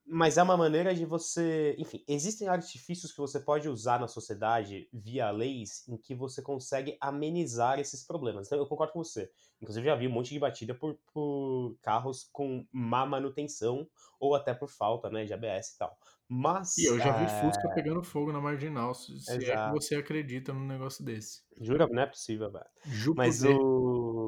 Mas 0.06 0.36
é 0.36 0.42
uma 0.42 0.56
maneira 0.56 0.94
de 0.94 1.06
você. 1.06 1.74
Enfim, 1.78 2.04
existem 2.06 2.46
artifícios 2.46 3.10
que 3.10 3.18
você 3.18 3.40
pode 3.40 3.68
usar 3.68 3.98
na 3.98 4.06
sociedade 4.06 4.86
via 4.92 5.30
leis 5.30 5.82
em 5.88 5.96
que 5.96 6.14
você 6.14 6.42
consegue 6.42 6.98
amenizar 7.00 7.78
esses 7.78 8.06
problemas. 8.06 8.46
Então, 8.46 8.58
eu 8.58 8.66
concordo 8.66 8.92
com 8.92 9.02
você. 9.02 9.30
Inclusive, 9.62 9.86
já 9.86 9.94
vi 9.94 10.06
um 10.06 10.12
monte 10.12 10.34
de 10.34 10.38
batida 10.38 10.74
por, 10.74 10.98
por 11.12 11.76
carros 11.80 12.28
com 12.30 12.66
má 12.70 13.06
manutenção 13.06 13.88
ou 14.20 14.34
até 14.34 14.52
por 14.52 14.68
falta 14.68 15.08
né, 15.08 15.24
de 15.24 15.32
ABS 15.32 15.70
e 15.70 15.78
tal. 15.78 15.96
Mas. 16.28 16.76
E 16.78 16.86
eu 16.86 16.98
já 16.98 17.12
vi 17.12 17.24
é... 17.24 17.40
Fusca 17.40 17.68
pegando 17.74 18.02
fogo 18.02 18.32
na 18.32 18.40
marginal, 18.40 18.94
se, 18.94 19.18
se 19.20 19.50
é 19.50 19.66
que 19.66 19.72
você 19.72 19.96
acredita 19.96 20.52
num 20.52 20.66
negócio 20.66 21.04
desse. 21.04 21.42
Jura? 21.60 21.86
Não 21.90 22.02
é 22.02 22.06
possível, 22.06 22.50
velho. 22.50 23.14
Mas 23.16 23.42
o. 23.42 24.23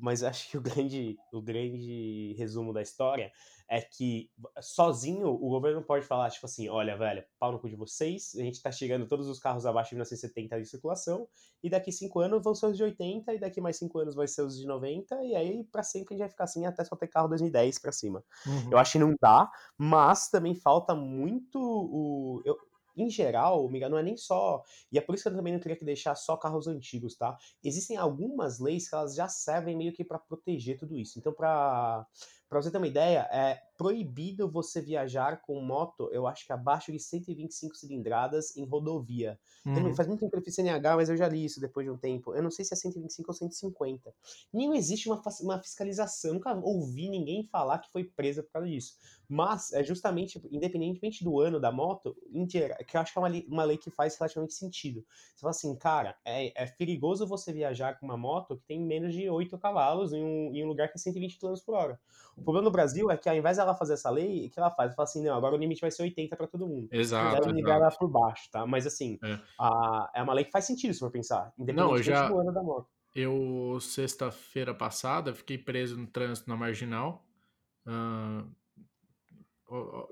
Mas 0.00 0.22
acho 0.22 0.50
que 0.50 0.56
o 0.56 0.60
grande, 0.60 1.16
o 1.32 1.42
grande 1.42 2.34
resumo 2.38 2.72
da 2.72 2.82
história 2.82 3.30
é 3.68 3.80
que 3.80 4.28
sozinho 4.60 5.28
o 5.28 5.48
governo 5.48 5.78
não 5.78 5.86
pode 5.86 6.04
falar, 6.04 6.28
tipo 6.30 6.44
assim, 6.44 6.68
olha, 6.68 6.96
velho, 6.96 7.24
pau 7.38 7.52
no 7.52 7.60
cu 7.60 7.68
de 7.68 7.76
vocês, 7.76 8.32
a 8.34 8.42
gente 8.42 8.60
tá 8.60 8.72
chegando 8.72 9.06
todos 9.06 9.28
os 9.28 9.38
carros 9.38 9.64
abaixo 9.64 9.90
de 9.90 9.94
1970 9.94 10.58
em 10.58 10.64
circulação, 10.64 11.28
e 11.62 11.70
daqui 11.70 11.92
cinco 11.92 12.18
anos 12.18 12.42
vão 12.42 12.52
ser 12.52 12.66
os 12.66 12.76
de 12.76 12.82
80, 12.82 13.32
e 13.32 13.38
daqui 13.38 13.60
mais 13.60 13.76
cinco 13.76 14.00
anos 14.00 14.16
vai 14.16 14.26
ser 14.26 14.42
os 14.42 14.58
de 14.58 14.66
90, 14.66 15.22
e 15.22 15.36
aí 15.36 15.62
para 15.70 15.84
sempre 15.84 16.14
a 16.14 16.16
gente 16.16 16.24
vai 16.24 16.30
ficar 16.30 16.44
assim 16.44 16.66
até 16.66 16.82
só 16.82 16.96
ter 16.96 17.06
carro 17.06 17.28
2010 17.28 17.78
para 17.78 17.92
cima. 17.92 18.24
Uhum. 18.44 18.72
Eu 18.72 18.78
acho 18.78 18.92
que 18.92 18.98
não 18.98 19.14
dá, 19.20 19.48
mas 19.78 20.28
também 20.28 20.54
falta 20.56 20.92
muito 20.92 21.60
o. 21.60 22.42
Eu, 22.44 22.56
em 23.00 23.10
geral, 23.10 23.68
Miguel, 23.68 23.90
não 23.90 23.98
é 23.98 24.02
nem 24.02 24.16
só. 24.16 24.62
E 24.90 24.98
é 24.98 25.00
por 25.00 25.14
isso 25.14 25.24
que 25.24 25.28
eu 25.28 25.36
também 25.36 25.52
não 25.52 25.60
queria 25.60 25.76
que 25.76 25.84
deixar 25.84 26.14
só 26.14 26.36
carros 26.36 26.66
antigos, 26.66 27.16
tá? 27.16 27.36
Existem 27.62 27.96
algumas 27.96 28.58
leis 28.58 28.88
que 28.88 28.94
elas 28.94 29.14
já 29.14 29.28
servem 29.28 29.76
meio 29.76 29.92
que 29.92 30.04
para 30.04 30.18
proteger 30.18 30.78
tudo 30.78 30.96
isso. 30.96 31.18
Então, 31.18 31.32
para 31.32 32.06
você 32.52 32.70
ter 32.70 32.78
uma 32.78 32.86
ideia, 32.88 33.28
é 33.32 33.60
proibido 33.80 34.46
você 34.46 34.78
viajar 34.82 35.40
com 35.40 35.58
moto, 35.58 36.10
eu 36.12 36.26
acho 36.26 36.44
que 36.44 36.52
abaixo 36.52 36.92
de 36.92 36.98
125 36.98 37.74
cilindradas 37.74 38.54
em 38.54 38.66
rodovia. 38.66 39.40
Uhum. 39.64 39.94
Faz 39.94 40.06
muito 40.06 40.20
tempo 40.20 40.32
que 40.32 40.36
eu 40.36 40.42
fiz 40.42 40.54
CNH, 40.54 40.96
mas 40.96 41.08
eu 41.08 41.16
já 41.16 41.26
li 41.26 41.46
isso 41.46 41.58
depois 41.58 41.86
de 41.86 41.90
um 41.90 41.96
tempo. 41.96 42.34
Eu 42.34 42.42
não 42.42 42.50
sei 42.50 42.62
se 42.62 42.74
é 42.74 42.76
125 42.76 43.30
ou 43.30 43.34
150. 43.34 44.14
Nem 44.52 44.76
existe 44.76 45.08
uma, 45.08 45.22
uma 45.40 45.58
fiscalização. 45.62 46.34
Nunca 46.34 46.54
ouvi 46.54 47.08
ninguém 47.08 47.42
falar 47.42 47.78
que 47.78 47.90
foi 47.90 48.04
presa 48.04 48.42
por 48.42 48.52
causa 48.52 48.68
disso. 48.68 48.98
Mas, 49.26 49.72
é 49.72 49.82
justamente, 49.82 50.38
independentemente 50.50 51.24
do 51.24 51.40
ano 51.40 51.58
da 51.58 51.72
moto, 51.72 52.14
que 52.48 52.58
eu 52.58 53.00
acho 53.00 53.12
que 53.12 53.18
é 53.18 53.22
uma 53.22 53.28
lei, 53.28 53.46
uma 53.48 53.64
lei 53.64 53.78
que 53.78 53.90
faz 53.90 54.14
relativamente 54.18 54.54
sentido. 54.54 55.06
Você 55.34 55.40
fala 55.40 55.52
assim, 55.52 55.74
cara, 55.76 56.16
é, 56.24 56.64
é 56.64 56.66
perigoso 56.66 57.26
você 57.26 57.50
viajar 57.50 57.98
com 57.98 58.04
uma 58.04 58.16
moto 58.16 58.58
que 58.58 58.66
tem 58.66 58.78
menos 58.78 59.14
de 59.14 59.30
8 59.30 59.56
cavalos 59.56 60.12
em 60.12 60.22
um, 60.22 60.54
em 60.54 60.64
um 60.64 60.68
lugar 60.68 60.88
que 60.88 60.98
é 60.98 60.98
120 60.98 61.38
km 61.38 61.54
por 61.64 61.74
hora. 61.76 62.00
O 62.36 62.42
problema 62.42 62.64
no 62.64 62.70
Brasil 62.70 63.10
é 63.10 63.16
que 63.16 63.28
ao 63.28 63.36
invés 63.36 63.56
dela 63.58 63.69
fazer 63.74 63.94
essa 63.94 64.10
lei, 64.10 64.46
o 64.46 64.50
que 64.50 64.58
ela 64.58 64.70
faz? 64.70 64.88
Ela 64.88 64.96
fala 64.96 65.08
assim, 65.08 65.22
não, 65.22 65.34
agora 65.34 65.54
o 65.54 65.58
limite 65.58 65.80
vai 65.80 65.90
ser 65.90 66.02
80 66.02 66.36
para 66.36 66.46
todo 66.46 66.66
mundo. 66.66 66.88
Exato. 66.90 67.36
Ela 67.36 67.52
nivela 67.52 67.90
por 67.90 68.08
baixo, 68.08 68.50
tá? 68.50 68.66
Mas 68.66 68.86
assim, 68.86 69.18
é. 69.24 69.38
A, 69.58 70.10
é 70.14 70.22
uma 70.22 70.32
lei 70.32 70.44
que 70.44 70.50
faz 70.50 70.64
sentido 70.64 70.94
se 70.94 71.00
for 71.00 71.10
pensar, 71.10 71.52
independentemente 71.58 72.10
não, 72.10 72.16
já... 72.16 72.28
do 72.28 72.38
ano 72.38 72.52
da 72.52 72.62
moto. 72.62 72.88
Eu, 73.14 73.78
sexta-feira 73.80 74.72
passada, 74.72 75.34
fiquei 75.34 75.58
preso 75.58 75.96
no 75.98 76.06
trânsito 76.06 76.48
na 76.48 76.56
Marginal. 76.56 77.24
Uh, 77.86 78.48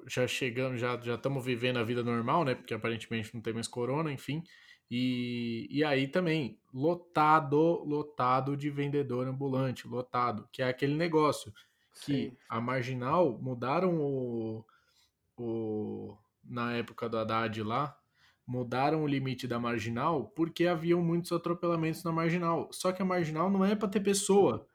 já 0.07 0.27
chegando, 0.27 0.77
já 0.77 1.01
já 1.01 1.15
estamos 1.15 1.45
vivendo 1.45 1.79
a 1.79 1.85
vida 1.85 2.03
normal, 2.03 2.45
né? 2.45 2.55
Porque 2.55 2.75
aparentemente 2.75 3.33
não 3.35 3.41
tem 3.41 3.53
mais 3.53 3.69
corona, 3.69 4.13
enfim. 4.13 4.43
E, 4.91 5.69
e 5.71 5.85
aí 5.85 6.09
também, 6.09 6.59
lotado, 6.73 7.85
lotado 7.85 8.57
de 8.57 8.71
vendedor 8.71 9.27
ambulante, 9.27 9.87
lotado, 9.87 10.49
que 10.51 10.63
é 10.63 10.69
aquele 10.69 10.95
negócio 10.95 11.53
que 12.01 12.31
Sim. 12.31 12.37
a 12.49 12.61
Marginal 12.61 13.39
mudaram 13.41 13.97
o, 13.99 14.65
o. 15.37 16.17
Na 16.45 16.73
época 16.73 17.09
do 17.09 17.19
Haddad 17.19 17.63
lá, 17.63 17.99
mudaram 18.47 19.03
o 19.03 19.07
limite 19.07 19.47
da 19.47 19.59
Marginal 19.59 20.33
porque 20.35 20.67
haviam 20.67 21.03
muitos 21.03 21.31
atropelamentos 21.33 22.03
na 22.03 22.11
Marginal. 22.11 22.69
Só 22.73 22.91
que 22.91 23.03
a 23.03 23.05
Marginal 23.05 23.51
não 23.51 23.65
é 23.65 23.75
para 23.75 23.89
ter 23.89 24.01
pessoa. 24.01 24.67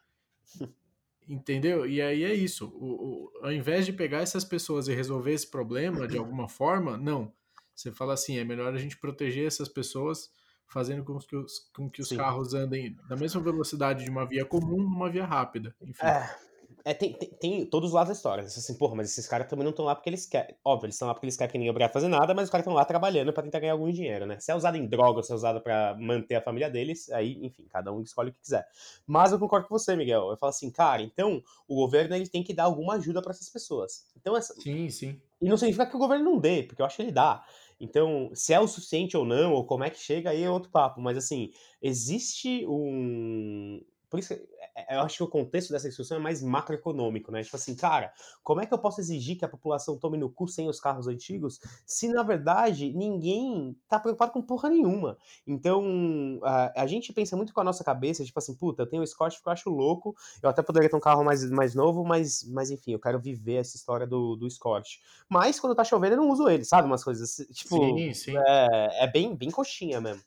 Entendeu? 1.28 1.86
E 1.86 2.02
aí 2.02 2.24
é 2.24 2.34
isso. 2.34 2.68
O, 2.76 3.32
o, 3.42 3.46
ao 3.46 3.52
invés 3.52 3.86
de 3.86 3.94
pegar 3.94 4.20
essas 4.20 4.44
pessoas 4.44 4.88
e 4.88 4.94
resolver 4.94 5.34
esse 5.34 5.50
problema 5.50 6.08
de 6.08 6.18
alguma 6.20 6.48
forma, 6.48 6.98
não. 6.98 7.34
Você 7.74 7.92
fala 7.92 8.14
assim: 8.14 8.38
é 8.38 8.44
melhor 8.44 8.74
a 8.74 8.78
gente 8.78 8.98
proteger 8.98 9.48
essas 9.48 9.68
pessoas 9.68 10.30
fazendo 10.68 11.04
com 11.04 11.18
que 11.20 11.36
os, 11.36 11.60
com 11.74 11.90
que 11.90 12.02
os 12.02 12.10
carros 12.10 12.54
andem 12.54 12.98
na 13.08 13.16
mesma 13.16 13.40
velocidade 13.42 14.04
de 14.04 14.10
uma 14.10 14.26
via 14.26 14.44
comum 14.44 14.82
numa 14.82 15.10
via 15.10 15.26
rápida. 15.26 15.76
Enfim. 15.82 16.06
É, 16.06 16.36
é, 16.86 16.94
tem, 16.94 17.14
tem, 17.14 17.30
tem, 17.30 17.66
todos 17.66 17.90
os 17.90 17.94
lados 17.94 18.10
da 18.10 18.14
história. 18.14 18.44
Assim, 18.44 18.74
porra, 18.74 18.96
mas 18.96 19.10
esses 19.10 19.26
caras 19.26 19.48
também 19.48 19.64
não 19.64 19.70
estão 19.70 19.86
lá 19.86 19.96
porque 19.96 20.10
eles 20.10 20.26
querem. 20.26 20.54
Óbvio, 20.66 20.88
eles 20.88 20.96
estão 20.96 21.08
lá 21.08 21.14
porque 21.14 21.26
eles 21.26 21.38
querem 21.38 21.50
que 21.50 21.58
ninguém 21.58 21.70
é 21.70 21.72
obrigado 21.72 21.92
a 21.92 21.94
fazer 21.94 22.10
nada, 22.10 22.34
mas 22.34 22.46
os 22.46 22.50
caras 22.50 22.64
estão 22.64 22.74
lá 22.74 22.84
trabalhando 22.84 23.32
para 23.32 23.44
tentar 23.44 23.60
ganhar 23.60 23.72
algum 23.72 23.90
dinheiro, 23.90 24.26
né? 24.26 24.38
Se 24.40 24.52
é 24.52 24.56
usado 24.56 24.76
em 24.76 24.86
droga, 24.86 25.24
se 25.24 25.32
é 25.32 25.36
usado 25.36 25.62
para 25.62 25.96
manter 25.98 26.36
a 26.36 26.42
família 26.42 26.70
deles, 26.70 27.10
aí, 27.12 27.40
enfim, 27.42 27.66
cada 27.70 27.94
um 27.94 28.02
escolhe 28.02 28.32
o 28.32 28.34
que 28.34 28.42
quiser. 28.42 28.68
Mas 29.08 29.32
eu 29.32 29.40
concordo 29.40 29.68
com 29.68 29.78
você, 29.78 29.96
Miguel. 29.96 30.30
Eu 30.30 30.38
falo 30.38 30.50
assim, 30.50 30.70
cara, 30.70 31.02
então 31.02 31.42
o 31.68 31.76
governo 31.76 32.16
ele 32.16 32.28
tem 32.28 32.44
que 32.44 32.54
dar 32.54 32.66
alguma 32.66 32.96
ajuda 32.96 33.22
para 33.22 33.32
essas 33.32 33.50
pessoas. 33.50 34.06
Então, 34.18 34.36
essa... 34.36 34.54
Sim, 34.56 34.90
sim. 34.90 35.22
E 35.42 35.48
não 35.48 35.56
significa 35.56 35.86
que 35.86 35.96
o 35.96 36.00
governo 36.00 36.26
não 36.26 36.38
dê, 36.38 36.64
porque 36.64 36.82
eu 36.82 36.86
acho 36.86 36.98
que 36.98 37.02
ele 37.02 37.12
dá. 37.12 37.46
Então, 37.80 38.30
se 38.34 38.54
é 38.54 38.60
o 38.60 38.68
suficiente 38.68 39.16
ou 39.16 39.26
não, 39.26 39.54
ou 39.54 39.66
como 39.66 39.84
é 39.84 39.90
que 39.90 40.00
chega, 40.00 40.30
aí 40.30 40.44
é 40.44 40.50
outro 40.50 40.70
papo. 40.70 41.02
Mas, 41.02 41.18
assim, 41.18 41.52
existe 41.82 42.66
um, 42.68 43.82
por 44.14 44.20
isso, 44.20 44.32
é, 44.32 44.40
é, 44.76 44.96
eu 44.96 45.00
acho 45.00 45.18
que 45.18 45.24
o 45.24 45.28
contexto 45.28 45.72
dessa 45.72 45.88
discussão 45.88 46.18
é 46.18 46.20
mais 46.20 46.40
macroeconômico, 46.44 47.32
né? 47.32 47.42
Tipo 47.42 47.56
assim, 47.56 47.74
cara, 47.74 48.14
como 48.44 48.62
é 48.62 48.66
que 48.68 48.72
eu 48.72 48.78
posso 48.78 49.02
exigir 49.02 49.40
que 49.40 49.44
a 49.44 49.50
população 49.50 49.98
tome 49.98 50.20
no 50.20 50.30
cu 50.30 50.48
sem 50.48 50.70
os 50.70 50.80
carros 50.80 51.08
antigos, 51.08 51.60
se 51.84 52.08
na 52.10 52.22
verdade 52.22 52.94
ninguém 52.94 53.76
tá 53.90 54.00
preocupado 54.00 54.32
com 54.32 54.40
porra 54.40 54.70
nenhuma? 54.70 55.18
Então, 55.48 56.40
a, 56.44 56.84
a 56.84 56.86
gente 56.86 57.12
pensa 57.12 57.36
muito 57.36 57.56
com 57.56 57.62
a 57.62 57.64
nossa 57.64 57.84
cabeça, 57.84 58.24
tipo 58.24 58.38
assim, 58.38 58.54
puta, 58.54 58.84
eu 58.84 58.88
tenho 58.88 59.02
o 59.02 59.08
Scott 59.08 59.42
que 59.42 59.50
eu 59.50 59.52
acho 59.52 59.72
louco, 59.72 60.16
eu 60.44 60.48
até 60.48 60.62
poderia 60.62 60.88
ter 60.88 60.96
um 60.96 61.00
carro 61.00 61.24
mais, 61.24 61.50
mais 61.50 61.74
novo, 61.74 62.06
mas, 62.06 62.44
mas 62.44 62.70
enfim, 62.70 62.92
eu 62.92 63.00
quero 63.00 63.20
viver 63.20 63.56
essa 63.56 63.76
história 63.76 64.06
do, 64.06 64.36
do 64.36 64.48
Scott. 64.48 65.02
Mas 65.28 65.60
quando 65.60 65.74
tá 65.74 65.84
chovendo, 65.84 66.14
eu 66.14 66.22
não 66.22 66.30
uso 66.30 66.48
ele, 66.48 66.64
sabe? 66.64 66.86
Umas 66.86 67.04
coisas, 67.04 67.38
tipo, 67.52 67.78
sim, 67.78 68.14
sim. 68.14 68.38
É, 68.38 69.06
é 69.06 69.08
bem, 69.08 69.36
bem 69.36 69.50
coxinha 69.50 70.00
mesmo. 70.00 70.22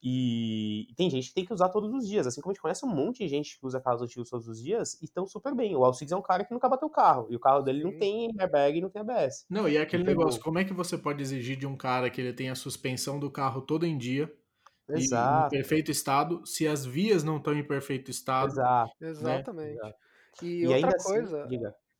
E, 0.00 0.86
tem 0.96 1.10
gente 1.10 1.28
que 1.28 1.34
tem 1.34 1.44
que 1.44 1.52
usar 1.52 1.68
todos 1.70 1.92
os 1.92 2.08
dias, 2.08 2.26
assim 2.26 2.40
como 2.40 2.52
a 2.52 2.54
gente 2.54 2.62
conhece 2.62 2.86
um 2.86 2.88
monte 2.88 3.18
de 3.18 3.28
gente 3.28 3.58
que 3.58 3.66
usa 3.66 3.80
carros 3.80 4.00
antigos 4.00 4.30
todos 4.30 4.46
os 4.46 4.62
dias 4.62 4.94
e 5.02 5.06
estão 5.06 5.26
super 5.26 5.54
bem. 5.54 5.74
O 5.74 5.84
Alcides 5.84 6.12
é 6.12 6.16
um 6.16 6.22
cara 6.22 6.44
que 6.44 6.52
nunca 6.52 6.68
bateu 6.68 6.86
o 6.86 6.90
carro, 6.90 7.26
e 7.30 7.36
o 7.36 7.40
carro 7.40 7.62
dele 7.62 7.82
não 7.82 7.98
tem 7.98 8.30
airbag 8.38 8.78
e 8.78 8.80
não 8.80 8.90
tem 8.90 9.02
ABS. 9.02 9.44
Não, 9.50 9.68
e 9.68 9.76
é 9.76 9.82
aquele 9.82 10.04
negócio, 10.04 10.40
como 10.40 10.58
é 10.58 10.64
que 10.64 10.72
você 10.72 10.96
pode 10.96 11.20
exigir 11.20 11.56
de 11.56 11.66
um 11.66 11.76
cara 11.76 12.08
que 12.10 12.20
ele 12.20 12.32
tenha 12.32 12.52
a 12.52 12.56
suspensão 12.56 13.18
do 13.18 13.30
carro 13.30 13.60
todo 13.60 13.84
em 13.84 13.98
dia, 13.98 14.32
Exato. 14.88 15.46
em 15.46 15.58
perfeito 15.58 15.90
estado, 15.90 16.46
se 16.46 16.68
as 16.68 16.86
vias 16.86 17.24
não 17.24 17.38
estão 17.38 17.54
em 17.54 17.66
perfeito 17.66 18.10
estado? 18.10 18.52
Exato. 18.52 18.92
Né? 19.00 19.08
Exatamente. 19.08 19.74
Exato. 19.74 19.94
E, 20.42 20.46
e, 20.62 20.66
outra 20.68 20.96
coisa, 21.02 21.44
assim, 21.44 21.58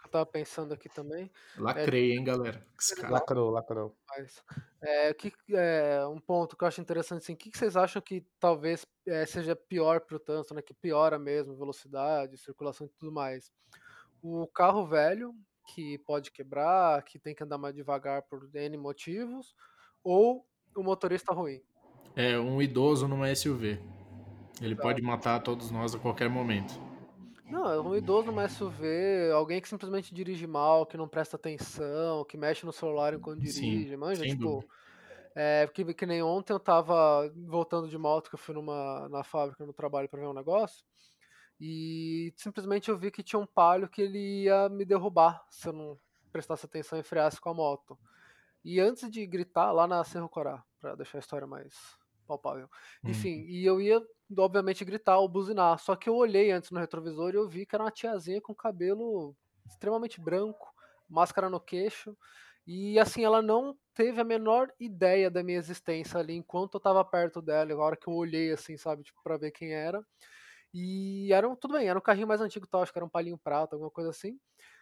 tava 0.09 0.27
pensando 0.27 0.75
aqui 0.75 0.89
também. 0.89 1.31
Lacrei, 1.57 2.13
é, 2.13 2.15
hein, 2.17 2.25
galera? 2.25 2.67
Lacrou, 3.09 3.51
lacrou. 3.51 3.97
Mas, 4.09 4.43
é, 4.81 5.15
que, 5.15 5.33
é, 5.53 6.07
um 6.07 6.19
ponto 6.19 6.57
que 6.57 6.65
eu 6.65 6.69
acho 6.69 6.81
interessante, 6.81 7.23
assim, 7.23 7.35
o 7.35 7.37
que, 7.37 7.51
que 7.51 7.59
vocês 7.59 7.77
acham 7.77 8.03
que 8.03 8.25
talvez 8.41 8.87
é, 9.07 9.25
seja 9.27 9.55
pior 9.55 10.01
para 10.01 10.17
o 10.17 10.21
trânsito, 10.21 10.55
né, 10.55 10.63
que 10.63 10.75
piora 10.75 11.19
mesmo 11.19 11.57
velocidade, 11.57 12.39
circulação 12.39 12.87
e 12.87 12.91
tudo 12.91 13.13
mais? 13.13 13.53
O 14.23 14.47
carro 14.49 14.87
velho, 14.87 15.35
que 15.75 15.99
pode 15.99 16.31
quebrar, 16.31 17.03
que 17.05 17.19
tem 17.19 17.35
que 17.35 17.45
andar 17.45 17.59
mais 17.59 17.75
devagar 17.75 18.23
por 18.23 18.49
N 18.55 18.77
motivos, 18.77 19.55
ou 20.03 20.47
o 20.75 20.83
motorista 20.83 21.33
ruim? 21.33 21.63
É, 22.17 22.39
um 22.39 22.61
idoso 22.61 23.07
numa 23.07 23.35
SUV. 23.35 23.79
Ele 24.61 24.73
Exato. 24.73 24.83
pode 24.83 25.03
matar 25.03 25.41
todos 25.41 25.71
nós 25.71 25.95
a 25.95 25.99
qualquer 25.99 26.29
momento. 26.29 26.88
Não, 27.51 27.71
é 27.71 27.81
um 27.81 27.97
idoso 27.97 28.27
numa 28.27 28.49
SUV, 28.49 29.31
alguém 29.33 29.61
que 29.61 29.69
simplesmente 29.69 30.15
dirige 30.15 30.47
mal, 30.47 30.85
que 30.85 30.97
não 30.97 31.09
presta 31.09 31.37
atenção, 31.37 32.25
que 32.25 32.37
mexe 32.37 32.67
no 32.67 32.73
celular 32.73 33.15
enquanto 33.15 33.41
dirige, 33.41 33.91
Sim, 33.91 33.97
manja, 33.97 34.25
tipo. 34.25 34.65
É, 35.35 35.69
que, 35.73 35.95
que 35.95 36.05
nem 36.07 36.23
ontem 36.23 36.53
eu 36.53 36.59
tava 36.59 37.33
voltando 37.47 37.89
de 37.89 37.97
moto, 37.97 38.29
que 38.29 38.35
eu 38.35 38.39
fui 38.39 38.55
numa, 38.55 39.09
na 39.09 39.23
fábrica 39.23 39.65
no 39.65 39.73
trabalho 39.73 40.09
para 40.09 40.21
ver 40.21 40.27
um 40.27 40.35
negócio, 40.35 40.85
e 41.61 42.33
simplesmente 42.37 42.89
eu 42.89 42.99
vi 42.99 43.11
que 43.11 43.23
tinha 43.23 43.39
um 43.39 43.47
palio 43.47 43.89
que 43.89 44.03
ele 44.03 44.45
ia 44.45 44.69
me 44.69 44.85
derrubar 44.85 45.45
se 45.49 45.69
eu 45.69 45.73
não 45.73 45.99
prestasse 46.33 46.67
atenção 46.67 46.99
e 46.99 47.03
freasse 47.03 47.41
com 47.41 47.51
a 47.51 47.55
moto. 47.55 47.99
E 48.65 48.81
antes 48.81 49.11
de 49.11 49.27
gritar 49.27 49.73
lá 49.73 49.87
na 49.87 50.03
Cerro 50.05 50.29
Corá, 50.29 50.63
para 50.81 50.95
deixar 50.95 51.19
a 51.19 51.21
história 51.21 51.47
mais 51.47 51.98
palpável. 52.29 52.69
Enfim, 53.03 53.41
uhum. 53.41 53.47
e 53.49 53.65
eu 53.65 53.81
ia, 53.81 54.01
obviamente, 54.37 54.85
gritar 54.85 55.19
ou 55.19 55.29
buzinar. 55.29 55.79
Só 55.79 55.97
que 55.97 56.09
eu 56.09 56.15
olhei 56.15 56.51
antes 56.51 56.71
no 56.71 56.79
retrovisor 56.79 57.33
e 57.33 57.37
eu 57.37 57.49
vi 57.49 57.67
que 57.67 57.75
era 57.75 57.85
uma 57.85 57.91
tiazinha 57.91 58.41
com 58.41 58.55
cabelo 58.55 59.35
extremamente 59.67 60.21
branco, 60.21 60.73
máscara 61.09 61.49
no 61.49 61.59
queixo. 61.59 62.17
E 62.67 62.99
assim, 62.99 63.25
ela 63.25 63.41
não 63.41 63.75
teve 63.95 64.21
a 64.21 64.25
menor 64.25 64.71
ideia 64.79 65.31
da 65.31 65.43
minha 65.43 65.57
existência 65.59 66.21
ali 66.21 66.35
enquanto 66.35 66.75
eu 66.75 66.81
tava 66.81 67.03
perto 67.03 67.41
dela, 67.41 67.73
a 67.73 67.77
hora 67.79 67.97
que 67.97 68.09
eu 68.09 68.13
olhei 68.13 68.53
assim, 68.53 68.77
sabe, 68.77 69.03
tipo, 69.03 69.23
pra 69.23 69.39
ver 69.39 69.51
quem 69.53 69.73
era. 69.73 70.05
E 70.73 71.33
era, 71.33 71.49
tudo 71.57 71.73
bem, 71.75 71.89
era 71.89 71.99
um 71.99 72.03
carrinho 72.03 72.27
mais 72.27 72.43
antigo, 72.43 72.67
tal, 72.67 72.83
acho 72.83 72.93
que 72.93 72.99
era 72.99 73.07
um 73.07 73.09
palinho 73.09 73.39
prata, 73.39 73.75
alguma 73.75 73.91
coisa 73.91 74.11
assim. 74.11 74.39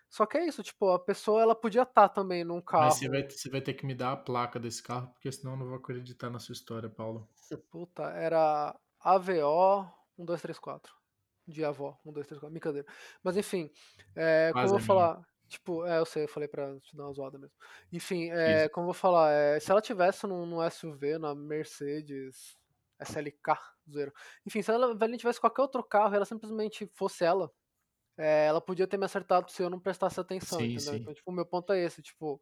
Só 0.08 0.24
que 0.24 0.38
é 0.38 0.46
isso, 0.46 0.62
tipo, 0.62 0.90
a 0.90 0.98
pessoa 0.98 1.42
ela 1.42 1.54
podia 1.54 1.82
estar 1.82 2.08
tá 2.08 2.14
também 2.14 2.44
num 2.44 2.60
carro. 2.60 2.84
Mas 2.84 2.94
você 2.94 3.08
vai, 3.08 3.28
você 3.28 3.50
vai 3.50 3.60
ter 3.60 3.74
que 3.74 3.84
me 3.84 3.94
dar 3.94 4.12
a 4.12 4.16
placa 4.16 4.58
desse 4.58 4.82
carro, 4.82 5.08
porque 5.08 5.30
senão 5.30 5.52
eu 5.52 5.58
não 5.58 5.66
vou 5.66 5.76
acreditar 5.76 6.30
na 6.30 6.38
sua 6.38 6.52
história, 6.52 6.88
Paulo. 6.88 7.28
Puta, 7.70 8.04
era 8.04 8.74
AVO 9.00 9.84
1234. 10.18 10.94
De 11.48 11.64
avó, 11.64 11.96
1234, 12.04 12.50
brincadeira. 12.50 12.88
Mas 13.22 13.36
enfim, 13.36 13.70
é, 14.14 14.50
como 14.52 14.64
eu 14.64 14.70
vou 14.70 14.80
falar. 14.80 15.20
Tipo, 15.48 15.86
é, 15.86 15.98
eu 15.98 16.04
sei, 16.04 16.24
eu 16.24 16.28
falei 16.28 16.48
pra 16.48 16.76
te 16.80 16.96
dar 16.96 17.04
uma 17.04 17.12
zoada 17.12 17.38
mesmo. 17.38 17.54
Enfim, 17.92 18.30
é, 18.32 18.68
como 18.68 18.82
eu 18.82 18.86
vou 18.86 18.94
falar, 18.94 19.30
é, 19.30 19.60
se 19.60 19.70
ela 19.70 19.80
tivesse 19.80 20.26
num, 20.26 20.44
num 20.44 20.68
SUV, 20.68 21.18
na 21.18 21.36
Mercedes 21.36 22.56
SLK, 23.00 23.56
zero. 23.88 24.12
Enfim, 24.44 24.62
se 24.62 24.70
ela, 24.70 24.86
ela 24.86 25.16
tivesse 25.16 25.40
qualquer 25.40 25.62
outro 25.62 25.84
carro 25.84 26.14
ela 26.14 26.24
simplesmente 26.24 26.90
fosse 26.94 27.24
ela, 27.24 27.50
é, 28.18 28.46
ela 28.46 28.60
podia 28.60 28.86
ter 28.86 28.96
me 28.96 29.04
acertado 29.04 29.50
se 29.50 29.62
eu 29.62 29.70
não 29.70 29.80
prestasse 29.80 30.18
atenção, 30.18 30.58
sim, 30.58 30.72
entendeu? 30.72 30.94
Sim. 30.94 31.00
Então, 31.00 31.14
tipo, 31.14 31.30
o 31.30 31.34
meu 31.34 31.46
ponto 31.46 31.72
é 31.72 31.82
esse, 31.82 32.02
tipo, 32.02 32.40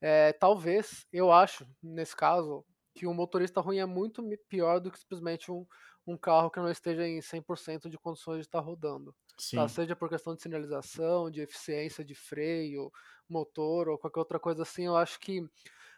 é, 0.00 0.32
talvez, 0.32 1.06
eu 1.12 1.32
acho, 1.32 1.66
nesse 1.82 2.14
caso, 2.14 2.64
que 2.94 3.06
um 3.06 3.14
motorista 3.14 3.60
ruim 3.60 3.78
é 3.78 3.86
muito 3.86 4.22
pior 4.48 4.80
do 4.80 4.90
que 4.90 4.98
simplesmente 4.98 5.50
um, 5.50 5.66
um 6.06 6.16
carro 6.16 6.50
que 6.50 6.58
não 6.58 6.70
esteja 6.70 7.06
em 7.06 7.20
100% 7.20 7.88
de 7.88 7.98
condições 7.98 8.38
de 8.38 8.46
estar 8.46 8.60
rodando. 8.60 9.14
Tá? 9.56 9.68
Seja 9.68 9.94
por 9.94 10.08
questão 10.08 10.34
de 10.34 10.42
sinalização, 10.42 11.30
de 11.30 11.40
eficiência 11.40 12.04
de 12.04 12.14
freio, 12.14 12.90
motor 13.28 13.88
ou 13.88 13.98
qualquer 13.98 14.20
outra 14.20 14.40
coisa 14.40 14.62
assim, 14.62 14.86
eu 14.86 14.96
acho 14.96 15.20
que 15.20 15.44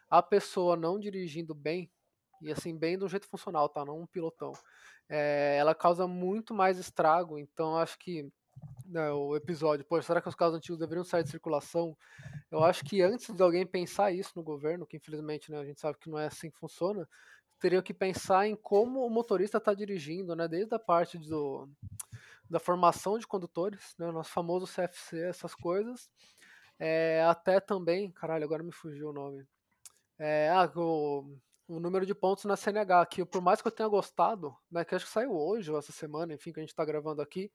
a 0.09 0.21
pessoa 0.21 0.75
não 0.75 0.99
dirigindo 0.99 1.55
bem, 1.55 1.89
e 2.41 2.51
assim, 2.51 2.77
bem 2.77 2.97
do 2.97 3.07
jeito 3.07 3.27
funcional, 3.27 3.69
tá? 3.69 3.85
Não 3.85 4.01
um 4.01 4.05
pilotão, 4.05 4.51
é, 5.09 5.57
ela 5.57 5.73
causa 5.73 6.07
muito 6.07 6.53
mais 6.53 6.77
estrago, 6.77 7.39
então 7.39 7.77
acho 7.77 7.97
que 7.97 8.31
né, 8.85 9.09
o 9.11 9.35
episódio, 9.35 9.85
pô, 9.85 10.01
será 10.01 10.21
que 10.21 10.27
os 10.27 10.35
carros 10.35 10.55
antigos 10.55 10.77
deveriam 10.77 11.03
sair 11.03 11.23
de 11.23 11.29
circulação? 11.29 11.97
Eu 12.51 12.63
acho 12.63 12.83
que 12.83 13.01
antes 13.01 13.33
de 13.33 13.41
alguém 13.41 13.65
pensar 13.65 14.11
isso 14.11 14.33
no 14.35 14.43
governo, 14.43 14.85
que 14.85 14.97
infelizmente 14.97 15.51
né, 15.51 15.59
a 15.59 15.65
gente 15.65 15.79
sabe 15.79 15.97
que 15.97 16.09
não 16.09 16.19
é 16.19 16.27
assim 16.27 16.51
que 16.51 16.57
funciona, 16.57 17.07
teria 17.59 17.81
que 17.81 17.93
pensar 17.93 18.47
em 18.47 18.55
como 18.55 19.05
o 19.05 19.09
motorista 19.09 19.59
está 19.59 19.73
dirigindo, 19.73 20.35
né, 20.35 20.47
desde 20.47 20.75
a 20.75 20.79
parte 20.79 21.17
do, 21.17 21.69
da 22.49 22.59
formação 22.59 23.17
de 23.17 23.25
condutores, 23.25 23.95
né, 23.97 24.07
o 24.07 24.11
nosso 24.11 24.31
famoso 24.31 24.65
CFC, 24.65 25.19
essas 25.21 25.55
coisas, 25.55 26.09
é, 26.77 27.23
até 27.23 27.59
também, 27.59 28.11
caralho, 28.11 28.43
agora 28.43 28.63
me 28.63 28.71
fugiu 28.71 29.09
o 29.09 29.13
nome, 29.13 29.45
é, 30.19 30.49
ah, 30.49 30.69
o, 30.75 31.37
o 31.67 31.79
número 31.79 32.05
de 32.05 32.13
pontos 32.13 32.43
na 32.45 32.57
CNH, 32.57 33.05
que 33.05 33.23
por 33.23 33.41
mais 33.41 33.61
que 33.61 33.67
eu 33.67 33.71
tenha 33.71 33.87
gostado, 33.87 34.55
né, 34.69 34.83
que 34.83 34.95
acho 34.95 35.05
que 35.05 35.11
saiu 35.11 35.31
hoje 35.31 35.71
ou 35.71 35.77
essa 35.77 35.91
semana, 35.91 36.33
enfim, 36.33 36.51
que 36.51 36.59
a 36.59 36.63
gente 36.63 36.71
está 36.71 36.83
gravando 36.83 37.21
aqui, 37.21 37.51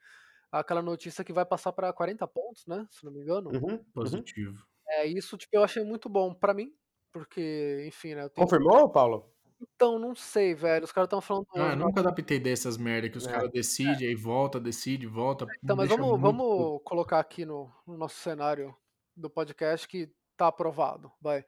aquela 0.51 0.83
notícia 0.83 1.25
que 1.25 1.33
vai 1.33 1.45
passar 1.45 1.73
para 1.73 1.93
40 1.93 2.27
pontos, 2.27 2.67
né? 2.67 2.87
Se 2.91 3.05
não 3.05 3.13
me 3.13 3.21
engano. 3.21 3.51
Uhum, 3.51 3.73
uhum. 3.73 3.85
Positivo. 3.95 4.65
É, 4.89 5.07
isso 5.07 5.37
tipo, 5.37 5.57
eu 5.57 5.65
achei 5.65 5.83
muito 5.83 6.09
bom 6.09 6.33
para 6.33 6.55
mim, 6.55 6.73
porque, 7.13 7.85
enfim, 7.87 8.15
né? 8.15 8.29
Tenho... 8.29 8.47
Confirmou, 8.47 8.89
Paulo? 8.91 9.31
Então, 9.61 9.99
não 9.99 10.15
sei, 10.15 10.55
velho. 10.55 10.85
Os 10.85 10.93
caras 10.93 11.07
estão 11.07 11.21
falando. 11.21 11.47
Ah, 11.55 11.71
eu 11.71 11.77
nunca 11.77 12.01
adaptei 12.01 12.39
dessas 12.39 12.77
merda 12.77 13.09
que 13.09 13.17
os 13.17 13.27
é. 13.27 13.33
caras 13.33 13.51
decidem, 13.51 14.07
é. 14.07 14.11
aí 14.11 14.15
volta, 14.15 14.61
decide, 14.61 15.07
volta. 15.07 15.47
Então, 15.63 15.77
mas 15.77 15.89
vamos, 15.89 16.09
muito... 16.09 16.21
vamos 16.21 16.83
colocar 16.85 17.19
aqui 17.19 17.45
no, 17.45 17.73
no, 17.87 17.97
nosso 17.97 18.17
cenário 18.17 18.75
do 19.17 19.31
podcast 19.31 19.89
que 19.89 20.11
tá 20.37 20.49
aprovado. 20.49 21.11
Vai. 21.21 21.45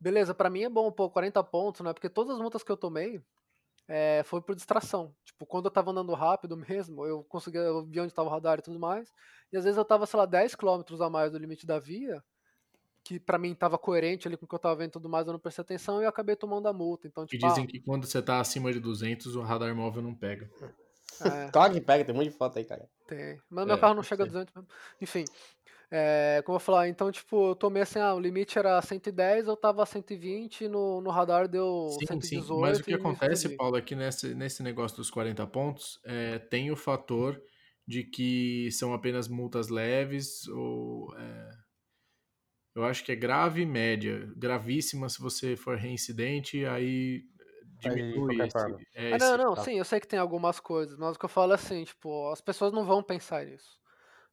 Beleza, 0.00 0.34
para 0.34 0.50
mim 0.50 0.62
é 0.64 0.68
bom, 0.68 0.90
pô, 0.90 1.08
40 1.08 1.42
pontos, 1.44 1.80
né? 1.80 1.92
Porque 1.92 2.08
todas 2.08 2.34
as 2.34 2.40
multas 2.40 2.62
que 2.62 2.70
eu 2.70 2.76
tomei, 2.76 3.22
é, 3.88 4.22
foi 4.24 4.40
por 4.40 4.54
distração. 4.54 5.14
Tipo, 5.24 5.46
quando 5.46 5.66
eu 5.66 5.70
tava 5.70 5.90
andando 5.90 6.12
rápido 6.14 6.56
mesmo, 6.68 7.04
eu 7.06 7.22
conseguia 7.24 7.60
eu 7.60 7.84
via 7.84 8.02
onde 8.02 8.14
tava 8.14 8.28
o 8.28 8.32
radar 8.32 8.58
e 8.58 8.62
tudo 8.62 8.78
mais. 8.78 9.10
E 9.52 9.56
às 9.56 9.64
vezes 9.64 9.76
eu 9.76 9.84
tava, 9.84 10.06
sei 10.06 10.18
lá, 10.18 10.26
10 10.26 10.54
km 10.54 10.82
a 11.00 11.10
mais 11.10 11.30
do 11.30 11.38
limite 11.38 11.66
da 11.66 11.78
via, 11.78 12.22
que 13.04 13.20
para 13.20 13.38
mim 13.38 13.54
tava 13.54 13.78
coerente 13.78 14.26
ali 14.26 14.36
com 14.36 14.46
o 14.46 14.48
que 14.48 14.54
eu 14.54 14.58
tava 14.58 14.76
vendo 14.76 14.88
e 14.88 14.92
tudo 14.92 15.08
mais, 15.08 15.26
eu 15.26 15.32
não 15.32 15.40
prestei 15.40 15.62
atenção 15.62 16.00
e 16.00 16.04
eu 16.04 16.08
acabei 16.08 16.34
tomando 16.34 16.66
a 16.66 16.72
multa. 16.72 17.06
Então, 17.06 17.26
tipo, 17.26 17.44
e 17.44 17.48
dizem 17.48 17.64
ah, 17.64 17.66
que 17.66 17.80
quando 17.80 18.06
você 18.06 18.22
tá 18.22 18.40
acima 18.40 18.72
de 18.72 18.80
200, 18.80 19.36
o 19.36 19.42
radar 19.42 19.74
móvel 19.74 20.02
não 20.02 20.14
pega. 20.14 20.50
É. 21.20 21.48
claro 21.50 21.72
que 21.72 21.80
pega, 21.80 22.04
tem 22.04 22.14
um 22.14 22.18
monte 22.18 22.30
de 22.30 22.36
foto 22.36 22.58
aí, 22.58 22.64
cara. 22.64 22.88
Tem. 23.06 23.40
Mas 23.48 23.64
é, 23.64 23.66
meu 23.68 23.78
carro 23.78 23.94
não 23.94 24.02
chega 24.02 24.24
a 24.24 24.26
200 24.26 24.54
mesmo. 24.54 24.68
Enfim. 25.00 25.24
É, 25.96 26.42
como 26.44 26.56
eu 26.56 26.60
falar, 26.60 26.88
então, 26.88 27.12
tipo, 27.12 27.50
eu 27.50 27.54
tomei 27.54 27.80
assim, 27.80 28.00
ah, 28.00 28.12
o 28.12 28.18
limite 28.18 28.58
era 28.58 28.82
110, 28.82 29.46
eu 29.46 29.56
tava 29.56 29.80
a 29.80 29.86
120, 29.86 30.66
no, 30.66 31.00
no 31.00 31.08
radar 31.08 31.46
deu 31.46 31.88
sim, 32.00 32.06
118. 32.06 32.46
Sim. 32.46 32.60
Mas 32.60 32.80
o 32.80 32.82
que 32.82 32.94
acontece, 32.94 33.56
Paulo, 33.56 33.76
é 33.76 33.80
que 33.80 33.94
nesse, 33.94 34.34
nesse 34.34 34.60
negócio 34.60 34.96
dos 34.96 35.08
40 35.08 35.46
pontos, 35.46 36.00
é, 36.04 36.40
tem 36.40 36.72
o 36.72 36.76
fator 36.76 37.40
de 37.86 38.02
que 38.02 38.68
são 38.72 38.92
apenas 38.92 39.28
multas 39.28 39.68
leves, 39.68 40.48
ou. 40.48 41.16
É, 41.16 41.50
eu 42.74 42.84
acho 42.84 43.04
que 43.04 43.12
é 43.12 43.16
grave 43.16 43.62
e 43.62 43.66
média. 43.66 44.28
Gravíssima 44.36 45.08
se 45.08 45.20
você 45.20 45.54
for 45.54 45.76
reincidente, 45.76 46.64
aí 46.66 47.22
diminui. 47.78 48.42
Aí, 48.42 48.48
esse, 48.48 48.58
é, 48.96 49.12
ah, 49.14 49.18
não, 49.18 49.36
não, 49.36 49.56
sim, 49.56 49.78
eu 49.78 49.84
sei 49.84 50.00
que 50.00 50.08
tem 50.08 50.18
algumas 50.18 50.58
coisas, 50.58 50.98
mas 50.98 51.14
o 51.14 51.18
que 51.20 51.24
eu 51.24 51.28
falo 51.28 51.52
é 51.52 51.54
assim, 51.54 51.84
tipo, 51.84 52.32
as 52.32 52.40
pessoas 52.40 52.72
não 52.72 52.84
vão 52.84 53.00
pensar 53.00 53.46
nisso. 53.46 53.83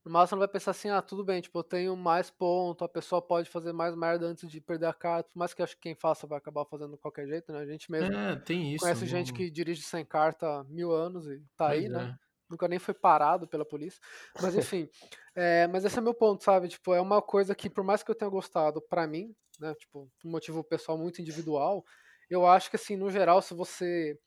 No 0.04 0.12
máximo 0.12 0.40
vai 0.40 0.48
pensar 0.48 0.72
assim, 0.72 0.90
ah, 0.90 1.02
tudo 1.02 1.24
bem, 1.24 1.42
tipo, 1.42 1.60
eu 1.60 1.64
tenho 1.64 1.96
mais 1.96 2.32
ponto, 2.32 2.84
a 2.84 2.90
pessoa 2.90 3.22
pode 3.22 3.50
fazer 3.50 3.72
mais 3.72 3.96
merda 3.96 4.26
antes 4.26 4.50
de 4.50 4.60
perder 4.60 4.88
a 4.88 4.94
carta, 4.94 5.30
por 5.30 5.38
mais 5.38 5.54
que 5.54 5.62
acho 5.62 5.76
que 5.76 5.82
quem 5.82 5.96
faça 5.96 6.26
vai 6.26 6.40
acabar 6.40 6.66
fazendo 6.66 6.94
de 6.94 6.98
qualquer 6.98 7.28
jeito, 7.28 7.52
né? 7.52 7.60
A 7.60 7.66
gente 7.66 7.92
mesmo 7.92 8.16
é, 8.16 8.36
tem 8.38 8.74
isso, 8.74 8.84
conhece 8.84 9.02
não... 9.02 9.08
gente 9.08 9.32
que 9.32 9.52
dirige 9.52 9.84
sem 9.84 10.04
carta 10.04 10.48
há 10.48 10.64
mil 10.64 10.92
anos 10.92 11.28
e 11.28 11.38
tá 11.56 11.68
pois 11.68 11.84
aí, 11.84 11.90
né? 11.90 12.00
é. 12.00 12.06
né? 12.08 12.20
Nunca 12.50 12.68
nem 12.68 12.80
foi 12.80 12.94
parado 12.94 13.48
pela 13.48 13.64
polícia. 13.64 14.02
Mas 14.42 14.56
enfim, 14.56 14.90
é, 15.36 15.68
mas 15.68 15.86
esse 15.86 15.98
é 15.98 16.02
meu 16.02 16.14
ponto, 16.14 16.44
sabe? 16.44 16.68
Tipo, 16.68 16.94
é 16.94 17.00
uma 17.00 17.22
coisa 17.22 17.56
que, 17.56 17.70
por 17.70 17.84
mais 17.84 18.02
que 18.04 18.10
eu 18.10 18.16
tenha 18.16 18.30
gostado, 18.30 18.82
para 18.82 19.08
mim, 19.08 19.34
né? 19.60 19.74
Tipo, 19.76 20.10
um 20.26 20.32
motivo 20.32 20.64
pessoal 20.64 20.98
muito 20.98 21.22
individual, 21.22 21.86
eu 22.30 22.48
acho 22.48 22.70
que, 22.70 22.76
assim, 22.76 22.96
no 22.96 23.10
geral, 23.12 23.42
se 23.42 23.54
você 23.54 24.18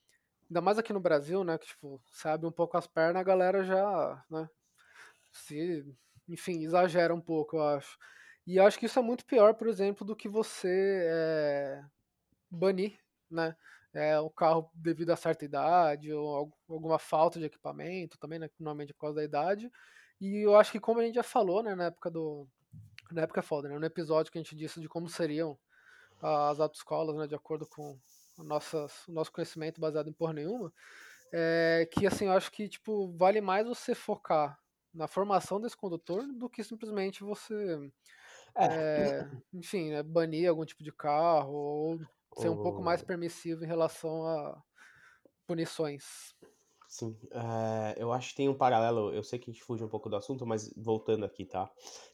ainda 0.48 0.60
mais 0.60 0.78
aqui 0.78 0.92
no 0.92 1.00
Brasil, 1.00 1.42
né, 1.42 1.58
que 1.58 1.66
tipo, 1.66 2.00
você 2.10 2.28
abre 2.28 2.46
um 2.46 2.52
pouco 2.52 2.76
as 2.76 2.86
pernas, 2.86 3.20
a 3.20 3.24
galera 3.24 3.64
já, 3.64 4.24
né, 4.30 4.48
se, 5.38 5.84
enfim, 6.28 6.62
exagera 6.64 7.14
um 7.14 7.20
pouco, 7.20 7.56
eu 7.56 7.62
acho. 7.62 7.98
E 8.46 8.60
acho 8.60 8.78
que 8.78 8.86
isso 8.86 8.98
é 8.98 9.02
muito 9.02 9.24
pior, 9.24 9.54
por 9.54 9.68
exemplo, 9.68 10.06
do 10.06 10.14
que 10.14 10.28
você 10.28 11.06
é, 11.06 11.84
banir, 12.50 12.98
né? 13.30 13.56
É, 13.92 14.18
o 14.18 14.28
carro 14.28 14.70
devido 14.74 15.10
a 15.10 15.16
certa 15.16 15.44
idade 15.44 16.12
ou 16.12 16.52
alguma 16.68 16.98
falta 16.98 17.38
de 17.38 17.46
equipamento 17.46 18.18
também, 18.18 18.40
né, 18.40 18.50
normalmente 18.58 18.92
por 18.92 19.02
causa 19.02 19.16
da 19.16 19.24
idade. 19.24 19.70
E 20.20 20.44
eu 20.44 20.56
acho 20.56 20.72
que 20.72 20.80
como 20.80 20.98
a 21.00 21.04
gente 21.04 21.14
já 21.14 21.22
falou, 21.22 21.62
né, 21.62 21.76
na 21.76 21.84
época 21.84 22.10
do 22.10 22.48
na 23.12 23.22
época 23.22 23.40
é 23.40 23.42
foda, 23.42 23.68
né, 23.68 23.78
no 23.78 23.86
episódio 23.86 24.32
que 24.32 24.38
a 24.38 24.42
gente 24.42 24.56
disse 24.56 24.80
de 24.80 24.88
como 24.88 25.08
seriam 25.08 25.56
as 26.20 26.58
autoescolas, 26.58 27.16
né, 27.16 27.26
de 27.28 27.36
acordo 27.36 27.66
com 27.68 27.96
o 28.38 28.42
nosso, 28.42 28.86
o 29.08 29.12
nosso 29.12 29.30
conhecimento 29.30 29.80
baseado 29.80 30.08
em 30.08 30.12
porra 30.12 30.32
nenhuma, 30.32 30.72
é, 31.32 31.88
que 31.92 32.06
assim, 32.06 32.26
eu 32.26 32.32
acho 32.32 32.50
que 32.50 32.68
tipo, 32.68 33.16
vale 33.16 33.40
mais 33.40 33.66
você 33.66 33.94
focar 33.94 34.58
na 34.94 35.08
formação 35.08 35.60
desse 35.60 35.76
condutor 35.76 36.26
do 36.38 36.48
que 36.48 36.62
simplesmente 36.62 37.24
você, 37.24 37.90
é. 38.56 38.66
É, 38.66 39.30
enfim, 39.52 39.90
né, 39.90 40.02
banir 40.02 40.48
algum 40.48 40.64
tipo 40.64 40.82
de 40.84 40.92
carro 40.92 41.52
ou 41.52 42.00
ser 42.36 42.48
um 42.48 42.62
pouco 42.62 42.82
mais 42.82 43.02
permissivo 43.02 43.64
em 43.64 43.66
relação 43.66 44.26
a 44.26 44.62
punições. 45.46 46.34
Sim, 46.94 47.18
eh, 47.32 47.94
eu 47.98 48.12
acho 48.12 48.28
que 48.30 48.36
tem 48.36 48.48
um 48.48 48.54
paralelo, 48.54 49.12
eu 49.12 49.24
sei 49.24 49.36
que 49.36 49.50
a 49.50 49.52
gente 49.52 49.64
fuge 49.64 49.82
um 49.82 49.88
pouco 49.88 50.08
do 50.08 50.14
assunto, 50.14 50.46
mas 50.46 50.72
voltando 50.76 51.24
aqui, 51.26 51.44
tá? 51.44 51.68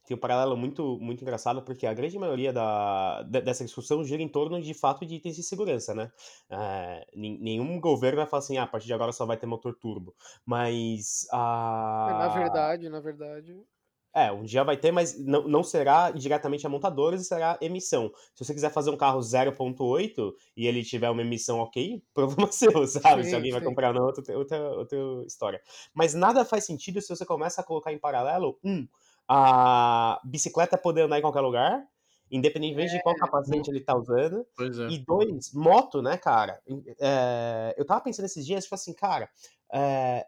Tem 0.06 0.16
um 0.16 0.20
paralelo 0.20 0.56
muito, 0.56 0.98
muito 0.98 1.20
engraçado, 1.20 1.60
porque 1.62 1.86
a 1.86 1.92
grande 1.92 2.18
maioria 2.18 2.50
da, 2.50 3.20
dessa 3.24 3.62
discussão 3.62 4.02
gira 4.02 4.22
em 4.22 4.28
torno 4.28 4.58
de 4.58 4.72
fato 4.72 5.04
de 5.04 5.16
itens 5.16 5.36
de 5.36 5.42
segurança, 5.42 5.94
né? 5.94 6.10
É, 6.48 7.06
nenhum 7.14 7.78
governo 7.78 8.20
vai 8.20 8.26
falar 8.26 8.38
assim, 8.38 8.56
ah, 8.56 8.62
a 8.62 8.66
partir 8.66 8.86
de 8.86 8.94
agora 8.94 9.12
só 9.12 9.26
vai 9.26 9.36
ter 9.36 9.44
motor 9.44 9.74
turbo. 9.74 10.16
Mas 10.46 11.26
a. 11.30 12.14
Na 12.16 12.28
verdade, 12.28 12.88
na 12.90 13.00
verdade. 13.00 13.66
É, 14.12 14.32
um 14.32 14.42
dia 14.42 14.64
vai 14.64 14.76
ter, 14.76 14.90
mas 14.90 15.16
não, 15.18 15.46
não 15.46 15.62
será 15.62 16.10
diretamente 16.10 16.66
a 16.66 16.68
montadoras, 16.68 17.26
será 17.26 17.56
emissão. 17.60 18.10
Se 18.34 18.44
você 18.44 18.52
quiser 18.52 18.70
fazer 18.70 18.90
um 18.90 18.96
carro 18.96 19.20
0.8 19.20 20.32
e 20.56 20.66
ele 20.66 20.82
tiver 20.82 21.08
uma 21.10 21.22
emissão 21.22 21.60
ok, 21.60 22.02
problema 22.12 22.50
seu, 22.50 22.86
sabe? 22.86 23.22
Sim, 23.22 23.30
se 23.30 23.34
alguém 23.36 23.52
sim. 23.52 23.58
vai 23.58 23.66
comprar 23.66 23.88
ou 23.88 23.94
não, 23.94 24.06
outra, 24.06 24.36
outra, 24.36 24.70
outra 24.70 24.98
história. 25.26 25.60
Mas 25.94 26.12
nada 26.12 26.44
faz 26.44 26.64
sentido 26.64 27.00
se 27.00 27.08
você 27.08 27.24
começa 27.24 27.60
a 27.60 27.64
colocar 27.64 27.92
em 27.92 27.98
paralelo, 27.98 28.58
um, 28.64 28.86
a 29.28 30.20
bicicleta 30.24 30.76
poder 30.76 31.02
andar 31.02 31.18
em 31.18 31.22
qualquer 31.22 31.40
lugar, 31.40 31.86
independentemente 32.32 32.94
é, 32.94 32.96
de 32.96 33.02
qual 33.04 33.14
capacete 33.14 33.70
ele 33.70 33.80
tá 33.80 33.96
usando. 33.96 34.44
É. 34.58 34.92
E 34.92 34.98
dois, 34.98 35.52
moto, 35.54 36.02
né, 36.02 36.16
cara? 36.16 36.60
É, 37.00 37.76
eu 37.78 37.84
tava 37.84 38.00
pensando 38.00 38.26
esses 38.26 38.44
dias, 38.44 38.64
tipo 38.64 38.74
assim, 38.74 38.92
cara, 38.92 39.30
é, 39.72 40.26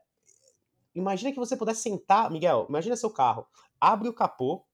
imagina 0.95 1.33
que 1.33 1.39
você 1.39 1.57
pudesse 1.57 1.83
sentar, 1.83 2.31
Miguel, 2.31 2.67
imagina 2.69 2.97
seu 2.97 3.11
carro, 3.11 3.47
abre 3.81 4.09
o 4.09 4.13
capô, 4.13 4.65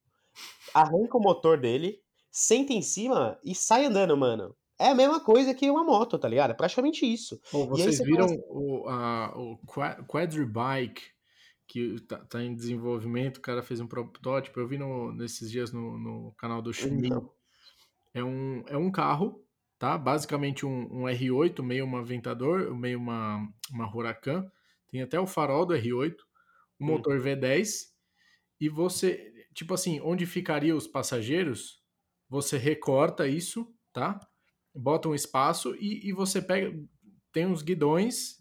arranca 0.74 1.16
o 1.16 1.22
motor 1.22 1.58
dele, 1.58 2.00
senta 2.30 2.72
em 2.72 2.82
cima 2.82 3.38
e 3.44 3.54
sai 3.54 3.86
andando, 3.86 4.16
mano. 4.16 4.54
É 4.80 4.90
a 4.90 4.94
mesma 4.94 5.18
coisa 5.18 5.52
que 5.52 5.68
uma 5.68 5.82
moto, 5.82 6.16
tá 6.18 6.28
ligado? 6.28 6.52
É 6.52 6.54
praticamente 6.54 7.04
isso. 7.04 7.40
Bom, 7.52 7.66
vocês 7.66 7.96
você 7.96 8.04
viram 8.04 8.28
o, 8.48 8.88
a, 8.88 9.36
o 9.36 9.58
Quadribike, 10.06 11.02
que 11.66 12.00
tá, 12.02 12.18
tá, 12.18 12.42
em 12.42 12.54
desenvolvimento, 12.54 13.38
o 13.38 13.42
cara 13.42 13.60
fez 13.60 13.80
um 13.80 13.88
protótipo, 13.88 14.60
eu 14.60 14.68
vi 14.68 14.78
no, 14.78 15.12
nesses 15.12 15.50
dias 15.50 15.72
no, 15.72 15.98
no 15.98 16.32
canal 16.38 16.62
do 16.62 16.72
Chumin. 16.72 17.08
Então. 17.08 17.30
É 18.14 18.22
um, 18.22 18.62
é 18.68 18.76
um 18.76 18.90
carro, 18.90 19.44
tá? 19.78 19.98
Basicamente 19.98 20.64
um, 20.64 20.88
um 20.90 21.02
R8, 21.04 21.62
meio 21.62 21.84
uma 21.84 22.02
Ventador, 22.02 22.74
meio 22.74 22.98
uma, 22.98 23.46
uma 23.72 23.94
Huracan. 23.94 24.50
Tem 24.90 25.02
até 25.02 25.18
o 25.18 25.26
farol 25.26 25.66
do 25.66 25.74
R8, 25.74 26.14
o 26.80 26.84
hum. 26.84 26.86
motor 26.86 27.18
hum. 27.18 27.22
V10 27.22 27.88
e 28.60 28.68
você, 28.68 29.32
tipo 29.54 29.74
assim, 29.74 30.00
onde 30.00 30.26
ficariam 30.26 30.76
os 30.76 30.86
passageiros, 30.86 31.80
você 32.28 32.58
recorta 32.58 33.28
isso, 33.28 33.72
tá? 33.92 34.18
Bota 34.74 35.08
um 35.08 35.14
espaço 35.14 35.74
e, 35.76 36.08
e 36.08 36.12
você 36.12 36.42
pega, 36.42 36.76
tem 37.32 37.46
uns 37.46 37.62
guidões, 37.62 38.40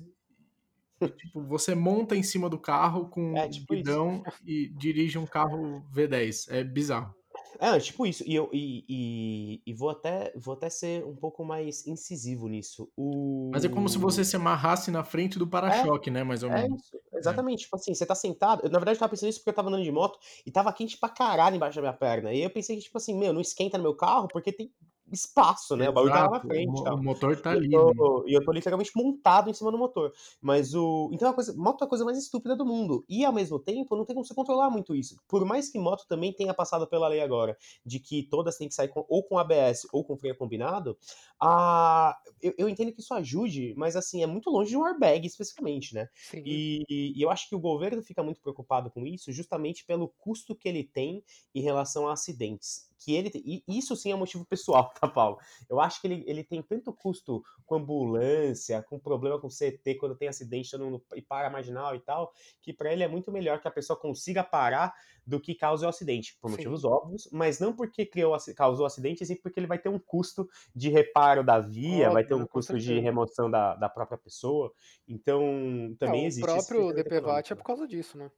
e, 1.01 1.07
tipo, 1.09 1.43
você 1.43 1.75
monta 1.75 2.15
em 2.15 2.23
cima 2.23 2.49
do 2.49 2.59
carro 2.59 3.09
com 3.09 3.37
é, 3.37 3.47
tipo 3.47 3.73
um 3.73 3.77
guidão 3.77 4.23
isso. 4.27 4.37
e 4.45 4.69
dirige 4.69 5.17
um 5.17 5.25
carro 5.25 5.83
V10. 5.93 6.47
É 6.49 6.63
bizarro. 6.63 7.16
É, 7.59 7.79
tipo 7.79 8.05
isso. 8.05 8.23
E, 8.25 8.35
eu, 8.35 8.49
e, 8.53 8.85
e, 8.87 9.61
e, 9.65 9.73
vou, 9.73 9.89
até, 9.89 10.31
vou 10.35 10.53
até 10.53 10.69
ser 10.69 11.03
um 11.05 11.15
pouco 11.15 11.43
mais 11.43 11.85
incisivo 11.87 12.47
nisso. 12.47 12.89
O... 12.95 13.49
Mas 13.51 13.65
é 13.65 13.69
como 13.69 13.89
se 13.89 13.97
você 13.97 14.23
se 14.23 14.35
amarrasse 14.35 14.91
na 14.91 15.03
frente 15.03 15.39
do 15.39 15.45
é, 15.45 15.49
para-choque, 15.49 16.09
é, 16.09 16.13
né? 16.13 16.23
Mais 16.23 16.43
ou 16.43 16.51
é 16.51 16.63
menos. 16.63 16.83
Isso. 16.83 16.97
Exatamente. 17.13 17.61
É. 17.61 17.63
Tipo 17.63 17.75
assim, 17.75 17.93
você 17.93 18.05
tá 18.05 18.15
sentado. 18.15 18.61
Eu, 18.63 18.69
na 18.69 18.79
verdade, 18.79 18.97
eu 18.97 18.99
tava 18.99 19.09
pensando 19.09 19.29
isso 19.29 19.39
porque 19.39 19.49
eu 19.49 19.55
tava 19.55 19.69
andando 19.69 19.83
de 19.83 19.91
moto 19.91 20.19
e 20.45 20.51
tava 20.51 20.71
quente 20.73 20.97
pra 20.97 21.09
caralho 21.09 21.55
embaixo 21.55 21.75
da 21.75 21.81
minha 21.81 21.93
perna. 21.93 22.33
E 22.33 22.41
eu 22.41 22.49
pensei 22.49 22.75
que, 22.77 22.83
tipo 22.83 22.97
assim, 22.97 23.17
meu, 23.17 23.33
não 23.33 23.41
esquenta 23.41 23.77
no 23.77 23.83
meu 23.83 23.95
carro 23.95 24.27
porque 24.27 24.51
tem 24.51 24.71
espaço, 25.11 25.75
né? 25.75 25.85
Exato. 25.85 25.91
O 25.91 25.95
bagulho 25.95 26.13
tá 26.13 26.23
lá 26.25 26.31
na 26.31 26.41
frente. 26.41 26.81
O, 26.81 26.93
o 26.93 27.03
motor 27.03 27.39
tá 27.39 27.51
ali. 27.51 27.69
E 27.69 27.73
eu, 27.73 27.93
tô, 27.95 28.23
né? 28.23 28.35
eu 28.35 28.43
tô 28.43 28.51
literalmente 28.51 28.91
montado 28.95 29.49
em 29.49 29.53
cima 29.53 29.71
do 29.71 29.77
motor. 29.77 30.11
Mas 30.41 30.73
o. 30.73 31.09
Então, 31.13 31.27
é 31.27 31.31
a 31.31 31.33
coisa, 31.33 31.53
moto 31.55 31.81
é 31.81 31.85
a 31.85 31.87
coisa 31.87 32.05
mais 32.05 32.17
estúpida 32.17 32.55
do 32.55 32.65
mundo. 32.65 33.05
E 33.07 33.23
ao 33.23 33.33
mesmo 33.33 33.59
tempo, 33.59 33.95
não 33.95 34.05
tem 34.05 34.15
como 34.15 34.25
você 34.25 34.33
controlar 34.33 34.69
muito 34.69 34.95
isso. 34.95 35.17
Por 35.27 35.45
mais 35.45 35.69
que 35.69 35.79
moto 35.79 36.05
também 36.07 36.33
tenha 36.33 36.53
passado 36.53 36.87
pela 36.87 37.07
lei 37.07 37.21
agora, 37.21 37.57
de 37.85 37.99
que 37.99 38.23
todas 38.23 38.57
têm 38.57 38.67
que 38.67 38.75
sair 38.75 38.89
com, 38.89 39.05
ou 39.07 39.23
com 39.23 39.37
ABS 39.37 39.87
ou 39.91 40.03
com 40.03 40.17
freio 40.17 40.37
combinado, 40.37 40.97
a... 41.41 42.17
eu, 42.41 42.53
eu 42.57 42.69
entendo 42.69 42.91
que 42.91 43.01
isso 43.01 43.13
ajude, 43.13 43.73
mas 43.77 43.95
assim, 43.95 44.23
é 44.23 44.27
muito 44.27 44.49
longe 44.49 44.71
de 44.71 44.77
um 44.77 44.85
airbag 44.85 45.25
especificamente, 45.25 45.93
né? 45.93 46.09
E, 46.33 47.13
e 47.15 47.21
eu 47.21 47.29
acho 47.29 47.47
que 47.47 47.55
o 47.55 47.59
governo 47.59 48.01
fica 48.01 48.23
muito 48.23 48.41
preocupado 48.41 48.91
com 48.91 49.05
isso 49.05 49.31
justamente 49.31 49.85
pelo 49.85 50.09
custo 50.17 50.55
que 50.55 50.67
ele 50.67 50.83
tem 50.83 51.23
em 51.53 51.61
relação 51.61 52.07
a 52.07 52.13
acidentes 52.13 52.87
que 52.97 53.13
ele 53.13 53.31
e 53.35 53.63
isso 53.67 53.95
sim 53.95 54.11
é 54.11 54.15
um 54.15 54.19
motivo 54.19 54.45
pessoal, 54.45 54.91
tá, 54.99 55.07
Paulo? 55.07 55.37
Eu 55.69 55.79
acho 55.79 56.01
que 56.01 56.07
ele, 56.07 56.23
ele 56.27 56.43
tem 56.43 56.61
tanto 56.61 56.93
custo 56.93 57.43
com 57.65 57.75
ambulância, 57.75 58.81
com 58.83 58.99
problema 58.99 59.39
com 59.39 59.47
CT 59.47 59.95
quando 59.95 60.15
tem 60.15 60.27
acidente 60.27 60.75
no, 60.77 61.03
e 61.15 61.21
para 61.21 61.49
marginal 61.49 61.95
e 61.95 61.99
tal, 61.99 62.33
que 62.61 62.73
para 62.73 62.91
ele 62.91 63.03
é 63.03 63.07
muito 63.07 63.31
melhor 63.31 63.61
que 63.61 63.67
a 63.67 63.71
pessoa 63.71 63.99
consiga 63.99 64.43
parar 64.43 64.93
do 65.25 65.41
que 65.41 65.53
cause 65.53 65.85
o 65.85 65.89
acidente, 65.89 66.37
por 66.41 66.49
motivos 66.49 66.81
sim. 66.81 66.87
óbvios, 66.87 67.29
mas 67.31 67.59
não 67.59 67.73
porque 67.73 68.05
criou, 68.05 68.35
causou 68.55 68.83
o 68.83 68.87
acidente, 68.87 69.25
sim 69.25 69.35
porque 69.35 69.59
ele 69.59 69.67
vai 69.67 69.77
ter 69.77 69.89
um 69.89 69.99
custo 69.99 70.47
de 70.73 70.89
reparo 70.89 71.43
da 71.43 71.59
via, 71.59 72.05
Óbvio, 72.05 72.13
vai 72.13 72.23
ter 72.23 72.33
um 72.33 72.45
custo 72.47 72.79
de 72.79 72.97
remoção 72.99 73.51
da, 73.51 73.75
da 73.75 73.89
própria 73.89 74.17
pessoa. 74.17 74.71
Então, 75.07 75.95
também 75.99 76.23
é, 76.23 76.27
existe. 76.27 76.49
O 76.49 76.53
próprio 76.53 76.93
DPVAT 76.93 77.51
é 77.51 77.55
por 77.55 77.63
causa 77.63 77.85
disso, 77.85 78.17
né? 78.17 78.31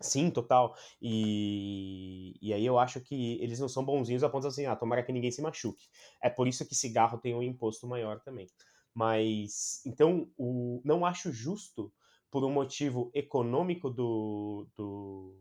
Sim, 0.00 0.30
total. 0.30 0.74
E, 1.00 2.34
e 2.42 2.52
aí 2.52 2.66
eu 2.66 2.78
acho 2.78 3.00
que 3.00 3.38
eles 3.40 3.60
não 3.60 3.68
são 3.68 3.84
bonzinhos 3.84 4.24
a 4.24 4.28
ponto 4.28 4.46
assim, 4.46 4.66
ah, 4.66 4.74
tomara 4.76 5.02
que 5.04 5.12
ninguém 5.12 5.30
se 5.30 5.40
machuque. 5.40 5.88
É 6.22 6.28
por 6.28 6.48
isso 6.48 6.66
que 6.66 6.74
cigarro 6.74 7.18
tem 7.18 7.34
um 7.34 7.42
imposto 7.42 7.86
maior 7.86 8.20
também. 8.20 8.48
Mas, 8.92 9.80
então, 9.86 10.28
o, 10.36 10.80
não 10.84 11.06
acho 11.06 11.32
justo, 11.32 11.92
por 12.30 12.44
um 12.44 12.50
motivo 12.50 13.10
econômico 13.14 13.88
do, 13.88 14.66
do, 14.76 15.36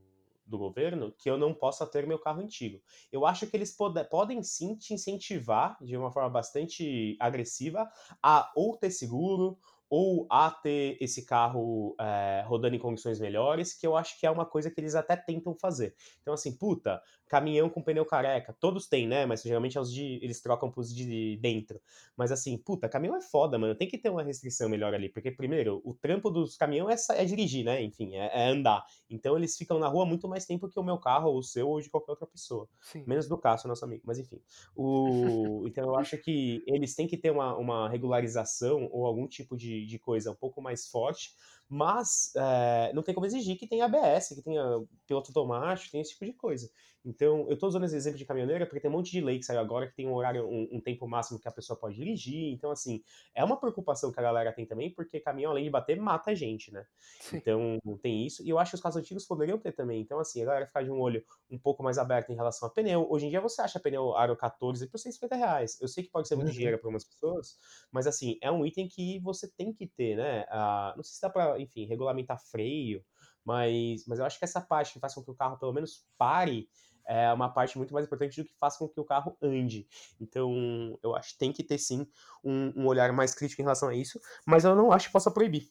do 0.45 0.57
governo, 0.57 1.11
que 1.17 1.29
eu 1.29 1.37
não 1.37 1.53
possa 1.53 1.85
ter 1.87 2.05
meu 2.07 2.19
carro 2.19 2.41
antigo. 2.41 2.81
Eu 3.11 3.25
acho 3.25 3.47
que 3.47 3.57
eles 3.57 3.75
pode, 3.75 4.03
podem 4.05 4.41
sim 4.43 4.75
te 4.75 4.93
incentivar, 4.93 5.77
de 5.83 5.97
uma 5.97 6.11
forma 6.11 6.29
bastante 6.29 7.15
agressiva, 7.19 7.89
a 8.21 8.51
ou 8.55 8.77
ter 8.77 8.91
seguro, 8.91 9.57
ou 9.89 10.27
a 10.29 10.49
ter 10.49 10.97
esse 10.99 11.25
carro 11.25 11.95
é, 11.99 12.43
rodando 12.47 12.75
em 12.75 12.79
condições 12.79 13.19
melhores, 13.19 13.73
que 13.73 13.85
eu 13.85 13.95
acho 13.95 14.19
que 14.19 14.25
é 14.25 14.31
uma 14.31 14.45
coisa 14.45 14.71
que 14.71 14.79
eles 14.79 14.95
até 14.95 15.15
tentam 15.15 15.55
fazer. 15.55 15.95
Então, 16.21 16.33
assim, 16.33 16.57
puta, 16.57 17.01
caminhão 17.33 17.67
com 17.67 17.81
pneu 17.81 18.05
careca. 18.05 18.55
Todos 18.59 18.87
têm, 18.87 19.07
né? 19.07 19.25
Mas 19.25 19.41
geralmente 19.41 19.75
é 19.75 19.81
os 19.81 19.91
de, 19.91 20.19
eles 20.21 20.39
trocam 20.39 20.69
pros 20.69 20.93
de 20.93 21.35
dentro. 21.37 21.81
Mas 22.15 22.31
assim, 22.31 22.55
puta, 22.55 22.87
caminhão 22.87 23.15
é 23.15 23.21
foda, 23.21 23.57
mano. 23.57 23.73
Tem 23.73 23.87
que 23.87 23.97
ter 23.97 24.11
uma 24.11 24.21
restrição 24.21 24.69
melhor 24.69 24.93
ali. 24.93 25.09
Porque, 25.09 25.31
primeiro, 25.31 25.81
o 25.83 25.95
trampo 25.95 26.29
dos 26.29 26.55
caminhões 26.55 27.09
é, 27.09 27.23
é 27.23 27.25
dirigir, 27.25 27.65
né? 27.65 27.81
Enfim, 27.81 28.15
é, 28.15 28.29
é, 28.31 28.49
andar. 28.49 28.85
Então 29.09 29.35
eles 29.35 29.57
ficam 29.57 29.79
na 29.79 29.87
rua 29.87 30.05
muito 30.05 30.27
mais 30.27 30.45
tempo 30.45 30.69
que 30.69 30.79
o 30.79 30.83
meu 30.83 30.99
carro, 30.99 31.31
ou 31.31 31.39
o 31.39 31.43
seu, 31.43 31.67
ou 31.67 31.81
de 31.81 31.89
qualquer 31.89 32.11
outra 32.11 32.27
pessoa. 32.27 32.69
Sim. 32.79 33.03
Menos 33.07 33.27
do 33.27 33.35
Cássio, 33.35 33.67
nosso 33.67 33.83
amigo. 33.83 34.03
Mas 34.05 34.19
enfim. 34.19 34.39
O... 34.75 35.63
então 35.65 35.85
eu 35.85 35.95
acho 35.95 36.15
que 36.19 36.63
eles 36.67 36.93
têm 36.93 37.07
que 37.07 37.17
ter 37.17 37.31
uma, 37.31 37.57
uma 37.57 37.89
regularização 37.89 38.87
ou 38.91 39.07
algum 39.07 39.27
tipo 39.27 39.57
de, 39.57 39.87
de 39.87 39.97
coisa 39.97 40.29
um 40.29 40.35
pouco 40.35 40.61
mais 40.61 40.87
forte 40.87 41.31
mas 41.73 42.31
é, 42.35 42.91
não 42.93 43.01
tem 43.01 43.15
como 43.15 43.25
exigir 43.25 43.57
que 43.57 43.67
tenha 43.67 43.85
ABS, 43.85 44.29
que 44.29 44.43
tenha 44.43 44.63
piloto 45.07 45.31
automático, 45.31 45.91
tem 45.91 46.01
esse 46.01 46.11
tipo 46.11 46.25
de 46.25 46.33
coisa. 46.33 46.69
Então, 47.05 47.45
eu 47.47 47.53
estou 47.55 47.67
usando 47.67 47.83
esse 47.83 47.95
exemplo 47.95 48.17
de 48.17 48.25
caminhoneira 48.25 48.65
porque 48.65 48.79
tem 48.79 48.89
um 48.89 48.93
monte 48.93 49.11
de 49.11 49.19
lei 49.19 49.37
que 49.37 49.45
saiu 49.45 49.59
agora 49.59 49.87
que 49.87 49.95
tem 49.95 50.07
um 50.07 50.13
horário, 50.13 50.47
um, 50.47 50.69
um, 50.71 50.79
tempo 50.79 51.05
máximo 51.05 51.37
que 51.37 51.47
a 51.47 51.51
pessoa 51.51 51.77
pode 51.77 51.95
dirigir. 51.95 52.53
Então, 52.53 52.71
assim, 52.71 53.03
é 53.35 53.43
uma 53.43 53.59
preocupação 53.59 54.11
que 54.11 54.19
a 54.19 54.23
galera 54.23 54.53
tem 54.53 54.65
também, 54.65 54.89
porque 54.89 55.19
caminhão, 55.19 55.51
além 55.51 55.65
de 55.65 55.69
bater, 55.69 55.99
mata 55.99 56.31
a 56.31 56.35
gente, 56.35 56.71
né? 56.71 56.85
Sim. 57.19 57.37
Então, 57.37 57.77
tem 58.01 58.25
isso. 58.25 58.41
E 58.43 58.49
eu 58.49 58.57
acho 58.57 58.71
que 58.71 58.75
os 58.75 58.81
carros 58.81 58.95
antigos 58.95 59.25
poderiam 59.25 59.57
ter 59.57 59.73
também. 59.73 60.01
Então, 60.01 60.17
assim, 60.17 60.41
a 60.41 60.45
galera 60.45 60.65
ficar 60.65 60.83
de 60.83 60.91
um 60.91 60.99
olho 60.99 61.23
um 61.51 61.57
pouco 61.57 61.83
mais 61.83 61.97
aberto 61.97 62.31
em 62.31 62.35
relação 62.35 62.67
a 62.69 62.71
pneu. 62.71 63.05
Hoje 63.09 63.25
em 63.25 63.29
dia, 63.29 63.41
você 63.41 63.61
acha 63.61 63.79
pneu 63.81 64.15
Aro 64.15 64.37
14 64.37 64.87
por 64.87 64.97
150 64.97 65.35
reais. 65.35 65.81
Eu 65.81 65.89
sei 65.89 66.05
que 66.05 66.09
pode 66.09 66.27
ser 66.29 66.35
muito 66.35 66.47
uhum. 66.47 66.53
dinheiro 66.53 66.77
para 66.77 66.87
algumas 66.87 67.03
pessoas, 67.03 67.57
mas, 67.91 68.07
assim, 68.07 68.37
é 68.41 68.49
um 68.49 68.65
item 68.65 68.87
que 68.87 69.19
você 69.19 69.51
tem 69.51 69.73
que 69.73 69.87
ter, 69.87 70.15
né? 70.15 70.45
Ah, 70.49 70.93
não 70.95 71.03
sei 71.03 71.15
se 71.15 71.21
dá 71.21 71.29
para, 71.29 71.59
enfim, 71.59 71.85
regulamentar 71.85 72.39
freio, 72.39 73.03
mas, 73.43 74.05
mas 74.07 74.19
eu 74.19 74.25
acho 74.25 74.39
que 74.39 74.45
essa 74.45 74.61
parte 74.61 74.93
que 74.93 74.99
faz 74.99 75.13
com 75.13 75.23
que 75.23 75.31
o 75.31 75.35
carro 75.35 75.57
pelo 75.57 75.73
menos 75.73 76.05
pare 76.17 76.69
é 77.07 77.31
uma 77.33 77.49
parte 77.49 77.77
muito 77.77 77.93
mais 77.93 78.05
importante 78.05 78.41
do 78.41 78.47
que 78.47 78.55
faz 78.55 78.77
com 78.77 78.87
que 78.87 78.99
o 78.99 79.05
carro 79.05 79.37
ande. 79.41 79.87
Então, 80.19 80.97
eu 81.03 81.15
acho 81.15 81.33
que 81.33 81.37
tem 81.37 81.51
que 81.51 81.63
ter 81.63 81.77
sim 81.77 82.07
um, 82.43 82.81
um 82.81 82.87
olhar 82.87 83.11
mais 83.11 83.33
crítico 83.33 83.61
em 83.61 83.65
relação 83.65 83.89
a 83.89 83.95
isso, 83.95 84.19
mas 84.45 84.63
eu 84.63 84.75
não 84.75 84.91
acho 84.91 85.07
que 85.07 85.13
possa 85.13 85.31
proibir. 85.31 85.69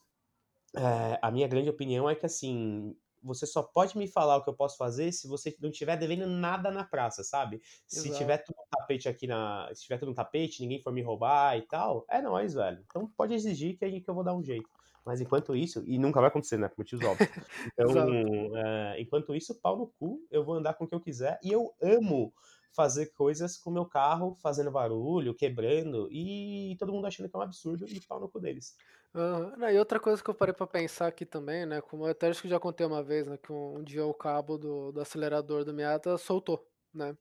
É, 0.75 1.19
a 1.21 1.31
minha 1.31 1.47
grande 1.47 1.69
opinião 1.69 2.09
é 2.09 2.15
que 2.15 2.25
assim, 2.25 2.97
você 3.23 3.47
só 3.47 3.63
pode 3.63 3.97
me 3.97 4.09
falar 4.09 4.37
o 4.37 4.43
que 4.43 4.51
eu 4.51 4.55
posso 4.55 4.77
fazer 4.77 5.13
se 5.13 5.29
você 5.29 5.57
não 5.61 5.71
estiver 5.71 5.97
devendo 5.97 6.27
nada 6.27 6.71
na 6.71 6.85
praça, 6.85 7.23
sabe? 7.23 7.57
Exato. 7.91 8.09
Se 8.09 8.19
tiver 8.19 8.39
tudo 8.39 8.57
no 8.57 8.79
tapete 8.79 9.09
aqui 9.09 9.27
na. 9.27 9.71
Se 9.75 9.83
tiver 9.83 9.99
tudo 9.99 10.09
no 10.09 10.15
tapete, 10.15 10.63
ninguém 10.63 10.81
for 10.81 10.93
me 10.93 11.03
roubar 11.03 11.57
e 11.57 11.63
tal, 11.63 12.05
é 12.09 12.21
nóis, 12.21 12.55
velho. 12.55 12.83
Então 12.87 13.11
pode 13.17 13.35
exigir 13.35 13.79
que, 13.79 14.01
que 14.01 14.11
eu 14.11 14.15
vou 14.15 14.25
dar 14.25 14.35
um 14.35 14.43
jeito. 14.43 14.69
Mas 15.05 15.21
enquanto 15.21 15.57
isso, 15.57 15.83
e 15.87 15.99
nunca 15.99 16.21
vai 16.21 16.29
acontecer, 16.29 16.57
né? 16.57 16.69
Por 16.69 16.79
motivos 16.79 17.05
óbvios. 17.05 17.31
Então, 17.79 18.23
uh, 18.53 18.99
enquanto 18.99 19.35
isso, 19.35 19.61
pau 19.61 19.77
no 19.77 19.89
cu, 19.99 20.21
eu 20.31 20.45
vou 20.45 20.55
andar 20.55 20.75
com 20.75 20.85
o 20.85 20.89
que 20.89 20.95
eu 20.95 21.01
quiser. 21.01 21.39
E 21.43 21.51
eu 21.51 21.75
amo 21.83 22.33
fazer 22.75 23.13
coisas 23.13 23.59
com 23.59 23.71
o 23.71 23.73
meu 23.73 23.85
carro, 23.85 24.37
fazendo 24.43 24.71
barulho, 24.71 25.35
quebrando, 25.35 26.09
e 26.11 26.75
todo 26.79 26.93
mundo 26.93 27.07
achando 27.07 27.29
que 27.29 27.37
é 27.37 27.39
um 27.39 27.43
absurdo 27.43 27.87
e 27.87 28.01
pau 28.07 28.21
no 28.21 28.29
cu 28.29 28.41
deles. 28.41 28.75
Uhum. 29.15 29.69
E 29.69 29.79
outra 29.79 30.01
coisa 30.01 30.23
que 30.23 30.31
eu 30.31 30.35
parei 30.35 30.55
pra 30.55 30.67
pensar 30.67 31.07
aqui 31.07 31.27
também, 31.27 31.67
né? 31.67 31.81
Como 31.83 32.07
eu 32.07 32.11
até 32.11 32.29
acho 32.29 32.41
que 32.41 32.49
já 32.49 32.59
contei 32.59 32.87
uma 32.87 33.03
vez, 33.03 33.27
né? 33.27 33.37
Que 33.37 33.53
um, 33.53 33.79
um 33.79 33.85
dia 33.85 34.07
o 34.07 34.15
cabo 34.15 34.57
do, 34.57 34.93
do 34.93 35.01
acelerador 35.01 35.65
do 35.65 35.75
Miata 35.75 36.17
soltou, 36.17 36.67
né? 36.95 37.17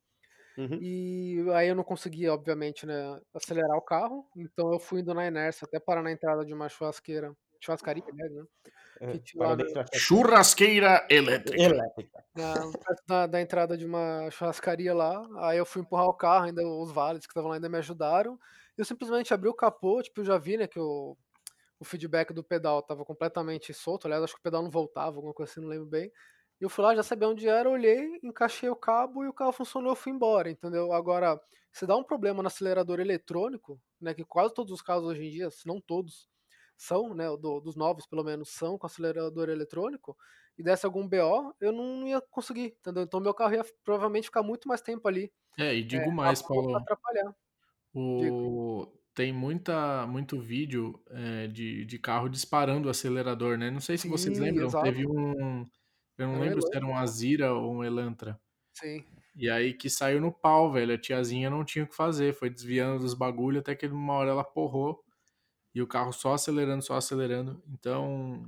Uhum. 0.57 0.79
E 0.81 1.45
aí 1.53 1.69
eu 1.69 1.75
não 1.75 1.83
conseguia, 1.83 2.33
obviamente, 2.33 2.85
né, 2.85 3.19
acelerar 3.33 3.77
o 3.77 3.81
carro, 3.81 4.27
então 4.35 4.71
eu 4.71 4.79
fui 4.79 4.99
indo 4.99 5.13
na 5.13 5.25
inércia 5.25 5.65
até 5.65 5.79
parar 5.79 6.03
na 6.03 6.11
entrada 6.11 6.45
de 6.45 6.53
uma 6.53 6.67
churrasqueira, 6.67 7.33
churrascaria, 7.61 8.03
né? 8.11 8.45
É, 8.99 9.11
que 9.13 9.19
tinha 9.19 9.43
lá 9.43 9.55
na... 9.55 9.85
Churrasqueira 9.93 11.07
elétrica. 11.09 11.61
elétrica. 11.61 12.23
Na, 12.35 12.53
da, 13.07 13.27
da, 13.27 13.41
entrada 13.41 13.77
de 13.77 13.85
uma 13.85 14.29
churrascaria 14.31 14.93
lá, 14.93 15.25
aí 15.39 15.57
eu 15.57 15.65
fui 15.65 15.81
empurrar 15.81 16.07
o 16.07 16.13
carro, 16.13 16.45
ainda 16.45 16.65
os 16.67 16.91
vales 16.91 17.25
que 17.25 17.31
estavam 17.31 17.49
lá 17.49 17.55
ainda 17.55 17.69
me 17.69 17.77
ajudaram. 17.77 18.37
Eu 18.77 18.85
simplesmente 18.85 19.33
abri 19.33 19.49
o 19.49 19.53
capô, 19.53 20.01
tipo, 20.01 20.21
eu 20.21 20.25
já 20.25 20.37
vi, 20.37 20.57
né, 20.57 20.67
que 20.67 20.79
o, 20.79 21.17
o 21.79 21.85
feedback 21.85 22.33
do 22.33 22.43
pedal 22.43 22.79
estava 22.79 23.03
completamente 23.03 23.73
solto, 23.73 24.05
aliás, 24.05 24.23
acho 24.23 24.33
que 24.33 24.39
o 24.39 24.43
pedal 24.43 24.61
não 24.61 24.69
voltava, 24.69 25.15
alguma 25.15 25.33
coisa 25.33 25.51
assim, 25.51 25.61
não 25.61 25.67
lembro 25.67 25.87
bem. 25.87 26.11
E 26.59 26.63
eu 26.63 26.69
fui 26.69 26.85
lá, 26.85 26.95
já 26.95 27.01
sabia 27.01 27.27
onde 27.27 27.47
era, 27.47 27.67
olhei, 27.67 28.19
encaixei 28.23 28.69
o 28.69 28.75
cabo 28.75 29.23
e 29.23 29.27
o 29.27 29.33
carro 29.33 29.51
funcionou, 29.51 29.93
eu 29.93 29.95
fui 29.95 30.11
embora, 30.11 30.49
entendeu? 30.49 30.93
Agora, 30.93 31.41
se 31.71 31.87
dá 31.87 31.95
um 31.95 32.03
problema 32.03 32.43
no 32.43 32.47
acelerador 32.47 32.99
eletrônico, 32.99 33.81
né, 33.99 34.13
que 34.13 34.23
quase 34.23 34.53
todos 34.53 34.71
os 34.71 34.81
carros 34.81 35.05
hoje 35.05 35.25
em 35.25 35.31
dia, 35.31 35.49
se 35.49 35.65
não 35.65 35.81
todos, 35.81 36.29
são, 36.81 37.13
né, 37.13 37.25
do, 37.37 37.59
dos 37.59 37.75
novos 37.75 38.05
pelo 38.05 38.23
menos, 38.23 38.49
são 38.49 38.77
com 38.77 38.85
acelerador 38.85 39.49
eletrônico, 39.49 40.17
e 40.57 40.63
desse 40.63 40.85
algum 40.85 41.07
BO, 41.07 41.53
eu 41.59 41.71
não 41.71 42.07
ia 42.07 42.21
conseguir, 42.21 42.75
entendeu? 42.79 43.03
Então 43.03 43.19
meu 43.19 43.33
carro 43.33 43.53
ia 43.53 43.65
provavelmente 43.83 44.25
ficar 44.25 44.43
muito 44.43 44.67
mais 44.67 44.81
tempo 44.81 45.07
ali. 45.07 45.31
É, 45.57 45.75
e 45.75 45.83
digo 45.83 46.09
é, 46.09 46.11
mais, 46.11 46.41
Paulo. 46.41 46.75
Atrapalhar. 46.75 47.35
O... 47.93 48.87
Tem 49.13 49.33
muita, 49.33 50.07
muito 50.07 50.39
vídeo 50.39 51.01
é, 51.09 51.47
de, 51.47 51.85
de 51.85 51.99
carro 51.99 52.29
disparando 52.29 52.87
o 52.87 52.91
acelerador, 52.91 53.57
né? 53.57 53.69
Não 53.69 53.81
sei 53.81 53.97
se 53.97 54.03
Sim, 54.03 54.09
vocês 54.09 54.39
lembram, 54.39 54.67
exato. 54.67 54.85
teve 54.85 55.05
um 55.05 55.67
eu 56.21 56.27
não 56.27 56.35
é 56.35 56.39
lembro 56.39 56.61
se 56.61 56.75
era 56.75 56.85
um 56.85 56.95
Azira 56.95 57.53
ou 57.53 57.77
um 57.77 57.83
Elantra. 57.83 58.39
Sim. 58.73 59.03
E 59.35 59.49
aí 59.49 59.73
que 59.73 59.89
saiu 59.89 60.21
no 60.21 60.31
pau, 60.31 60.71
velho. 60.71 60.93
A 60.93 60.97
tiazinha 60.97 61.49
não 61.49 61.65
tinha 61.65 61.83
o 61.83 61.87
que 61.87 61.95
fazer. 61.95 62.33
Foi 62.33 62.49
desviando 62.49 62.99
dos 62.99 63.13
bagulho 63.13 63.59
até 63.59 63.75
que 63.75 63.87
uma 63.87 64.13
hora 64.13 64.29
ela 64.29 64.43
porrou. 64.43 65.03
E 65.73 65.81
o 65.81 65.87
carro 65.87 66.11
só 66.11 66.33
acelerando, 66.33 66.83
só 66.83 66.95
acelerando. 66.95 67.63
Então, 67.67 68.45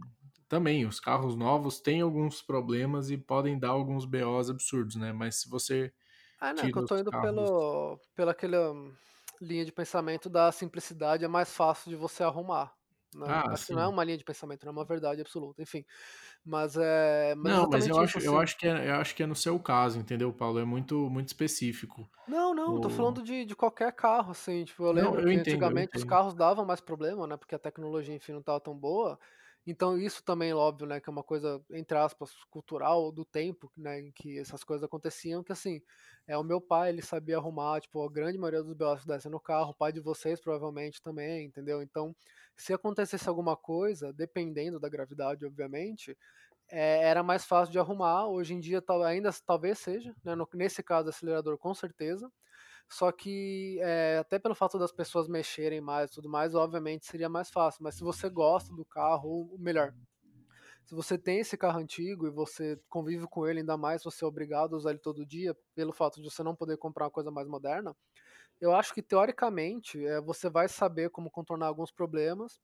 também, 0.48 0.86
os 0.86 1.00
carros 1.00 1.36
novos 1.36 1.80
têm 1.80 2.02
alguns 2.02 2.42
problemas 2.42 3.10
e 3.10 3.18
podem 3.18 3.58
dar 3.58 3.70
alguns 3.70 4.06
BOs 4.06 4.50
absurdos, 4.50 4.96
né? 4.96 5.12
Mas 5.14 5.42
se 5.42 5.50
você. 5.50 5.94
Ah, 6.40 6.54
não, 6.54 6.70
que 6.70 6.78
eu 6.78 6.86
tô 6.86 6.98
indo 6.98 7.12
carros... 7.12 7.30
pelo, 7.30 8.00
pela 8.16 8.32
aquela 8.32 8.74
linha 9.42 9.66
de 9.66 9.72
pensamento 9.72 10.30
da 10.30 10.52
simplicidade, 10.52 11.26
é 11.26 11.28
mais 11.28 11.54
fácil 11.54 11.90
de 11.90 11.96
você 11.96 12.24
arrumar. 12.24 12.74
Né? 13.14 13.26
Ah, 13.28 13.54
não 13.70 13.82
é 13.82 13.88
uma 13.88 14.04
linha 14.04 14.18
de 14.18 14.24
pensamento, 14.24 14.66
não 14.66 14.72
é 14.72 14.74
uma 14.74 14.86
verdade 14.86 15.22
absoluta, 15.22 15.62
enfim. 15.62 15.86
Mas 16.46 16.76
é. 16.76 17.34
Mas 17.36 17.54
não, 17.54 17.70
mas 17.70 17.88
eu 17.88 18.00
acho, 18.00 18.18
assim. 18.18 18.28
eu, 18.28 18.38
acho 18.38 18.58
que 18.58 18.68
é, 18.68 18.90
eu 18.90 18.96
acho 18.96 19.16
que 19.16 19.24
é 19.24 19.26
no 19.26 19.36
seu 19.36 19.58
caso, 19.60 19.98
entendeu, 20.00 20.32
Paulo? 20.34 20.60
É 20.60 20.66
muito, 20.66 21.10
muito 21.10 21.28
específico. 21.28 22.08
Não, 22.28 22.54
não, 22.54 22.76
o... 22.76 22.82
tô 22.82 22.90
falando 22.90 23.24
de, 23.24 23.46
de 23.46 23.56
qualquer 23.56 23.92
carro, 23.94 24.32
assim. 24.32 24.66
Tipo, 24.66 24.86
eu 24.86 24.92
lembro 24.92 25.12
não, 25.12 25.20
eu 25.20 25.26
que 25.26 25.34
entendo, 25.34 25.54
antigamente 25.54 25.98
os 25.98 26.04
carros 26.04 26.34
davam 26.34 26.66
mais 26.66 26.82
problema, 26.82 27.26
né? 27.26 27.38
Porque 27.38 27.56
a 27.56 27.60
tecnologia, 27.60 28.16
enfim, 28.16 28.34
não 28.34 28.42
tava 28.42 28.60
tão 28.60 28.76
boa. 28.76 29.18
Então 29.66 29.98
isso 29.98 30.22
também, 30.24 30.54
óbvio, 30.54 30.86
né, 30.86 31.00
que 31.00 31.10
é 31.10 31.12
uma 31.12 31.24
coisa, 31.24 31.64
entre 31.72 31.98
aspas, 31.98 32.34
cultural 32.50 33.12
do 33.12 33.24
tempo, 33.24 33.72
né, 33.78 34.00
em 34.00 34.12
que 34.12 34.38
essas 34.40 34.64
coisas 34.64 34.84
aconteciam, 34.84 35.44
que 35.44 35.54
assim, 35.54 35.82
é 36.28 36.38
o 36.38 36.44
meu 36.44 36.60
pai, 36.60 36.90
ele 36.90 37.02
sabia 37.02 37.38
arrumar, 37.38 37.80
tipo, 37.82 38.04
a 38.04 38.12
grande 38.12 38.38
maioria 38.38 38.62
dos 38.64 38.74
BOs 38.74 39.06
descem 39.06 39.32
no 39.32 39.40
carro, 39.40 39.72
o 39.72 39.76
pai 39.76 39.94
de 39.94 40.02
vocês 40.02 40.40
provavelmente 40.42 41.02
também, 41.02 41.46
entendeu? 41.46 41.82
Então, 41.82 42.14
se 42.58 42.74
acontecesse 42.74 43.30
alguma 43.30 43.56
coisa, 43.56 44.12
dependendo 44.12 44.80
da 44.80 44.90
gravidade, 44.90 45.46
obviamente, 45.46 46.18
é, 46.70 47.04
era 47.08 47.24
mais 47.24 47.46
fácil 47.46 47.72
de 47.72 47.80
arrumar, 47.80 48.28
hoje 48.28 48.54
em 48.54 48.60
dia 48.60 48.84
ainda 49.08 49.30
talvez 49.46 49.80
seja, 49.80 50.16
né, 50.24 50.36
no, 50.36 50.48
nesse 50.54 50.84
caso 50.84 51.10
acelerador 51.10 51.58
com 51.58 51.74
certeza, 51.74 52.32
só 52.90 53.12
que 53.12 53.80
é, 53.82 54.18
até 54.20 54.38
pelo 54.38 54.56
fato 54.56 54.78
das 54.78 54.92
pessoas 54.92 55.28
mexerem 55.28 55.82
mais 55.82 56.12
e 56.12 56.14
tudo 56.14 56.30
mais, 56.30 56.54
obviamente 56.54 57.06
seria 57.06 57.30
mais 57.30 57.50
fácil. 57.50 57.84
Mas 57.84 57.96
se 57.96 58.04
você 58.04 58.30
gosta 58.30 58.74
do 58.74 58.86
carro, 58.86 59.50
ou 59.52 59.58
melhor, 59.58 59.94
se 60.86 60.94
você 60.94 61.18
tem 61.18 61.40
esse 61.40 61.58
carro 61.58 61.80
antigo 61.80 62.28
e 62.28 62.32
você 62.32 62.80
convive 62.90 63.26
com 63.28 63.48
ele, 63.48 63.60
ainda 63.60 63.78
mais 63.78 64.04
você 64.04 64.24
é 64.24 64.28
obrigado 64.28 64.74
a 64.74 64.78
usar 64.78 64.92
ele 64.92 65.00
todo 65.00 65.26
dia, 65.26 65.56
pelo 65.74 65.94
fato 65.94 66.22
de 66.22 66.30
você 66.30 66.44
não 66.44 66.56
poder 66.56 66.78
comprar 66.78 67.06
uma 67.06 67.12
coisa 67.12 67.32
mais 67.32 67.48
moderna, 67.48 67.96
eu 68.60 68.74
acho 68.76 68.94
que 68.94 69.02
teoricamente 69.02 70.06
é, 70.06 70.22
você 70.22 70.50
vai 70.50 70.68
saber 70.68 71.10
como 71.10 71.32
contornar 71.32 71.68
alguns 71.68 71.92
problemas 71.92 72.62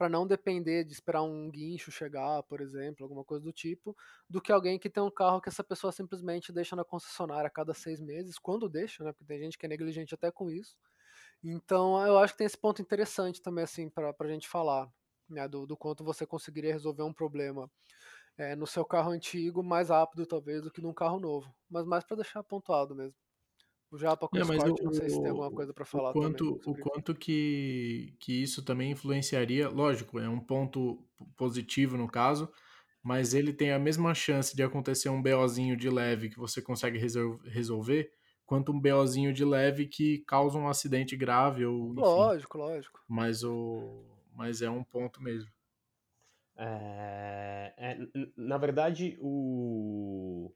para 0.00 0.08
não 0.08 0.26
depender 0.26 0.82
de 0.82 0.94
esperar 0.94 1.20
um 1.22 1.50
guincho 1.50 1.92
chegar, 1.92 2.42
por 2.44 2.62
exemplo, 2.62 3.04
alguma 3.04 3.22
coisa 3.22 3.44
do 3.44 3.52
tipo, 3.52 3.94
do 4.30 4.40
que 4.40 4.50
alguém 4.50 4.78
que 4.78 4.88
tem 4.88 5.02
um 5.02 5.10
carro 5.10 5.42
que 5.42 5.50
essa 5.50 5.62
pessoa 5.62 5.92
simplesmente 5.92 6.50
deixa 6.50 6.74
na 6.74 6.82
concessionária 6.82 7.48
a 7.48 7.50
cada 7.50 7.74
seis 7.74 8.00
meses, 8.00 8.38
quando 8.38 8.66
deixa, 8.66 9.04
né? 9.04 9.12
Porque 9.12 9.26
tem 9.26 9.38
gente 9.38 9.58
que 9.58 9.66
é 9.66 9.68
negligente 9.68 10.14
até 10.14 10.32
com 10.32 10.50
isso. 10.50 10.74
Então, 11.44 12.00
eu 12.06 12.18
acho 12.18 12.32
que 12.32 12.38
tem 12.38 12.46
esse 12.46 12.56
ponto 12.56 12.80
interessante 12.80 13.42
também, 13.42 13.64
assim, 13.64 13.90
para 13.90 14.14
a 14.18 14.28
gente 14.28 14.48
falar, 14.48 14.90
né? 15.28 15.46
Do, 15.46 15.66
do 15.66 15.76
quanto 15.76 16.02
você 16.02 16.26
conseguiria 16.26 16.72
resolver 16.72 17.02
um 17.02 17.12
problema 17.12 17.70
é, 18.38 18.56
no 18.56 18.66
seu 18.66 18.86
carro 18.86 19.10
antigo 19.10 19.62
mais 19.62 19.90
rápido, 19.90 20.26
talvez, 20.26 20.62
do 20.62 20.70
que 20.70 20.80
num 20.80 20.94
carro 20.94 21.20
novo. 21.20 21.54
Mas 21.68 21.84
mais 21.86 22.04
para 22.04 22.16
deixar 22.16 22.42
pontuado 22.42 22.94
mesmo. 22.94 23.16
O 23.90 23.98
Japa 23.98 24.28
com 24.28 24.38
é, 24.38 24.44
mas 24.44 24.62
Scott, 24.62 24.80
o, 24.80 24.84
não 24.84 24.92
sei 24.92 25.10
se 25.10 25.20
tem 25.20 25.30
alguma 25.30 25.50
coisa 25.50 25.74
para 25.74 25.84
falar 25.84 26.10
o 26.10 26.12
quanto, 26.12 26.58
também. 26.58 26.80
O 26.80 26.82
quanto 26.82 27.14
que, 27.14 28.14
que 28.20 28.40
isso 28.40 28.64
também 28.64 28.92
influenciaria, 28.92 29.68
lógico, 29.68 30.20
é 30.20 30.28
um 30.28 30.38
ponto 30.38 31.02
positivo 31.36 31.96
no 31.96 32.06
caso, 32.06 32.48
mas 33.02 33.34
ele 33.34 33.52
tem 33.52 33.72
a 33.72 33.78
mesma 33.78 34.14
chance 34.14 34.54
de 34.54 34.62
acontecer 34.62 35.08
um 35.08 35.20
BOzinho 35.20 35.76
de 35.76 35.90
leve 35.90 36.30
que 36.30 36.38
você 36.38 36.62
consegue 36.62 36.98
resolver, 37.44 38.12
quanto 38.46 38.70
um 38.70 38.80
BOzinho 38.80 39.32
de 39.32 39.44
leve 39.44 39.86
que 39.86 40.18
causa 40.18 40.56
um 40.56 40.68
acidente 40.68 41.16
grave 41.16 41.64
ou 41.64 41.92
enfim. 41.92 42.00
Lógico, 42.00 42.58
lógico. 42.58 43.00
Mas 43.08 43.42
o 43.42 44.04
mas 44.32 44.62
é 44.62 44.70
um 44.70 44.84
ponto 44.84 45.20
mesmo. 45.20 45.50
É, 46.56 47.74
é, 47.76 47.98
na 48.36 48.56
verdade, 48.56 49.18
o 49.20 50.52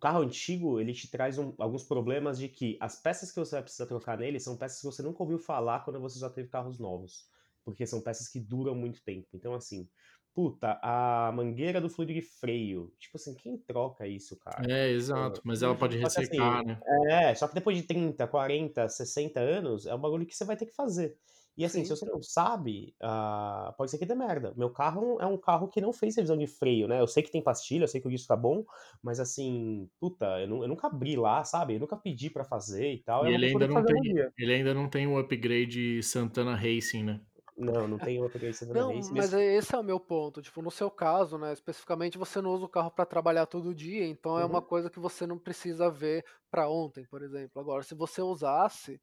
o 0.00 0.08
carro 0.08 0.22
antigo, 0.22 0.80
ele 0.80 0.94
te 0.94 1.10
traz 1.10 1.36
um, 1.36 1.52
alguns 1.58 1.84
problemas 1.84 2.38
de 2.38 2.48
que 2.48 2.78
as 2.80 2.96
peças 2.96 3.30
que 3.30 3.38
você 3.38 3.56
vai 3.56 3.62
precisar 3.62 3.84
trocar 3.84 4.16
nele 4.16 4.40
são 4.40 4.56
peças 4.56 4.80
que 4.80 4.86
você 4.86 5.02
nunca 5.02 5.22
ouviu 5.22 5.38
falar 5.38 5.84
quando 5.84 6.00
você 6.00 6.18
já 6.18 6.30
teve 6.30 6.48
carros 6.48 6.78
novos. 6.78 7.28
Porque 7.62 7.86
são 7.86 8.00
peças 8.00 8.26
que 8.26 8.40
duram 8.40 8.74
muito 8.74 9.02
tempo. 9.04 9.28
Então, 9.34 9.52
assim, 9.52 9.86
puta, 10.34 10.80
a 10.82 11.30
mangueira 11.32 11.82
do 11.82 11.90
fluido 11.90 12.14
de 12.14 12.22
freio. 12.22 12.90
Tipo 12.98 13.18
assim, 13.18 13.34
quem 13.34 13.58
troca 13.58 14.06
isso, 14.06 14.38
cara? 14.38 14.72
É, 14.72 14.88
exato. 14.88 15.42
Mas 15.44 15.62
ela 15.62 15.76
pode 15.76 15.98
ressecar, 15.98 16.56
assim, 16.60 16.66
né? 16.68 16.80
É, 17.10 17.34
só 17.34 17.46
que 17.46 17.54
depois 17.54 17.76
de 17.76 17.82
30, 17.82 18.26
40, 18.26 18.88
60 18.88 19.38
anos, 19.38 19.84
é 19.84 19.94
um 19.94 20.00
bagulho 20.00 20.24
que 20.24 20.34
você 20.34 20.46
vai 20.46 20.56
ter 20.56 20.64
que 20.64 20.74
fazer. 20.74 21.14
E 21.60 21.64
assim, 21.66 21.80
Sim. 21.80 21.94
se 21.94 22.00
você 22.00 22.06
não 22.06 22.22
sabe, 22.22 22.94
uh, 23.02 23.70
pode 23.76 23.90
ser 23.90 23.98
que 23.98 24.06
dê 24.06 24.14
merda. 24.14 24.54
Meu 24.56 24.70
carro 24.70 25.20
é 25.20 25.26
um 25.26 25.36
carro 25.36 25.68
que 25.68 25.78
não 25.78 25.92
fez 25.92 26.16
revisão 26.16 26.34
de 26.34 26.46
freio, 26.46 26.88
né? 26.88 26.98
Eu 26.98 27.06
sei 27.06 27.22
que 27.22 27.30
tem 27.30 27.42
pastilha, 27.42 27.84
eu 27.84 27.88
sei 27.88 28.00
que 28.00 28.08
o 28.08 28.10
disco 28.10 28.28
tá 28.28 28.34
bom, 28.34 28.64
mas 29.02 29.20
assim, 29.20 29.86
puta, 30.00 30.24
eu, 30.40 30.48
não, 30.48 30.62
eu 30.62 30.68
nunca 30.68 30.86
abri 30.86 31.16
lá, 31.16 31.44
sabe? 31.44 31.74
Eu 31.74 31.80
nunca 31.80 31.98
pedi 31.98 32.30
para 32.30 32.44
fazer 32.44 32.94
e 32.94 33.02
tal. 33.02 33.26
E 33.26 33.32
é 33.32 33.34
ele, 33.34 33.44
ainda 33.44 33.68
não 33.68 33.84
tem, 33.84 33.94
um 33.94 34.30
ele 34.38 34.54
ainda 34.54 34.72
não 34.72 34.88
tem 34.88 35.06
o 35.06 35.18
upgrade 35.18 36.02
Santana 36.02 36.56
Racing, 36.56 37.02
né? 37.02 37.20
Não, 37.58 37.86
não 37.86 37.98
tem 37.98 38.18
o 38.18 38.24
upgrade 38.24 38.56
Santana 38.56 38.80
não, 38.80 38.96
Racing. 38.96 39.12
Mas 39.14 39.34
esse 39.34 39.74
é 39.74 39.78
o 39.78 39.84
meu 39.84 40.00
ponto. 40.00 40.40
Tipo, 40.40 40.62
no 40.62 40.70
seu 40.70 40.90
caso, 40.90 41.36
né? 41.36 41.52
Especificamente, 41.52 42.16
você 42.16 42.40
não 42.40 42.54
usa 42.54 42.64
o 42.64 42.70
carro 42.70 42.90
para 42.90 43.04
trabalhar 43.04 43.44
todo 43.44 43.74
dia, 43.74 44.06
então 44.06 44.32
uhum. 44.32 44.40
é 44.40 44.46
uma 44.46 44.60
uhum. 44.60 44.64
coisa 44.64 44.88
que 44.88 44.98
você 44.98 45.26
não 45.26 45.38
precisa 45.38 45.90
ver 45.90 46.24
para 46.50 46.70
ontem, 46.70 47.04
por 47.04 47.22
exemplo. 47.22 47.60
Agora, 47.60 47.82
se 47.82 47.94
você 47.94 48.22
usasse 48.22 48.98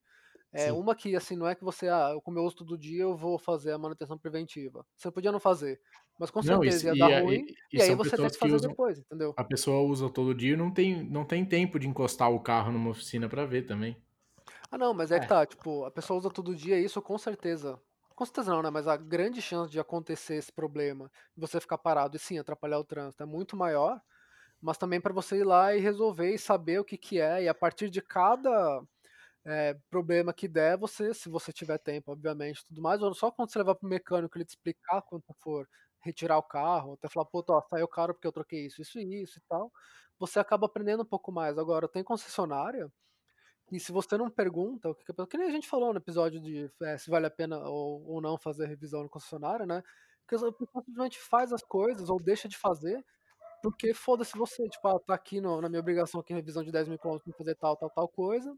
é 0.65 0.71
uma 0.73 0.95
que, 0.95 1.15
assim, 1.15 1.35
não 1.35 1.47
é 1.47 1.55
que 1.55 1.63
você, 1.63 1.87
ah, 1.87 2.11
eu 2.13 2.21
como 2.21 2.39
eu 2.39 2.43
uso 2.43 2.57
todo 2.57 2.77
dia, 2.77 3.03
eu 3.03 3.15
vou 3.15 3.37
fazer 3.37 3.71
a 3.71 3.77
manutenção 3.77 4.17
preventiva. 4.17 4.85
Você 4.95 5.11
podia 5.11 5.31
não 5.31 5.39
fazer, 5.39 5.79
mas 6.19 6.31
com 6.31 6.39
não, 6.39 6.61
certeza 6.61 6.87
ia 6.87 6.95
dar 6.95 7.11
é, 7.11 7.21
ruim, 7.21 7.45
e, 7.47 7.55
e, 7.73 7.77
e 7.77 7.81
aí 7.81 7.95
você 7.95 8.15
tem 8.17 8.29
que 8.29 8.37
fazer 8.37 8.59
que 8.59 8.67
depois, 8.67 8.99
entendeu? 8.99 9.33
A 9.37 9.43
pessoa 9.43 9.81
usa 9.81 10.09
todo 10.09 10.33
dia 10.33 10.53
e 10.53 10.57
não 10.57 10.71
tem, 10.71 11.03
não 11.03 11.25
tem 11.25 11.45
tempo 11.45 11.79
de 11.79 11.87
encostar 11.87 12.31
o 12.31 12.39
carro 12.39 12.71
numa 12.71 12.89
oficina 12.89 13.29
para 13.29 13.45
ver 13.45 13.63
também. 13.65 13.97
Ah, 14.71 14.77
não, 14.77 14.93
mas 14.93 15.11
é, 15.11 15.17
é, 15.17 15.19
que 15.19 15.27
tá, 15.27 15.45
tipo, 15.45 15.85
a 15.85 15.91
pessoa 15.91 16.17
usa 16.19 16.29
todo 16.29 16.55
dia, 16.55 16.79
isso 16.79 17.01
com 17.01 17.17
certeza. 17.17 17.79
Com 18.15 18.25
certeza 18.25 18.51
não, 18.51 18.61
né? 18.63 18.69
Mas 18.69 18.87
a 18.87 18.97
grande 18.97 19.41
chance 19.41 19.71
de 19.71 19.79
acontecer 19.79 20.35
esse 20.35 20.51
problema, 20.51 21.11
você 21.35 21.59
ficar 21.59 21.77
parado 21.77 22.17
e 22.17 22.19
sim 22.19 22.39
atrapalhar 22.39 22.79
o 22.79 22.83
trânsito, 22.83 23.21
é 23.23 23.25
muito 23.25 23.55
maior, 23.55 24.01
mas 24.61 24.77
também 24.77 24.99
para 25.01 25.13
você 25.13 25.37
ir 25.39 25.43
lá 25.43 25.75
e 25.75 25.79
resolver 25.79 26.33
e 26.33 26.39
saber 26.39 26.79
o 26.79 26.85
que 26.85 26.97
que 26.97 27.19
é, 27.19 27.43
e 27.43 27.47
a 27.47 27.53
partir 27.53 27.89
de 27.89 28.01
cada 28.01 28.81
é, 29.47 29.75
problema 29.89 30.33
que 30.33 30.47
der, 30.47 30.77
você, 30.77 31.13
se 31.13 31.29
você 31.29 31.53
tiver 31.53 31.79
tempo, 31.79 32.11
obviamente, 32.11 32.65
tudo 32.65 32.81
mais, 32.81 33.01
ou 33.01 33.13
só 33.15 33.31
quando 33.31 33.51
você 33.51 33.59
levar 33.59 33.75
pro 33.75 33.89
mecânico 33.89 34.37
ele 34.37 34.45
te 34.45 34.49
explicar 34.49 35.01
quando 35.03 35.23
for 35.41 35.67
retirar 36.01 36.37
o 36.37 36.43
carro, 36.43 36.93
até 36.95 37.09
falar, 37.09 37.25
pô, 37.27 37.43
ó, 37.49 37.61
saiu 37.69 37.87
caro 37.87 38.13
porque 38.13 38.27
eu 38.27 38.33
troquei 38.33 38.65
isso, 38.67 38.81
isso 38.81 38.99
e 38.99 39.23
isso 39.23 39.39
e 39.39 39.41
tal, 39.49 39.71
você 40.19 40.39
acaba 40.39 40.67
aprendendo 40.67 41.03
um 41.03 41.05
pouco 41.05 41.31
mais. 41.31 41.57
Agora, 41.57 41.87
tem 41.87 42.03
concessionária 42.03 42.91
e 43.71 43.79
se 43.79 43.91
você 43.91 44.17
não 44.17 44.29
pergunta, 44.29 44.93
que, 44.95 45.13
que 45.27 45.37
nem 45.37 45.47
a 45.49 45.51
gente 45.51 45.67
falou 45.67 45.91
no 45.93 45.99
episódio 45.99 46.39
de 46.41 46.71
é, 46.83 46.97
se 46.97 47.09
vale 47.09 47.25
a 47.27 47.29
pena 47.31 47.59
ou, 47.67 48.03
ou 48.07 48.21
não 48.21 48.37
fazer 48.37 48.65
revisão 48.67 49.03
no 49.03 49.09
concessionário, 49.09 49.65
né? 49.65 49.83
Porque 50.21 50.35
a 50.45 50.51
pessoa 50.53 50.83
simplesmente 50.85 51.19
faz 51.19 51.51
as 51.53 51.63
coisas 51.63 52.09
ou 52.09 52.19
deixa 52.21 52.47
de 52.47 52.57
fazer 52.57 53.03
porque 53.63 53.93
foda-se 53.93 54.37
você, 54.37 54.67
tipo, 54.69 54.87
ah, 54.87 54.99
tá 54.99 55.15
aqui 55.15 55.41
no, 55.41 55.61
na 55.61 55.69
minha 55.69 55.81
obrigação 55.81 56.21
aqui 56.21 56.33
revisão 56.33 56.63
de 56.63 56.71
10 56.71 56.87
mil 56.87 56.99
quilômetros 56.99 57.35
fazer 57.37 57.55
tal, 57.55 57.75
tal, 57.77 57.89
tal 57.89 58.07
coisa. 58.07 58.55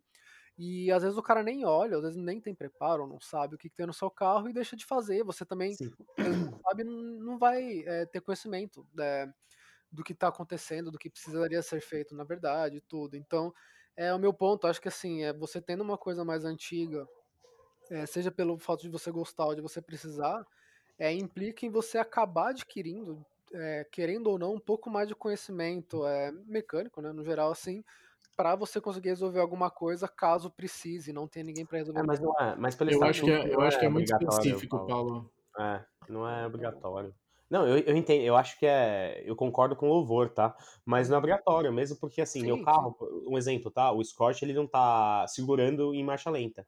E 0.62 0.92
às 0.92 1.04
vezes 1.04 1.18
o 1.18 1.24
cara 1.24 1.42
nem 1.42 1.64
olha, 1.64 1.96
às 1.96 2.02
vezes 2.04 2.18
nem 2.18 2.42
tem 2.42 2.54
preparo, 2.54 3.08
não 3.08 3.18
sabe 3.18 3.56
o 3.56 3.58
que, 3.58 3.70
que 3.70 3.78
tem 3.78 3.86
no 3.88 3.94
seu 3.94 4.12
carro 4.12 4.50
e 4.50 4.54
deixa 4.54 4.76
de 4.76 4.86
fazer. 4.86 5.24
Você 5.24 5.46
também, 5.46 5.74
não 6.18 6.60
sabe, 6.60 6.84
não 6.84 7.38
vai 7.40 7.80
é, 7.86 8.06
ter 8.06 8.20
conhecimento 8.20 8.86
né, 8.94 9.34
do 9.90 10.04
que 10.04 10.12
está 10.12 10.28
acontecendo, 10.28 10.92
do 10.92 11.00
que 11.00 11.10
precisaria 11.10 11.62
ser 11.62 11.80
feito, 11.80 12.14
na 12.14 12.26
verdade, 12.26 12.82
tudo. 12.82 13.16
Então, 13.16 13.54
é 13.96 14.14
o 14.14 14.20
meu 14.20 14.34
ponto. 14.34 14.68
Acho 14.68 14.82
que 14.82 14.90
assim, 14.90 15.24
é 15.24 15.32
você 15.32 15.62
tendo 15.62 15.80
uma 15.82 15.98
coisa 15.98 16.26
mais 16.26 16.44
antiga, 16.44 17.08
é, 17.90 18.06
seja 18.06 18.30
pelo 18.30 18.60
fato 18.60 18.82
de 18.82 18.90
você 18.90 19.10
gostar 19.12 19.46
ou 19.46 19.56
de 19.56 19.62
você 19.62 19.82
precisar, 19.82 20.46
é, 20.98 21.14
implica 21.14 21.66
em 21.66 21.70
você 21.70 21.98
acabar 21.98 22.50
adquirindo, 22.50 23.26
é, 23.54 23.88
querendo 23.90 24.28
ou 24.28 24.38
não, 24.38 24.56
um 24.56 24.60
pouco 24.60 24.90
mais 24.90 25.08
de 25.08 25.16
conhecimento 25.16 26.06
é, 26.06 26.34
mecânico, 26.46 27.02
né, 27.02 27.14
no 27.14 27.24
geral, 27.24 27.50
assim, 27.50 27.82
para 28.40 28.56
você 28.56 28.80
conseguir 28.80 29.10
resolver 29.10 29.42
alguma 29.42 29.70
coisa 29.70 30.08
caso 30.08 30.50
precise, 30.50 31.12
não 31.12 31.28
tem 31.28 31.44
ninguém 31.44 31.66
para 31.66 31.80
resolver. 31.80 32.00
É, 32.00 32.04
mas 32.04 32.22
não 32.22 32.34
é, 32.40 32.56
mas 32.56 32.74
pelo 32.74 32.90
eu 32.90 33.04
acho 33.04 33.22
que 33.22 33.30
é, 33.30 33.54
eu 33.54 33.60
acho 33.60 33.78
que 33.78 33.84
é, 33.84 33.88
é 33.90 33.92
muito 33.92 34.10
específico, 34.14 34.88
Paulo. 34.88 35.30
É, 35.60 35.82
não 36.08 36.26
é 36.26 36.48
obrigatório. 36.48 37.14
Não, 37.50 37.68
eu, 37.68 37.80
eu 37.80 37.98
entendo, 37.98 38.22
eu 38.24 38.36
acho 38.36 38.60
que 38.60 38.66
é. 38.66 39.24
Eu 39.26 39.36
concordo 39.36 39.76
com 39.76 39.88
o 39.88 39.94
louvor, 39.94 40.30
tá? 40.30 40.56
Mas 40.86 41.10
não 41.10 41.16
é 41.16 41.18
obrigatório, 41.18 41.74
mesmo 41.74 41.98
porque, 41.98 42.22
assim, 42.22 42.42
sim, 42.42 42.46
meu 42.46 42.64
carro, 42.64 42.96
um 43.28 43.38
exemplo, 43.38 43.72
tá? 43.72 43.92
O 43.92 44.04
Scott, 44.04 44.46
ele 44.46 44.54
não 44.54 44.68
tá 44.68 45.26
segurando 45.28 45.94
em 45.94 46.04
marcha 46.04 46.30
lenta. 46.30 46.66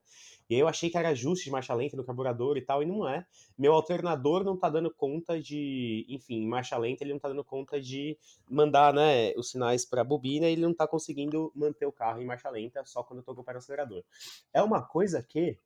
E 0.50 0.56
aí 0.56 0.60
eu 0.60 0.68
achei 0.68 0.90
que 0.90 0.98
era 0.98 1.10
ajuste 1.10 1.46
de 1.46 1.52
marcha 1.52 1.74
lenta 1.74 1.96
no 1.96 2.04
carburador 2.04 2.58
e 2.58 2.62
tal, 2.62 2.82
e 2.82 2.86
não 2.86 3.08
é. 3.08 3.26
Meu 3.58 3.74
alternador 3.74 4.44
não 4.44 4.58
tá 4.58 4.70
dando 4.70 4.92
conta 4.92 5.40
de. 5.40 6.06
Enfim, 6.10 6.42
em 6.42 6.48
marcha 6.48 6.78
lenta, 6.78 7.04
ele 7.04 7.14
não 7.14 7.20
tá 7.20 7.30
dando 7.30 7.44
conta 7.44 7.80
de 7.80 8.18
mandar, 8.50 8.94
né, 8.94 9.34
os 9.38 9.52
sinais 9.52 9.86
pra 9.86 10.04
bobina 10.04 10.50
e 10.50 10.54
ele 10.54 10.62
não 10.62 10.74
tá 10.74 10.88
conseguindo 10.88 11.52
manter 11.56 11.86
o 11.86 11.92
carro 11.92 12.22
em 12.22 12.26
marcha 12.26 12.50
lenta 12.50 12.84
só 12.86 13.04
quando 13.04 13.20
eu 13.20 13.24
tô 13.24 13.36
com 13.36 13.42
o 13.42 13.44
pé 13.44 13.54
no 13.54 13.60
acelerador. 13.60 14.04
É 14.52 14.62
uma 14.64 14.82
coisa 14.82 15.22
que 15.22 15.58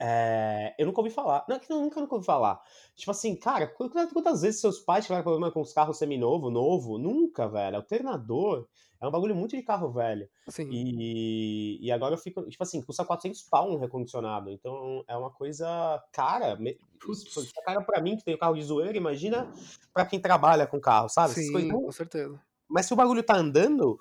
é, 0.00 0.74
eu 0.78 0.86
nunca 0.86 1.00
ouvi 1.00 1.10
falar. 1.10 1.44
Não, 1.48 1.56
é 1.56 1.58
que 1.58 1.72
eu 1.72 1.80
nunca, 1.80 2.00
nunca 2.00 2.14
ouvi 2.14 2.26
falar. 2.26 2.60
Tipo 2.96 3.10
assim, 3.10 3.36
cara, 3.36 3.66
quantas, 3.66 4.42
vezes 4.42 4.60
seus 4.60 4.80
pais 4.80 5.04
tiveram 5.04 5.22
problema 5.22 5.50
com 5.50 5.60
os 5.60 5.72
carros 5.72 5.98
seminovo, 5.98 6.50
novo? 6.50 6.98
Nunca, 6.98 7.48
velho. 7.48 7.76
Alternador 7.76 8.66
é 9.00 9.06
um 9.06 9.10
bagulho 9.10 9.34
muito 9.34 9.56
de 9.56 9.62
carro 9.62 9.90
velho. 9.90 10.28
Sim. 10.48 10.68
E, 10.70 11.78
e 11.80 11.92
agora 11.92 12.14
eu 12.14 12.18
fico, 12.18 12.42
tipo 12.48 12.62
assim, 12.62 12.80
custa 12.80 13.04
400 13.04 13.42
pau 13.42 13.70
um 13.70 13.78
recondicionado. 13.78 14.50
Então 14.50 15.04
é 15.06 15.16
uma 15.16 15.30
coisa 15.30 16.02
cara. 16.12 16.56
Tipo, 16.56 17.12
é 17.40 17.62
cara 17.64 17.82
pra 17.82 18.00
mim 18.00 18.16
que 18.16 18.24
tem 18.24 18.34
o 18.34 18.38
carro 18.38 18.54
de 18.54 18.64
zoeira, 18.64 18.96
imagina 18.96 19.52
pra 19.92 20.06
quem 20.06 20.18
trabalha 20.18 20.66
com 20.66 20.80
carro, 20.80 21.08
sabe? 21.08 21.34
Sim, 21.34 21.68
com 21.68 21.92
certeza. 21.92 22.40
Mas 22.68 22.86
se 22.86 22.94
o 22.94 22.96
bagulho 22.96 23.22
tá 23.22 23.36
andando, 23.36 23.98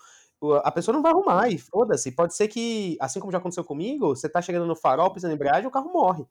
a 0.64 0.72
pessoa 0.72 0.94
não 0.94 1.02
vai 1.02 1.12
arrumar 1.12 1.50
e 1.50 1.58
foda-se. 1.58 2.12
Pode 2.12 2.36
ser 2.36 2.48
que, 2.48 2.98
assim 3.00 3.20
como 3.20 3.32
já 3.32 3.38
aconteceu 3.38 3.64
comigo, 3.64 4.16
você 4.16 4.28
tá 4.28 4.42
chegando 4.42 4.66
no 4.66 4.76
farol, 4.76 5.12
pisando 5.12 5.34
em 5.34 5.36
embreagem, 5.36 5.68
o 5.68 5.72
carro 5.72 5.92
morre. 5.92 6.26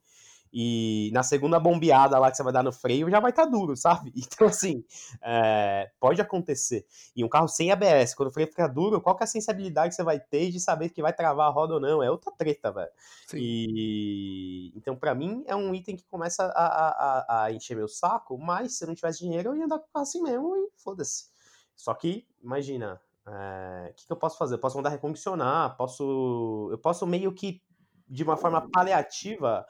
E 0.55 1.09
na 1.11 1.23
segunda 1.23 1.59
bombeada 1.59 2.19
lá 2.19 2.29
que 2.29 2.37
você 2.37 2.43
vai 2.43 2.53
dar 2.53 2.61
no 2.61 2.71
freio, 2.71 3.09
já 3.09 3.19
vai 3.19 3.31
estar 3.31 3.45
tá 3.45 3.49
duro, 3.49 3.75
sabe? 3.75 4.13
Então, 4.33 4.47
assim, 4.47 4.85
é, 5.21 5.89
pode 5.99 6.21
acontecer. 6.21 6.85
E 7.15 7.23
um 7.23 7.29
carro 7.29 7.47
sem 7.47 7.71
ABS, 7.71 8.13
quando 8.13 8.29
o 8.29 8.31
freio 8.31 8.47
fica 8.47 8.67
duro, 8.67 9.01
qual 9.01 9.15
que 9.15 9.23
é 9.23 9.25
a 9.25 9.27
sensibilidade 9.27 9.89
que 9.89 9.95
você 9.95 10.03
vai 10.03 10.19
ter 10.19 10.51
de 10.51 10.59
saber 10.59 10.89
que 10.89 11.01
vai 11.01 11.11
travar 11.11 11.47
a 11.47 11.51
roda 11.51 11.73
ou 11.73 11.79
não? 11.79 12.03
É 12.03 12.11
outra 12.11 12.31
treta, 12.31 12.71
velho. 12.71 12.91
E 13.33 14.71
então, 14.75 14.95
para 14.95 15.15
mim, 15.15 15.43
é 15.47 15.55
um 15.55 15.73
item 15.73 15.95
que 15.95 16.05
começa 16.05 16.43
a, 16.45 16.65
a, 16.65 17.45
a, 17.45 17.51
encher 17.51 17.75
meu 17.75 17.87
saco, 17.87 18.37
mas 18.37 18.77
se 18.77 18.83
eu 18.83 18.87
não 18.87 18.95
tivesse 18.95 19.19
dinheiro, 19.19 19.49
eu 19.49 19.57
ia 19.57 19.65
andar 19.65 19.79
com 19.79 19.85
o 19.85 19.91
carro 19.91 20.03
assim 20.03 20.21
mesmo 20.21 20.55
e 20.55 20.69
foda-se. 20.77 21.31
Só 21.75 21.95
que, 21.95 22.27
imagina, 22.43 23.01
o 23.25 23.31
é, 23.31 23.93
que, 23.95 24.05
que, 24.05 24.11
eu 24.11 24.17
posso 24.17 24.37
fazer? 24.37 24.55
Eu 24.55 24.59
posso 24.59 24.75
mandar 24.75 24.89
recondicionar, 24.89 25.75
posso. 25.77 26.69
Eu 26.71 26.77
posso 26.77 27.07
meio 27.07 27.31
que, 27.33 27.61
de 28.07 28.23
uma 28.23 28.37
forma 28.37 28.69
paliativa, 28.69 29.65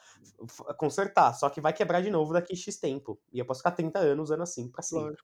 consertar, 0.77 1.33
só 1.33 1.49
que 1.49 1.61
vai 1.61 1.71
quebrar 1.71 2.01
de 2.01 2.09
novo 2.09 2.33
daqui 2.33 2.55
X 2.55 2.77
tempo. 2.77 3.19
E 3.31 3.39
eu 3.39 3.45
posso 3.45 3.59
ficar 3.59 3.71
30 3.71 3.99
anos 3.99 4.29
usando 4.29 4.41
assim 4.41 4.67
pra 4.69 4.81
sempre. 4.81 5.15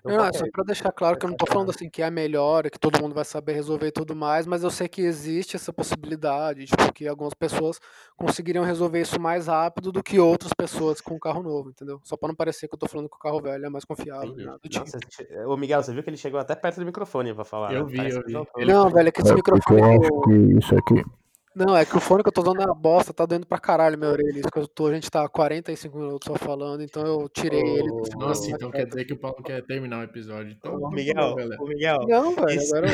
Então, 0.00 0.16
não, 0.16 0.32
só 0.32 0.44
pra 0.52 0.64
deixar 0.64 0.92
claro 0.92 1.18
que 1.18 1.24
eu 1.24 1.30
não 1.30 1.36
tô 1.36 1.46
falando 1.46 1.70
assim 1.70 1.88
que 1.88 2.02
é 2.02 2.06
a 2.06 2.10
melhor, 2.10 2.68
que 2.70 2.78
todo 2.78 3.00
mundo 3.00 3.14
vai 3.14 3.24
saber 3.24 3.54
resolver 3.54 3.88
e 3.88 3.92
tudo 3.92 4.14
mais, 4.14 4.46
mas 4.46 4.62
eu 4.62 4.70
sei 4.70 4.88
que 4.88 5.02
existe 5.02 5.56
essa 5.56 5.72
possibilidade, 5.72 6.66
tipo, 6.66 6.92
que 6.92 7.08
algumas 7.08 7.34
pessoas 7.34 7.80
conseguiriam 8.16 8.64
resolver 8.64 9.00
isso 9.00 9.20
mais 9.20 9.46
rápido 9.46 9.90
do 9.90 10.02
que 10.02 10.20
outras 10.20 10.52
pessoas 10.52 11.00
com 11.00 11.18
carro 11.18 11.42
novo, 11.42 11.70
entendeu? 11.70 12.00
Só 12.04 12.16
pra 12.16 12.28
não 12.28 12.36
parecer 12.36 12.68
que 12.68 12.74
eu 12.74 12.78
tô 12.78 12.86
falando 12.86 13.08
que 13.08 13.16
o 13.16 13.18
carro 13.18 13.40
velho 13.40 13.66
é 13.66 13.68
mais 13.68 13.84
confiável. 13.84 14.34
Nada 14.36 14.58
do 14.58 14.68
tipo. 14.68 14.84
Ô, 15.46 15.56
Miguel, 15.56 15.82
você 15.82 15.92
viu 15.92 16.02
que 16.02 16.10
ele 16.10 16.16
chegou 16.16 16.38
até 16.38 16.54
perto 16.54 16.78
do 16.78 16.86
microfone 16.86 17.34
pra 17.34 17.44
falar. 17.44 17.72
Eu 17.72 17.86
né? 17.86 17.90
vi, 17.90 18.10
eu 18.10 18.22
vi. 18.22 18.64
Não, 18.64 18.90
velho, 18.90 19.08
é 19.08 19.12
que 19.12 19.22
esse 19.22 19.32
é 19.32 19.34
microfone. 19.34 19.80
Eu 19.80 20.00
acho 20.00 20.20
que 20.22 20.58
isso 20.58 20.74
aqui 20.76 21.04
não, 21.56 21.74
é 21.74 21.86
que 21.86 21.96
o 21.96 22.00
fone 22.00 22.22
que 22.22 22.28
eu 22.28 22.32
tô 22.32 22.42
usando 22.42 22.60
é 22.60 22.66
uma 22.66 22.74
bosta, 22.74 23.14
tá 23.14 23.24
doendo 23.24 23.46
pra 23.46 23.58
caralho 23.58 23.96
minha 23.96 24.10
orelha. 24.10 24.40
Isso 24.40 24.50
que 24.50 24.58
eu 24.58 24.68
tô, 24.68 24.88
a 24.88 24.94
gente 24.94 25.10
tá 25.10 25.26
45 25.26 25.96
minutos 25.96 26.26
só 26.26 26.34
falando, 26.34 26.82
então 26.82 27.02
eu 27.06 27.28
tirei 27.30 27.62
oh, 27.62 27.78
ele. 27.78 27.88
Nossa, 28.18 28.50
então 28.50 28.70
quer 28.70 28.84
dizer 28.84 29.06
que 29.06 29.14
o 29.14 29.18
Paulo 29.18 29.42
quer 29.42 29.64
terminar 29.64 30.00
o 30.00 30.02
episódio. 30.02 30.52
Então, 30.52 30.74
ô, 30.74 30.90
Miguel, 30.90 31.34
ô, 31.58 31.66
Miguel. 31.66 31.96
Não, 32.06 32.34
velho, 32.34 32.50
esse, 32.50 32.76
agora. 32.76 32.88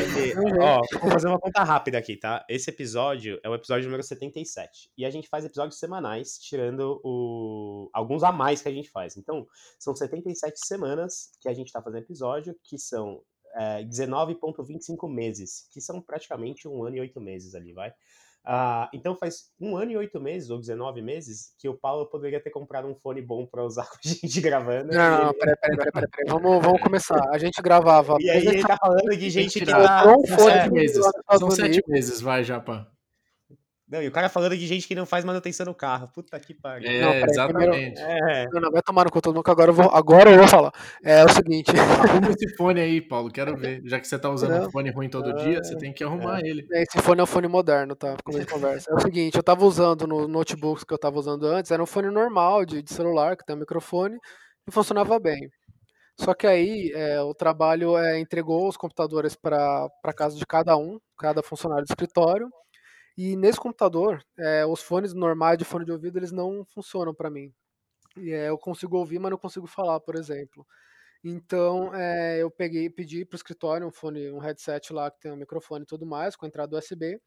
ó, 0.61 0.81
vou 1.01 1.11
fazer 1.11 1.27
uma 1.27 1.39
conta 1.39 1.61
rápida 1.61 1.97
aqui, 1.97 2.15
tá? 2.15 2.45
Esse 2.47 2.69
episódio 2.69 3.37
é 3.43 3.49
o 3.49 3.53
episódio 3.53 3.83
número 3.83 4.01
77. 4.01 4.91
E 4.97 5.05
a 5.05 5.09
gente 5.09 5.27
faz 5.27 5.43
episódios 5.43 5.77
semanais, 5.77 6.37
tirando 6.37 7.01
o... 7.03 7.89
alguns 7.91 8.23
a 8.23 8.31
mais 8.31 8.61
que 8.61 8.69
a 8.69 8.73
gente 8.73 8.89
faz. 8.89 9.17
Então, 9.17 9.45
são 9.77 9.93
77 9.93 10.65
semanas 10.65 11.31
que 11.41 11.49
a 11.49 11.53
gente 11.53 11.69
tá 11.69 11.81
fazendo 11.81 12.03
episódio, 12.03 12.55
que 12.63 12.77
são 12.77 13.21
é, 13.55 13.83
19,25 13.83 15.13
meses, 15.13 15.67
que 15.71 15.81
são 15.81 16.01
praticamente 16.01 16.65
um 16.65 16.83
ano 16.83 16.95
e 16.95 16.99
oito 17.01 17.19
meses 17.19 17.55
ali, 17.55 17.73
vai? 17.73 17.93
Ah, 18.45 18.89
então 18.93 19.15
faz 19.15 19.51
um 19.59 19.77
ano 19.77 19.91
e 19.91 19.97
oito 19.97 20.19
meses, 20.19 20.49
ou 20.49 20.59
19 20.59 21.01
meses, 21.01 21.53
que 21.57 21.69
o 21.69 21.73
Paulo 21.73 22.05
poderia 22.07 22.41
ter 22.41 22.49
comprado 22.49 22.87
um 22.87 22.95
fone 22.95 23.21
bom 23.21 23.45
para 23.45 23.63
usar 23.63 23.87
com 23.89 23.97
a 24.03 24.07
gente 24.07 24.41
gravando. 24.41 24.91
Não, 24.91 25.17
não, 25.17 25.29
ele... 25.29 25.37
peraí, 25.39 25.55
peraí, 25.55 25.77
peraí, 25.77 26.07
peraí, 26.09 26.25
Vamos, 26.27 26.63
vamos 26.63 26.81
começar. 26.81 27.29
A 27.29 27.37
gente 27.37 27.61
gravava. 27.61 28.17
E 28.19 28.29
aí 28.29 28.45
ele 28.45 28.61
tá 28.61 28.77
falando 28.77 29.15
de 29.15 29.29
gente 29.29 29.59
que. 29.59 29.65
Tá... 29.65 30.03
São 30.03 30.25
sete 30.25 30.71
meses. 30.71 31.05
São 31.39 31.51
sete 31.51 31.83
meses, 31.87 32.21
vai, 32.21 32.43
Japa. 32.43 32.91
Não, 33.93 34.01
e 34.01 34.07
o 34.07 34.11
cara 34.11 34.27
falando 34.27 34.57
de 34.57 34.65
gente 34.65 34.87
que 34.87 34.95
não 34.95 35.05
faz 35.05 35.23
manutenção 35.23 35.67
no 35.67 35.75
carro. 35.75 36.07
Puta 36.07 36.39
que 36.39 36.51
pariu. 36.51 36.89
É, 36.89 36.99
não, 36.99 37.11
peraí, 37.11 37.29
exatamente. 37.29 37.93
Primeiro... 37.93 37.99
É. 37.99 38.47
Não, 38.51 38.61
não, 38.61 38.71
vai 38.71 38.81
tomar 38.81 39.03
no 39.03 39.11
conta 39.11 39.31
nunca, 39.31 39.51
agora 39.51 39.69
eu 39.69 39.75
vou, 39.75 39.87
agora 39.91 40.31
eu 40.31 40.39
vou 40.39 40.47
falar. 40.47 40.71
É 41.03 41.23
o 41.23 41.29
seguinte. 41.29 41.69
Arruma 41.69 42.31
esse 42.31 42.55
fone 42.55 42.81
aí, 42.81 42.99
Paulo, 42.99 43.29
quero 43.29 43.53
ver. 43.55 43.83
Já 43.85 43.99
que 43.99 44.07
você 44.07 44.17
tá 44.17 44.31
usando 44.31 44.49
não. 44.49 44.67
um 44.67 44.71
fone 44.71 44.89
ruim 44.89 45.09
todo 45.09 45.31
dia, 45.35 45.63
você 45.63 45.77
tem 45.77 45.93
que 45.93 46.03
arrumar 46.03 46.39
é. 46.39 46.47
ele. 46.47 46.65
Esse 46.71 46.99
fone 47.03 47.19
é 47.19 47.23
um 47.23 47.27
fone 47.27 47.47
moderno, 47.47 47.95
tá? 47.95 48.17
Como 48.23 48.35
a 48.35 48.41
gente 48.41 48.51
conversa. 48.51 48.89
É 48.91 48.95
o 48.95 48.99
seguinte, 48.99 49.37
eu 49.37 49.43
tava 49.43 49.63
usando 49.63 50.07
no 50.07 50.27
notebooks 50.27 50.83
que 50.83 50.91
eu 50.91 50.97
tava 50.97 51.19
usando 51.19 51.45
antes, 51.45 51.69
era 51.69 51.83
um 51.83 51.85
fone 51.85 52.09
normal, 52.09 52.65
de, 52.65 52.81
de 52.81 52.91
celular, 52.91 53.37
que 53.37 53.45
tem 53.45 53.55
um 53.55 53.59
microfone, 53.59 54.17
e 54.67 54.71
funcionava 54.71 55.19
bem. 55.19 55.51
Só 56.19 56.33
que 56.33 56.47
aí 56.47 56.91
é, 56.95 57.21
o 57.21 57.35
trabalho 57.35 57.95
é, 57.95 58.19
entregou 58.19 58.67
os 58.67 58.75
computadores 58.75 59.35
para 59.35 59.87
casa 60.17 60.35
de 60.35 60.47
cada 60.47 60.75
um, 60.75 60.97
cada 61.15 61.43
funcionário 61.43 61.85
do 61.85 61.91
escritório, 61.91 62.47
e 63.17 63.35
nesse 63.35 63.59
computador, 63.59 64.23
é, 64.37 64.65
os 64.65 64.81
fones 64.81 65.13
normais 65.13 65.57
de 65.57 65.65
fone 65.65 65.85
de 65.85 65.91
ouvido, 65.91 66.17
eles 66.17 66.31
não 66.31 66.65
funcionam 66.73 67.13
para 67.13 67.29
mim. 67.29 67.53
E, 68.17 68.31
é, 68.31 68.49
eu 68.49 68.57
consigo 68.57 68.97
ouvir, 68.97 69.19
mas 69.19 69.31
não 69.31 69.37
consigo 69.37 69.67
falar, 69.67 69.99
por 69.99 70.15
exemplo. 70.15 70.65
Então, 71.23 71.93
é, 71.95 72.41
eu 72.41 72.51
peguei, 72.51 72.89
pedi 72.89 73.23
para 73.23 73.35
o 73.35 73.37
escritório 73.37 73.87
um 73.87 73.91
fone, 73.91 74.29
um 74.31 74.39
headset 74.39 74.91
lá 74.91 75.09
que 75.09 75.19
tem 75.21 75.31
um 75.31 75.37
microfone 75.37 75.83
e 75.83 75.87
tudo 75.87 76.05
mais, 76.05 76.35
com 76.35 76.45
entrada 76.45 76.77
USB. 76.77 77.19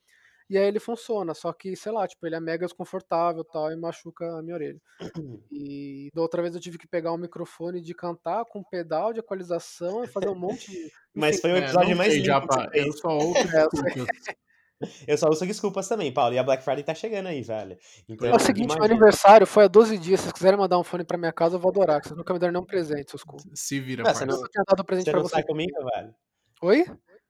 E 0.49 0.57
aí 0.57 0.64
ele 0.64 0.78
funciona, 0.78 1.34
só 1.34 1.53
que, 1.53 1.74
sei 1.74 1.91
lá, 1.91 2.07
tipo, 2.07 2.24
ele 2.24 2.37
é 2.37 2.41
mega 2.41 2.66
desconfortável 2.66 3.43
tal, 3.43 3.72
e 3.72 3.76
machuca 3.76 4.24
a 4.39 4.43
minha 4.43 4.55
orelha. 4.55 4.80
E 5.51 6.09
da 6.14 6.20
outra 6.20 6.43
vez 6.43 6.55
eu 6.55 6.61
tive 6.61 6.78
que 6.78 6.87
pegar 6.87 7.12
um 7.12 7.16
microfone 7.16 7.80
de 7.80 7.95
cantar 7.95 8.45
com 8.45 8.62
pedal 8.62 9.12
de 9.12 9.20
equalização 9.20 10.05
e 10.05 10.07
fazer 10.07 10.28
um 10.28 10.39
monte 10.39 10.70
de. 10.70 10.93
Mas 11.14 11.41
foi 11.41 11.53
o 11.53 11.57
episódio 11.57 11.93
é, 11.93 11.95
mais 11.95 12.14
lindo. 12.14 12.26
Já, 12.26 12.45
eu 12.74 12.93
só 12.93 13.09
outro. 13.09 13.49
É, 13.49 14.37
eu 15.06 15.16
só 15.16 15.28
uso 15.28 15.46
desculpas 15.46 15.88
também, 15.88 16.12
Paulo. 16.12 16.34
E 16.34 16.38
a 16.38 16.42
Black 16.42 16.62
Friday 16.62 16.84
tá 16.84 16.94
chegando 16.94 17.26
aí, 17.26 17.42
velho. 17.42 17.78
Então, 18.08 18.28
é 18.28 18.34
o 18.34 18.38
seguinte, 18.38 18.66
imagina. 18.66 18.86
meu 18.86 18.96
aniversário 18.96 19.46
foi 19.46 19.64
há 19.64 19.68
12 19.68 19.98
dias. 19.98 20.20
Se 20.20 20.24
vocês 20.24 20.32
quiserem 20.32 20.58
mandar 20.58 20.78
um 20.78 20.84
fone 20.84 21.04
pra 21.04 21.18
minha 21.18 21.32
casa, 21.32 21.56
eu 21.56 21.60
vou 21.60 21.70
adorar. 21.70 22.02
Vocês 22.02 22.16
nunca 22.16 22.32
me 22.32 22.38
deram 22.38 22.52
nenhum 22.52 22.66
presente, 22.66 23.10
seus 23.10 23.22
cu. 23.22 23.36
Se 23.54 23.80
vira, 23.80 24.02
não, 24.02 24.14
você 24.14 24.26
não, 24.26 24.36
tinha 24.36 24.64
dado 24.68 24.84
presente 24.84 25.06
você 25.06 25.10
pra 25.10 25.20
não 25.20 25.28
você. 25.28 25.34
sai 25.34 25.44
comigo, 25.44 25.72
velho? 25.94 26.14
Oi? 26.62 26.84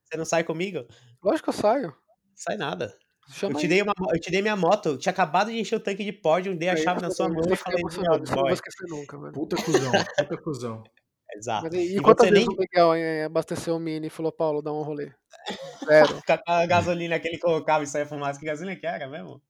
Você 0.05 0.17
não 0.17 0.25
sai 0.25 0.45
comigo? 0.45 0.87
Lógico 1.23 1.45
que 1.45 1.57
eu 1.57 1.61
saio. 1.61 1.95
Sai 2.35 2.57
nada. 2.57 2.97
Eu 3.43 3.53
te, 3.55 3.67
dei 3.67 3.83
uma, 3.83 3.93
eu 4.13 4.21
te 4.21 4.31
dei 4.31 4.41
minha 4.41 4.55
moto, 4.55 4.91
eu 4.91 4.99
tinha 4.99 5.13
acabado 5.13 5.51
de 5.51 5.59
encher 5.59 5.75
o 5.75 5.81
tanque 5.81 6.05
de 6.05 6.13
pódio, 6.13 6.57
dei 6.57 6.69
a 6.69 6.77
chave 6.77 7.03
na 7.03 7.11
sua 7.11 7.29
mão 7.29 7.43
e 7.51 7.57
falei, 7.57 7.83
não 7.83 7.91
vou 7.91 8.51
esquecer 8.51 8.87
nunca, 8.89 9.19
velho. 9.19 9.33
Puta 9.33 9.57
cuzão, 9.57 9.93
puta 10.17 10.37
cuzão. 10.37 10.85
Exato. 11.35 11.65
Mas, 11.65 11.75
e, 11.75 11.97
e 11.97 12.01
quantas 12.01 12.31
vezes 12.31 12.47
nem... 12.47 12.57
o 12.57 12.59
Miguel 12.59 13.25
abasteceu 13.27 13.75
o 13.75 13.81
Mini 13.81 14.07
e 14.07 14.11
falou, 14.11 14.31
Paulo, 14.31 14.63
dá 14.63 14.73
um 14.73 14.83
rolê? 14.83 15.13
Zero. 15.85 16.23
a 16.47 16.67
gasolina 16.67 17.19
que 17.19 17.29
ele 17.29 17.39
colocava 17.39 17.85
e 17.85 17.87
saia 17.87 18.07
fumaça, 18.07 18.39
que 18.39 18.47
gasolina 18.47 18.77
que 18.77 18.87
era 18.87 19.09
mesmo? 19.09 19.41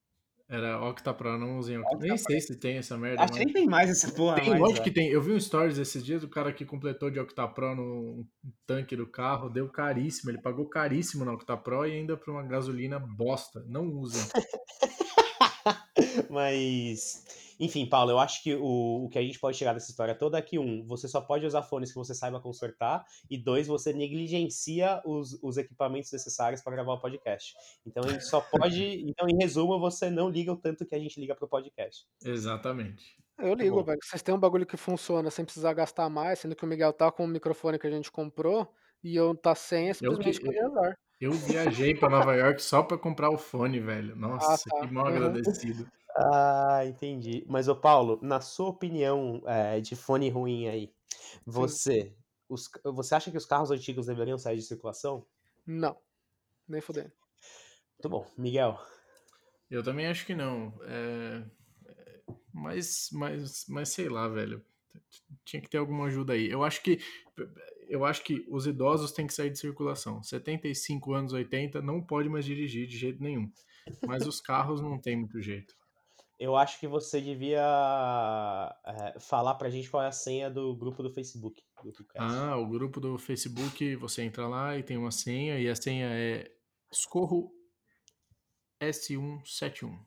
Era 0.48 0.80
Octapro, 0.80 1.36
não 1.36 1.58
usem 1.58 1.76
Octapro. 1.78 2.06
Nem 2.06 2.16
sei 2.16 2.40
se 2.40 2.54
tem 2.56 2.76
essa 2.76 2.96
merda. 2.96 3.24
Acho 3.24 3.32
que 3.32 3.44
nem 3.44 3.52
tem 3.52 3.66
mais 3.66 3.90
essa 3.90 4.12
porra. 4.12 4.36
Tem, 4.36 4.56
lógico 4.56 4.84
que 4.84 4.92
tem. 4.92 5.08
Eu 5.08 5.20
vi 5.20 5.32
um 5.32 5.40
stories 5.40 5.76
esses 5.76 6.04
dias 6.04 6.20
do 6.20 6.28
cara 6.28 6.52
que 6.52 6.64
completou 6.64 7.10
de 7.10 7.18
Octapro 7.18 7.74
no 7.74 8.24
tanque 8.64 8.94
do 8.94 9.08
carro, 9.08 9.50
deu 9.50 9.68
caríssimo. 9.68 10.30
Ele 10.30 10.38
pagou 10.38 10.68
caríssimo 10.68 11.24
na 11.24 11.32
Octapro 11.32 11.84
e 11.84 11.92
ainda 11.92 12.16
por 12.16 12.30
uma 12.30 12.44
gasolina 12.44 12.96
bosta. 12.96 13.64
Não 13.66 13.88
usem. 13.88 14.22
Mas 16.30 17.24
enfim, 17.58 17.86
Paulo, 17.86 18.10
eu 18.10 18.18
acho 18.18 18.42
que 18.42 18.54
o, 18.54 19.04
o 19.04 19.08
que 19.08 19.18
a 19.18 19.22
gente 19.22 19.38
pode 19.38 19.56
tirar 19.56 19.72
dessa 19.72 19.90
história 19.90 20.14
toda 20.14 20.38
é 20.38 20.42
que, 20.42 20.58
um, 20.58 20.84
você 20.86 21.08
só 21.08 21.20
pode 21.20 21.46
usar 21.46 21.62
fones 21.62 21.90
que 21.90 21.98
você 21.98 22.14
saiba 22.14 22.40
consertar, 22.40 23.04
e 23.30 23.36
dois, 23.38 23.66
você 23.66 23.92
negligencia 23.92 25.02
os, 25.04 25.38
os 25.42 25.56
equipamentos 25.56 26.12
necessários 26.12 26.60
para 26.62 26.74
gravar 26.74 26.94
o 26.94 27.00
podcast. 27.00 27.54
Então, 27.86 28.04
a 28.04 28.08
gente 28.08 28.24
só 28.24 28.40
pode. 28.40 28.76
Então, 29.16 29.28
em 29.28 29.36
resumo, 29.40 29.78
você 29.78 30.10
não 30.10 30.28
liga 30.28 30.52
o 30.52 30.56
tanto 30.56 30.84
que 30.84 30.94
a 30.94 30.98
gente 30.98 31.18
liga 31.18 31.34
pro 31.34 31.48
podcast. 31.48 32.06
Exatamente. 32.24 33.16
Eu 33.38 33.56
tá 33.56 33.62
ligo, 33.62 33.82
velho. 33.82 33.98
Vocês 34.02 34.22
têm 34.22 34.34
um 34.34 34.38
bagulho 34.38 34.66
que 34.66 34.76
funciona 34.76 35.30
sem 35.30 35.44
precisar 35.44 35.72
gastar 35.74 36.08
mais, 36.10 36.38
sendo 36.38 36.54
que 36.54 36.64
o 36.64 36.68
Miguel 36.68 36.92
tá 36.92 37.10
com 37.10 37.24
o 37.24 37.28
microfone 37.28 37.78
que 37.78 37.86
a 37.86 37.90
gente 37.90 38.10
comprou 38.10 38.68
e 39.02 39.14
eu 39.14 39.34
tá 39.34 39.54
sem, 39.54 39.90
é 39.90 39.94
simplesmente 39.94 40.44
eu, 40.44 40.52
eu, 40.52 40.66
azar. 40.66 40.98
Eu 41.20 41.32
viajei 41.32 41.94
para 41.94 42.10
Nova 42.10 42.34
York 42.34 42.62
só 42.62 42.82
para 42.82 42.98
comprar 42.98 43.30
o 43.30 43.38
fone, 43.38 43.80
velho. 43.80 44.12
Ah, 44.14 44.16
Nossa, 44.16 44.52
ah, 44.52 44.80
tá. 44.80 44.86
que 44.86 44.92
mal 44.92 45.06
uhum. 45.06 45.16
agradecido. 45.16 45.86
Ah, 46.16 46.80
entendi. 46.86 47.44
Mas, 47.46 47.68
ô 47.68 47.76
Paulo, 47.76 48.18
na 48.22 48.40
sua 48.40 48.68
opinião 48.68 49.42
é, 49.46 49.80
de 49.80 49.94
fone 49.94 50.30
ruim 50.30 50.66
aí, 50.66 50.90
você, 51.44 52.14
os, 52.48 52.70
você 52.84 53.14
acha 53.14 53.30
que 53.30 53.36
os 53.36 53.44
carros 53.44 53.70
antigos 53.70 54.06
deveriam 54.06 54.38
sair 54.38 54.56
de 54.56 54.62
circulação? 54.62 55.26
Não, 55.66 55.96
nem 56.66 56.80
fudendo. 56.80 57.12
Muito 57.92 58.08
bom. 58.08 58.26
Miguel? 58.38 58.78
Eu 59.70 59.82
também 59.82 60.06
acho 60.06 60.24
que 60.24 60.34
não. 60.34 60.72
É... 60.84 61.44
Mas, 62.52 63.10
mas, 63.12 63.66
mas 63.68 63.90
sei 63.90 64.08
lá, 64.08 64.26
velho. 64.28 64.64
Tinha 65.44 65.60
que 65.60 65.68
ter 65.68 65.78
alguma 65.78 66.06
ajuda 66.06 66.32
aí. 66.32 66.48
Eu 66.48 66.64
acho 66.64 66.82
que 66.82 66.98
eu 67.88 68.04
acho 68.04 68.24
que 68.24 68.44
os 68.48 68.66
idosos 68.66 69.12
têm 69.12 69.26
que 69.26 69.34
sair 69.34 69.50
de 69.50 69.58
circulação. 69.58 70.22
75 70.22 71.12
anos, 71.12 71.32
80, 71.32 71.82
não 71.82 72.02
pode 72.02 72.28
mais 72.28 72.44
dirigir 72.44 72.86
de 72.86 72.96
jeito 72.96 73.22
nenhum. 73.22 73.52
Mas 74.06 74.26
os 74.26 74.40
carros 74.40 74.80
não 74.80 74.98
tem 74.98 75.16
muito 75.16 75.40
jeito 75.40 75.76
eu 76.38 76.56
acho 76.56 76.78
que 76.78 76.86
você 76.86 77.20
devia 77.20 77.62
é, 78.84 79.18
falar 79.18 79.54
pra 79.54 79.70
gente 79.70 79.90
qual 79.90 80.02
é 80.02 80.08
a 80.08 80.12
senha 80.12 80.50
do 80.50 80.74
grupo 80.74 81.02
do 81.02 81.10
Facebook. 81.10 81.62
Do 81.82 81.92
ah, 82.16 82.56
o 82.56 82.66
grupo 82.66 83.00
do 83.00 83.16
Facebook, 83.16 83.96
você 83.96 84.22
entra 84.22 84.46
lá 84.46 84.76
e 84.76 84.82
tem 84.82 84.96
uma 84.96 85.10
senha, 85.10 85.58
e 85.58 85.68
a 85.68 85.74
senha 85.74 86.08
é 86.12 86.50
Escorro 86.90 87.52
S171. 88.80 89.98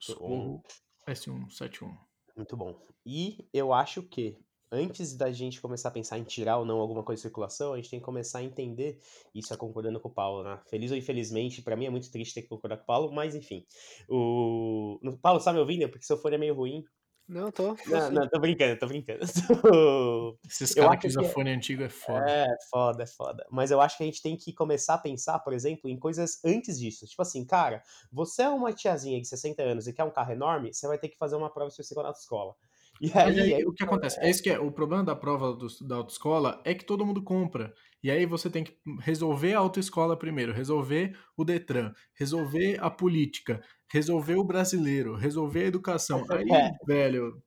Escorro 0.00 0.62
S171. 1.08 1.96
Muito 2.36 2.56
bom. 2.56 2.80
E 3.04 3.48
eu 3.52 3.72
acho 3.72 4.02
que 4.02 4.38
antes 4.70 5.16
da 5.16 5.30
gente 5.32 5.60
começar 5.60 5.88
a 5.88 5.92
pensar 5.92 6.18
em 6.18 6.24
tirar 6.24 6.58
ou 6.58 6.64
não 6.64 6.78
alguma 6.78 7.02
coisa 7.02 7.18
de 7.18 7.22
circulação, 7.22 7.72
a 7.72 7.76
gente 7.76 7.90
tem 7.90 7.98
que 7.98 8.04
começar 8.04 8.38
a 8.38 8.42
entender, 8.42 8.98
isso 9.34 9.52
é 9.52 9.56
concordando 9.56 10.00
com 10.00 10.08
o 10.08 10.12
Paulo, 10.12 10.42
né? 10.42 10.60
Feliz 10.68 10.90
ou 10.90 10.96
infelizmente, 10.96 11.62
para 11.62 11.76
mim 11.76 11.86
é 11.86 11.90
muito 11.90 12.10
triste 12.10 12.34
ter 12.34 12.42
que 12.42 12.48
concordar 12.48 12.76
com 12.76 12.84
o 12.84 12.86
Paulo, 12.86 13.12
mas 13.12 13.34
enfim. 13.34 13.64
O... 14.08 14.98
Paulo, 15.22 15.42
tá 15.42 15.52
me 15.52 15.58
ouvindo? 15.58 15.88
Porque 15.88 16.04
seu 16.04 16.18
fone 16.18 16.36
é 16.36 16.38
meio 16.38 16.54
ruim. 16.54 16.84
Não, 17.28 17.52
tô. 17.52 17.76
Não, 17.86 18.10
não, 18.10 18.26
tô 18.26 18.40
brincando, 18.40 18.78
tô 18.78 18.86
brincando. 18.86 19.20
Esses 20.48 20.72
caras 20.72 20.98
que 20.98 21.08
usam 21.08 21.24
que... 21.24 21.28
fone 21.28 21.50
antigo 21.50 21.82
é 21.82 21.90
foda. 21.90 22.24
É, 22.26 22.46
foda, 22.70 23.02
é 23.02 23.06
foda. 23.06 23.46
Mas 23.50 23.70
eu 23.70 23.82
acho 23.82 23.98
que 23.98 24.02
a 24.02 24.06
gente 24.06 24.22
tem 24.22 24.34
que 24.34 24.50
começar 24.50 24.94
a 24.94 24.98
pensar, 24.98 25.38
por 25.40 25.52
exemplo, 25.52 25.90
em 25.90 25.98
coisas 25.98 26.42
antes 26.42 26.78
disso. 26.80 27.06
Tipo 27.06 27.20
assim, 27.20 27.44
cara, 27.44 27.82
você 28.10 28.44
é 28.44 28.48
uma 28.48 28.72
tiazinha 28.72 29.20
de 29.20 29.28
60 29.28 29.62
anos 29.62 29.86
e 29.86 29.92
quer 29.92 30.04
um 30.04 30.10
carro 30.10 30.32
enorme, 30.32 30.72
você 30.72 30.88
vai 30.88 30.96
ter 30.96 31.10
que 31.10 31.18
fazer 31.18 31.36
uma 31.36 31.52
prova 31.52 31.70
de 31.70 31.76
você 31.76 31.94
na 31.94 32.08
autoescola. 32.08 32.54
E 33.00 33.10
aí, 33.14 33.54
aí, 33.54 33.64
o 33.64 33.72
que 33.72 33.84
acontece? 33.84 34.18
É 34.20 34.28
isso 34.28 34.42
que 34.42 34.50
é 34.50 34.58
o 34.58 34.72
problema 34.72 35.04
da 35.04 35.14
prova 35.14 35.52
do, 35.52 35.66
da 35.86 35.96
autoescola 35.96 36.60
é 36.64 36.74
que 36.74 36.84
todo 36.84 37.06
mundo 37.06 37.22
compra. 37.22 37.72
E 38.02 38.10
aí 38.10 38.26
você 38.26 38.48
tem 38.48 38.64
que 38.64 38.76
resolver 39.00 39.54
a 39.54 39.58
autoescola 39.58 40.16
primeiro, 40.16 40.52
resolver 40.52 41.16
o 41.36 41.44
Detran, 41.44 41.92
resolver 42.14 42.78
a 42.80 42.90
política, 42.90 43.60
resolver 43.90 44.36
o 44.36 44.44
brasileiro, 44.44 45.14
resolver 45.14 45.64
a 45.64 45.68
educação. 45.68 46.24
Aí, 46.30 46.48
é. 46.50 46.70
velho, 46.86 47.42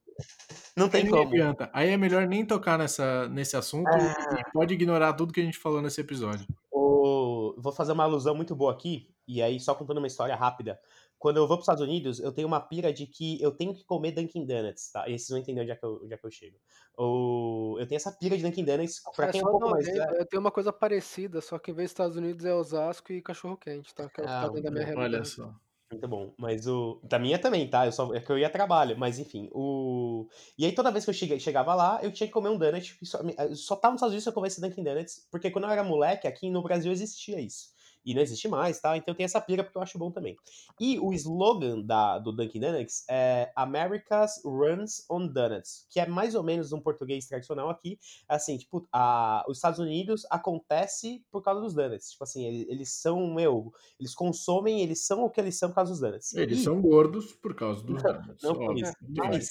não 0.76 0.89
tem 0.89 1.08
como. 1.08 1.22
Adianta. 1.22 1.70
Aí 1.74 1.89
é 1.89 1.97
melhor 1.97 2.28
nem 2.28 2.45
tocar 2.45 2.78
nessa, 2.78 3.28
nesse 3.30 3.56
assunto 3.56 3.89
ah. 3.89 4.39
e 4.39 4.52
pode 4.52 4.74
ignorar 4.74 5.14
tudo 5.14 5.34
que 5.34 5.41
a 5.41 5.43
gente 5.43 5.58
falou 5.58 5.82
nesse 5.82 6.02
episódio. 6.02 6.45
O... 6.72 7.56
Vou 7.58 7.72
fazer 7.72 7.91
uma 7.91 8.04
alusão 8.04 8.36
muito 8.36 8.56
boa 8.56 8.72
aqui, 8.72 9.10
e 9.28 9.41
aí 9.41 9.60
só 9.60 9.76
contando 9.76 9.97
uma 9.97 10.08
história 10.08 10.36
rápida 10.36 10.80
quando 11.22 11.38
eu 11.38 11.47
vou 11.47 11.55
para 11.55 11.61
os 11.61 11.65
Estados 11.65 11.84
Unidos, 11.84 12.19
eu 12.19 12.32
tenho 12.32 12.47
uma 12.47 12.59
pira 12.59 12.91
de 12.91 13.05
que 13.05 13.39
eu 13.39 13.51
tenho 13.51 13.76
que 13.76 13.86
comer 13.86 14.11
Dunkin' 14.11 14.43
Donuts, 14.43 14.91
tá? 14.91 15.07
E 15.07 15.11
vocês 15.11 15.30
vão 15.30 15.38
entender 15.38 15.61
onde 15.61 15.69
é 15.69 15.76
que 15.76 15.86
eu, 15.86 16.01
onde 16.03 16.11
é 16.11 16.17
que 16.17 16.26
eu 16.26 16.32
chego. 16.32 16.57
Ou, 16.97 17.80
eu 17.80 17.86
tenho 17.86 17.97
essa 17.97 18.11
pira 18.11 18.36
de 18.36 18.41
Dunkin' 18.41 18.65
Donuts, 18.65 19.03
pra 19.15 19.28
é 19.28 19.32
quem 19.32 19.41
é 19.41 19.43
um 19.43 19.51
pouco 19.51 19.69
mais... 19.69 19.88
Eu 19.88 20.26
tenho 20.26 20.41
uma 20.41 20.49
coisa 20.49 20.74
parecida, 20.74 21.39
só 21.39 21.59
que 21.59 21.69
em 21.69 21.76
vez 21.76 21.89
dos 21.89 21.91
Estados 21.91 22.17
Unidos 22.17 22.43
é 22.43 22.55
Osasco 22.55 23.13
e 23.13 23.22
cachorro-quente, 23.22 23.93
tá? 23.93 24.09
Que 24.09 24.22
é 24.22 24.24
o 24.24 24.26
que 24.26 24.34
tá 24.34 24.41
ah, 24.41 24.47
dentro 24.47 24.63
da 24.63 24.72
minha 24.72 24.84
realidade. 24.84 25.15
Olha 25.15 25.26
só. 25.26 25.53
Muito 25.91 26.07
bom. 26.07 26.34
Mas 26.39 26.65
o. 26.65 26.99
Da 27.03 27.19
minha 27.19 27.38
também, 27.38 27.69
tá? 27.69 27.86
Eu 27.86 27.91
só, 27.91 28.15
é 28.15 28.19
que 28.19 28.32
eu 28.32 28.39
ia 28.39 28.47
a 28.47 28.49
trabalho, 28.49 28.97
mas 28.97 29.19
enfim. 29.19 29.47
O... 29.51 30.28
E 30.57 30.65
aí, 30.65 30.72
toda 30.72 30.89
vez 30.89 31.03
que 31.03 31.11
eu 31.11 31.13
cheguei, 31.13 31.39
chegava 31.39 31.76
lá, 31.76 31.99
eu 32.01 32.11
tinha 32.11 32.26
que 32.26 32.34
comer 32.34 32.49
um 32.49 32.57
donut. 32.57 32.97
Só, 33.03 33.19
só 33.53 33.76
tava 33.76 33.91
nos 33.91 33.99
Estados 33.99 34.13
Unidos 34.13 34.24
que 34.24 34.30
eu 34.30 34.34
comecei 34.34 34.63
Dunkin' 34.63 34.84
Donuts, 34.84 35.28
porque 35.30 35.51
quando 35.51 35.65
eu 35.65 35.69
era 35.69 35.84
moleque, 35.84 36.28
aqui 36.28 36.49
no 36.49 36.63
Brasil 36.63 36.91
existia 36.91 37.39
isso 37.39 37.80
e 38.06 38.14
não 38.14 38.22
existe 38.22 38.47
mais, 38.47 38.80
tá? 38.80 38.97
Então 38.97 39.14
tem 39.14 39.24
essa 39.24 39.39
pira 39.39 39.64
porque 39.64 39.78
eu 39.78 39.82
acho 39.82 39.97
bom 39.97 40.12
também. 40.12 40.36
E 40.80 40.99
o 40.99 41.14
slogan 41.14 41.82
da, 41.82 42.20
do 42.20 42.32
Dunkin' 42.32 42.60
Donuts 42.60 43.04
é 43.10 43.52
America's 43.56 44.41
Runs 44.43 45.06
on 45.10 45.28
Donuts, 45.28 45.86
que 45.89 45.99
é 45.99 46.08
mais 46.08 46.36
ou 46.36 46.43
menos 46.43 46.72
um 46.72 46.80
português 46.80 47.28
tradicional 47.28 47.70
aqui, 47.70 47.99
assim, 48.28 48.58
tipo, 48.58 48.88
a, 48.91 49.43
os 49.47 49.58
Estados 49.58 49.80
Unidos 49.80 50.26
acontece 50.30 51.24
por 51.32 51.41
causa 51.41 51.62
dos 51.62 51.74
donuts, 51.74 52.12
tipo 52.12 52.24
assim, 52.24 52.45
eles, 52.45 52.68
eles 52.70 52.93
são, 52.93 53.34
meu, 53.34 53.72
eles 53.99 54.16
consomem, 54.16 54.82
eles 54.82 55.06
são 55.06 55.24
o 55.24 55.30
que 55.30 55.39
eles 55.39 55.58
são 55.58 55.70
por 55.70 55.76
causa 55.76 55.91
dos 55.91 55.99
donuts. 55.99 56.34
Eles 56.34 56.60
e... 56.60 56.64
são 56.64 56.82
gordos 56.82 57.34
por 57.34 57.56
causa 57.56 57.84
dos 57.84 58.02
donuts. 58.02 58.43
Não, 58.43 58.56
por 58.56 58.78
isso. 58.78 58.93
Mas, 59.10 59.49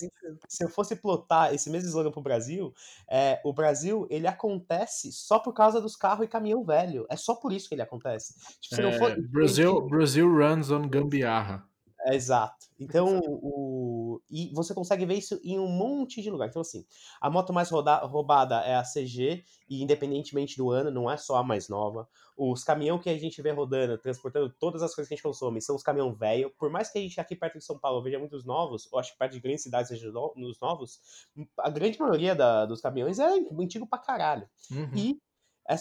se 0.49 0.65
eu 0.65 0.69
fosse 0.69 0.97
plotar 0.97 1.55
esse 1.55 1.71
mesmo 1.71 1.89
slogan 1.89 2.11
pro 2.11 2.21
Brasil, 2.21 2.75
é, 3.09 3.41
o 3.45 3.53
Brasil, 3.53 4.07
ele 4.11 4.27
acontece 4.27 5.13
só 5.13 5.39
por 5.39 5.53
causa 5.53 5.81
dos 5.81 5.97
carros 5.97 6.25
e 6.25 6.29
caminhão 6.29 6.65
velho, 6.65 7.07
é 7.09 7.17
só 7.17 7.35
por 7.35 7.53
isso 7.53 7.69
que 7.69 7.75
ele 7.75 7.83
acontece. 7.83 8.35
Tipo, 8.61 8.83
é, 8.83 8.99
for... 8.99 9.17
Brasil, 9.29 9.81
Brasil 9.83 10.27
runs 10.29 10.71
on 10.71 10.89
gambiarra. 10.89 11.65
É, 12.03 12.15
exato. 12.15 12.67
Então, 12.79 13.21
o... 13.23 14.23
e 14.31 14.51
você 14.55 14.73
consegue 14.73 15.05
ver 15.05 15.15
isso 15.15 15.39
em 15.45 15.59
um 15.59 15.69
monte 15.69 16.23
de 16.23 16.31
lugar. 16.31 16.49
Então, 16.49 16.63
assim, 16.63 16.85
a 17.21 17.29
moto 17.29 17.53
mais 17.53 17.69
roda... 17.71 17.97
roubada 17.99 18.61
é 18.61 18.75
a 18.75 18.83
CG, 18.83 19.45
e 19.69 19.83
independentemente 19.83 20.57
do 20.57 20.71
ano, 20.71 20.91
não 20.91 21.11
é 21.11 21.17
só 21.19 21.37
a 21.37 21.45
mais 21.45 21.69
nova. 21.69 22.09
Os 22.37 22.65
caminhão 22.65 22.99
que 22.99 23.11
a 23.11 23.19
gente 23.19 23.43
vê 23.43 23.51
rodando, 23.51 23.99
transportando 23.99 24.49
todas 24.59 24.83
as 24.83 24.95
coisas 24.95 25.09
que 25.09 25.15
a 25.15 25.17
gente 25.17 25.23
consome, 25.23 25.61
são 25.61 25.77
os 25.77 25.83
caminhão 25.83 26.15
velho. 26.15 26.51
Por 26.59 26.71
mais 26.71 26.91
que 26.91 26.99
a 26.99 27.03
gente 27.03 27.21
aqui 27.21 27.37
perto 27.37 27.59
de 27.59 27.65
São 27.65 27.79
Paulo 27.79 28.03
veja 28.03 28.19
muitos 28.19 28.47
novos, 28.47 28.89
ou 28.91 28.99
acho 28.99 29.13
que 29.13 29.19
perto 29.19 29.33
de 29.33 29.41
grandes 29.41 29.63
cidades 29.63 29.89
seja 29.89 30.11
no... 30.11 30.33
nos 30.37 30.59
novos, 30.59 31.01
a 31.59 31.69
grande 31.69 32.01
maioria 32.01 32.35
da... 32.35 32.65
dos 32.65 32.81
caminhões 32.81 33.19
é 33.19 33.29
antigo 33.61 33.87
pra 33.87 33.99
caralho. 33.99 34.49
Uhum. 34.71 34.91
E 34.95 35.11
é, 35.11 35.30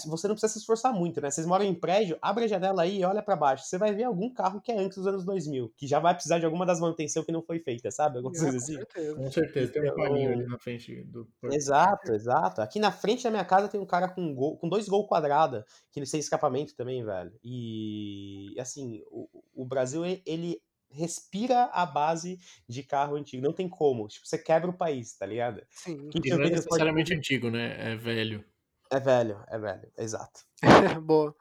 você 0.06 0.28
não 0.28 0.36
precisa 0.36 0.54
se 0.54 0.60
esforçar 0.60 0.94
muito, 0.94 1.20
né? 1.22 1.32
Vocês 1.32 1.48
moram 1.48 1.66
em 1.66 1.74
prédio, 1.74 2.18
abre 2.22 2.46
a 2.46 2.48
janela 2.48 2.84
aí 2.84 3.00
e 3.00 3.06
olha 3.06 3.22
para 3.22 3.36
baixo. 3.36 3.66
Você 3.66 3.78
vai 3.78 3.94
ver 3.94 4.04
algum 4.04 4.32
carro 4.32 4.62
que 4.62 4.72
é 4.72 4.78
antes 4.78 4.98
dos 4.98 5.08
anos 5.08 5.26
2000, 5.26 5.74
que 5.76 5.88
já 5.88 6.00
vai 6.00 6.14
precisar 6.14 6.40
de 6.40 6.46
alguma 6.46 6.66
das 6.66 6.80
manutenções 6.80 7.26
que 7.26 7.32
não 7.32 7.42
foi 7.42 7.60
feita, 7.60 7.90
sabe? 7.90 8.18
Alguma 8.18 8.34
coisa 8.34 8.58
assim. 8.58 8.76
Com 8.76 8.80
certeza, 8.80 9.16
com 9.16 9.32
certeza. 9.32 9.72
Tem 9.72 9.92
um 9.92 9.96
paninho 9.96 10.32
ali 10.32 10.46
na 10.46 10.58
frente 10.58 11.04
do. 11.04 11.28
Exato, 11.52 12.14
exato. 12.14 12.62
Aqui 12.62 12.80
na 12.80 12.92
frente 12.92 13.24
da 13.24 13.32
minha 13.32 13.46
casa 13.46 13.68
tem 13.68 13.80
um 13.80 13.86
cara 13.86 14.08
com, 14.08 14.34
gol, 14.34 14.58
com 14.58 14.70
dois 14.70 14.88
gol 14.88 15.08
quadrada, 15.08 15.66
que 15.92 16.00
ele 16.00 16.10
tem 16.10 16.20
escapamento 16.20 16.76
também, 16.76 17.04
velho. 17.04 17.32
E, 17.44 18.54
assim, 18.60 19.02
o, 19.08 19.28
o 19.56 19.66
Brasil, 19.66 20.04
ele 20.26 20.62
respira 20.92 21.66
a 21.66 21.86
base 21.86 22.40
de 22.68 22.84
carro 22.84 23.16
antigo. 23.16 23.44
Não 23.44 23.54
tem 23.54 23.70
como. 23.70 24.08
Tipo, 24.08 24.28
você 24.28 24.38
quebra 24.38 24.70
o 24.70 24.78
país, 24.78 25.16
tá 25.16 25.26
ligado? 25.26 25.62
Sim. 25.70 26.10
Que 26.10 26.30
não 26.30 26.44
é 26.44 26.50
necessariamente 26.50 27.12
pode... 27.12 27.20
antigo, 27.20 27.50
né? 27.50 27.94
É 27.94 27.96
velho. 27.96 28.44
É 28.92 29.00
velho, 29.00 29.44
é 29.48 29.60
velho, 29.60 29.92
exato. 29.98 30.42
Boa. 31.04 31.36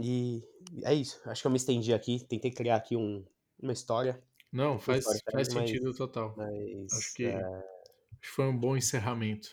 E 0.00 0.42
é 0.84 0.94
isso. 0.94 1.20
Acho 1.26 1.42
que 1.42 1.46
eu 1.46 1.50
me 1.50 1.56
estendi 1.56 1.92
aqui, 1.92 2.24
tentei 2.26 2.50
criar 2.50 2.76
aqui 2.76 2.96
um, 2.96 3.24
uma 3.60 3.72
história. 3.72 4.22
Não, 4.52 4.78
faz, 4.78 5.06
história 5.06 5.22
faz 5.32 5.48
sentido 5.48 5.94
total. 5.94 6.34
Mas, 6.36 6.92
acho 6.92 7.14
que 7.14 7.24
é... 7.24 7.36
acho 7.36 8.20
que 8.20 8.28
foi 8.28 8.46
um 8.46 8.58
bom 8.58 8.76
encerramento. 8.76 9.48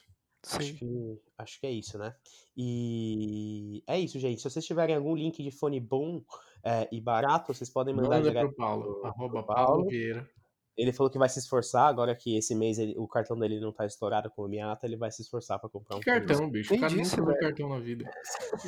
Acho 0.52 0.74
que, 0.76 1.22
acho 1.38 1.60
que 1.60 1.68
é 1.68 1.72
isso, 1.72 1.98
né? 1.98 2.16
E 2.56 3.84
é 3.86 4.00
isso, 4.00 4.18
gente. 4.20 4.42
Se 4.42 4.50
vocês 4.50 4.66
tiverem 4.66 4.96
algum 4.96 5.16
link 5.16 5.44
de 5.44 5.52
fone 5.52 5.80
bom 5.80 6.24
é, 6.64 6.88
e 6.92 7.02
barato, 7.02 7.54
vocês 7.54 7.70
podem 7.70 7.94
mandar 7.94 8.18
Manda 8.18 8.30
direto 8.30 8.48
pro 8.48 8.56
Paulo, 8.56 8.96
pro, 8.96 9.06
arroba 9.06 9.44
pro 9.44 9.54
Paulo 9.54 9.68
Paulo. 9.68 9.90
Vieira. 9.90 10.30
Ele 10.78 10.94
falou 10.94 11.10
que 11.10 11.18
vai 11.18 11.28
se 11.28 11.40
esforçar, 11.40 11.88
agora 11.88 12.16
que 12.16 12.38
esse 12.38 12.54
mês 12.54 12.78
ele- 12.78 12.94
o 12.98 13.08
cartão 13.08 13.38
dele 13.38 13.60
não 13.60 13.72
tá 13.72 13.86
estourado 13.86 14.30
com 14.30 14.44
o 14.44 14.48
Miata, 14.48 14.86
ele 14.86 14.96
vai 14.96 15.10
se 15.12 15.24
esforçar 15.24 15.58
pra 15.60 15.68
comprar 15.70 15.96
um 15.98 16.00
Que 16.00 16.12
fone. 16.12 16.26
cartão, 16.28 16.50
bicho? 16.50 16.74
O 16.76 16.80
cara 16.80 16.94
cartão 17.40 17.70
na 17.70 17.80
vida. 17.80 18.10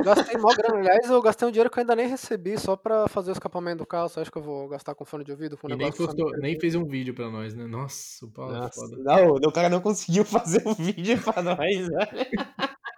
Gastei 0.03 0.37
mó 0.39 0.49
grana. 0.55 0.79
Aliás, 0.79 1.09
eu 1.09 1.21
gastei 1.21 1.47
um 1.47 1.51
dinheiro 1.51 1.69
que 1.69 1.77
eu 1.77 1.81
ainda 1.81 1.95
nem 1.95 2.07
recebi 2.07 2.57
só 2.57 2.75
pra 2.75 3.07
fazer 3.07 3.29
o 3.29 3.33
escapamento 3.33 3.77
do 3.79 3.85
carro. 3.85 4.09
Você 4.09 4.19
acha 4.21 4.31
que 4.31 4.37
eu 4.37 4.41
vou 4.41 4.67
gastar 4.67 4.95
com 4.95 5.05
fone 5.05 5.23
de 5.23 5.31
ouvido? 5.31 5.55
Com 5.57 5.67
um 5.67 5.71
E 5.71 5.75
nem, 5.75 5.91
nem 6.41 6.59
fez 6.59 6.73
um 6.75 6.85
vídeo 6.85 7.13
pra 7.13 7.29
nós, 7.29 7.53
né? 7.53 7.67
Nossa, 7.67 8.25
o 8.25 8.31
Paulo 8.31 8.55
é 8.55 8.59
Nossa, 8.59 8.81
foda. 8.81 8.97
não, 9.03 9.27
o 9.35 9.51
cara 9.51 9.69
não 9.69 9.79
conseguiu 9.81 10.25
fazer 10.25 10.63
o 10.67 10.73
vídeo 10.73 11.21
pra 11.21 11.43
nós, 11.43 11.57
velho. 11.87 11.89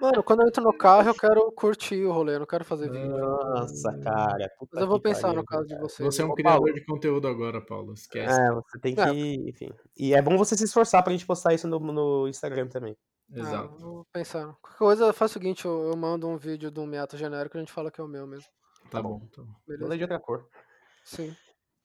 Mano, 0.01 0.23
quando 0.23 0.41
eu 0.41 0.47
entro 0.47 0.63
no 0.63 0.73
carro, 0.75 1.09
eu 1.09 1.13
quero 1.15 1.51
curtir 1.51 2.03
o 2.03 2.11
rolê, 2.11 2.35
eu 2.35 2.39
não 2.39 2.45
quero 2.47 2.65
fazer 2.65 2.89
vídeo. 2.89 3.07
Nossa, 3.17 3.95
cara. 3.99 4.49
puta 4.57 4.71
Mas 4.73 4.81
eu 4.81 4.87
vou 4.87 4.97
que 4.97 5.03
pensar 5.03 5.27
pariu, 5.27 5.35
no 5.41 5.45
caso 5.45 5.63
de 5.63 5.69
cara. 5.75 5.81
vocês. 5.81 6.05
Você 6.15 6.21
é 6.21 6.25
um 6.25 6.33
criador 6.33 6.59
Paulo. 6.61 6.73
de 6.73 6.85
conteúdo 6.85 7.27
agora, 7.27 7.61
Paulo. 7.63 7.93
Esquece. 7.93 8.39
É, 8.39 8.51
você 8.51 8.79
tem 8.79 8.95
É. 8.97 9.05
que, 9.05 9.49
enfim. 9.49 9.69
E 9.95 10.13
é 10.13 10.21
bom 10.21 10.35
você 10.37 10.57
se 10.57 10.63
esforçar 10.63 11.03
pra 11.03 11.13
gente 11.13 11.25
postar 11.25 11.53
isso 11.53 11.67
no, 11.67 11.79
no 11.79 12.27
Instagram 12.27 12.67
também. 12.67 12.97
Ah, 13.33 13.39
Exato. 13.39 13.73
eu 13.75 13.79
vou 13.79 14.05
pensar. 14.11 14.53
Qualquer 14.61 14.77
coisa, 14.77 15.13
faz 15.13 15.31
o 15.31 15.33
seguinte, 15.35 15.65
eu, 15.65 15.89
eu 15.91 15.95
mando 15.95 16.27
um 16.27 16.35
vídeo 16.35 16.71
de 16.71 16.79
um 16.79 16.85
Miata 16.87 17.15
genérico 17.15 17.55
e 17.55 17.59
a 17.59 17.61
gente 17.61 17.71
fala 17.71 17.91
que 17.91 18.01
é 18.01 18.03
o 18.03 18.07
meu 18.07 18.25
mesmo. 18.27 18.49
Tá, 18.85 18.97
tá 18.97 19.01
bom. 19.03 19.19
bom. 19.19 19.27
Tá 19.27 19.41
bom. 19.43 19.47
Manda 19.47 19.61
Beleza? 19.67 19.97
de 19.97 20.03
outra 20.03 20.19
cor. 20.19 20.47
Sim. 21.05 21.35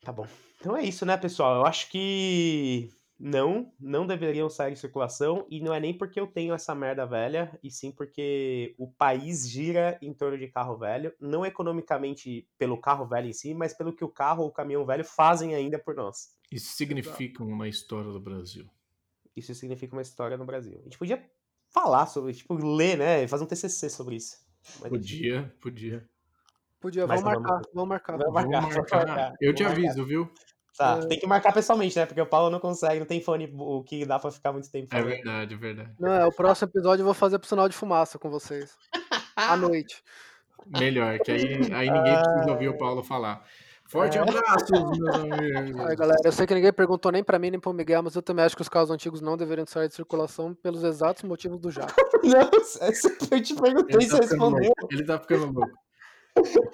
Tá 0.03 0.11
bom. 0.13 0.27
Então 0.59 0.77
é 0.77 0.83
isso, 0.83 1.05
né, 1.05 1.17
pessoal? 1.17 1.57
Eu 1.57 1.67
acho 1.67 1.91
que 1.91 2.91
não, 3.19 3.73
não 3.81 4.07
deveriam 4.07 4.49
sair 4.51 4.73
em 4.73 4.77
circulação 4.77 5.47
e 5.51 5.61
não 5.61 5.73
é 5.73 5.81
nem 5.81 5.97
porque 5.97 6.21
eu 6.21 6.27
tenho 6.27 6.55
essa 6.55 6.75
merda 6.75 7.07
velha, 7.07 7.59
e 7.63 7.71
sim 7.71 7.91
porque 7.91 8.75
o 8.79 8.91
país 8.91 9.49
gira 9.49 9.99
em 10.03 10.13
torno 10.13 10.37
de 10.39 10.49
carro 10.49 10.77
velho, 10.77 11.13
não 11.19 11.45
economicamente 11.45 12.47
pelo 12.59 12.79
carro 12.79 13.07
velho 13.07 13.29
em 13.29 13.33
si, 13.33 13.55
mas 13.55 13.73
pelo 13.73 13.95
que 13.95 14.05
o 14.05 14.09
carro 14.09 14.43
ou 14.43 14.49
o 14.49 14.53
caminhão 14.53 14.85
velho 14.85 15.05
fazem 15.05 15.55
ainda 15.55 15.79
por 15.79 15.95
nós. 15.95 16.35
Isso 16.53 16.75
significa 16.77 17.43
uma 17.43 17.69
história 17.69 18.11
do 18.13 18.21
Brasil. 18.21 18.69
Isso 19.35 19.55
significa 19.55 19.95
uma 19.95 20.03
história 20.03 20.37
no 20.37 20.45
Brasil. 20.45 20.79
A 20.81 20.85
gente 20.85 20.99
podia 20.99 21.25
falar 21.69 22.07
sobre, 22.07 22.33
tipo, 22.33 22.55
ler, 22.55 22.97
né, 22.97 23.27
fazer 23.29 23.45
um 23.45 23.47
TCC 23.47 23.91
sobre 23.91 24.17
isso. 24.17 24.37
Mas. 24.81 24.89
Podia, 24.91 25.55
podia. 25.61 26.09
Podia, 26.81 27.07
Mas 27.07 27.23
vamos 27.23 27.43
marcar, 27.43 27.63
vamos- 27.75 27.89
marcar. 27.89 28.19
Vamos 28.19 28.35
marcar, 28.35 28.61
vamos 28.61 28.77
marcar. 28.91 29.35
Eu 29.41 29.55
te 29.55 29.65
aviso, 29.65 30.05
viu? 30.05 30.31
Tá, 30.77 31.01
É. 31.03 31.07
tem 31.07 31.19
que 31.19 31.27
marcar 31.27 31.53
pessoalmente, 31.53 31.97
né? 31.99 32.05
Porque 32.07 32.21
o 32.21 32.27
Paulo 32.27 32.51
não 32.51 32.61
consegue, 32.61 33.01
não 33.01 33.07
tem 33.07 33.21
fone 33.23 33.51
o 33.59 33.83
que 33.83 34.05
dá 34.05 34.19
pra 34.19 34.31
ficar 34.31 34.53
muito 34.53 34.71
tempo 34.71 34.87
É 34.95 34.99
falando. 34.99 35.09
verdade, 35.15 35.55
é 35.55 35.57
verdade. 35.57 35.91
Não, 35.99 36.13
é, 36.13 36.27
o 36.27 36.33
próximo 36.33 36.69
episódio 36.69 37.01
eu 37.03 37.07
vou 37.07 37.15
fazer 37.15 37.39
pro 37.39 37.49
sinal 37.49 37.69
de 37.69 37.75
fumaça 37.75 38.19
com 38.19 38.29
vocês. 38.31 38.77
À 39.35 39.57
noite. 39.57 40.03
Melhor, 40.67 41.19
que 41.21 41.31
aí, 41.33 41.73
aí 41.73 41.91
ninguém 41.91 42.15
precisa 42.23 42.51
ouvir 42.51 42.69
o 42.69 42.77
Paulo 42.77 43.03
falar. 43.03 43.43
Forte 43.89 44.19
É. 44.19 44.21
abraço, 44.21 44.67
meus 44.73 45.15
amigos. 45.15 45.81
Aí, 45.87 45.95
galera, 45.97 46.19
eu 46.25 46.33
sei 46.33 46.45
que 46.45 46.55
ninguém 46.55 46.73
perguntou 46.73 47.13
nem 47.13 47.23
pra 47.23 47.39
mim 47.39 47.51
nem 47.53 47.61
pro 47.61 47.73
Miguel, 47.73 48.03
mas 48.03 48.17
eu 48.17 48.23
também 48.23 48.45
acho 48.45 48.57
que 48.57 48.63
os 48.63 48.69
carros 48.69 48.91
antigos 48.91 49.21
não 49.21 49.37
deveriam 49.37 49.65
sair 49.67 49.87
de 49.89 49.95
circulação 49.95 50.53
pelos 50.55 50.83
exatos 50.83 51.23
motivos 51.23 51.61
do 51.61 51.71
Jato. 51.71 51.95
Não, 52.25 52.51
eu 53.31 53.41
te 53.43 53.55
perguntei, 53.55 53.97
Ele 53.97 54.05
você 54.07 54.17
tá 54.19 54.23
respondeu. 54.27 54.65
louco. 54.65 54.89
Ele 54.91 55.05
tá 55.05 55.19
ficando 55.21 55.53
louco. 55.53 55.79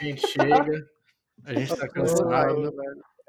A 0.00 0.04
gente 0.04 0.26
chega, 0.26 0.86
a 1.44 1.52
gente 1.54 1.76
tá 1.76 1.88
cansado. 1.88 2.62
velho. 2.62 2.72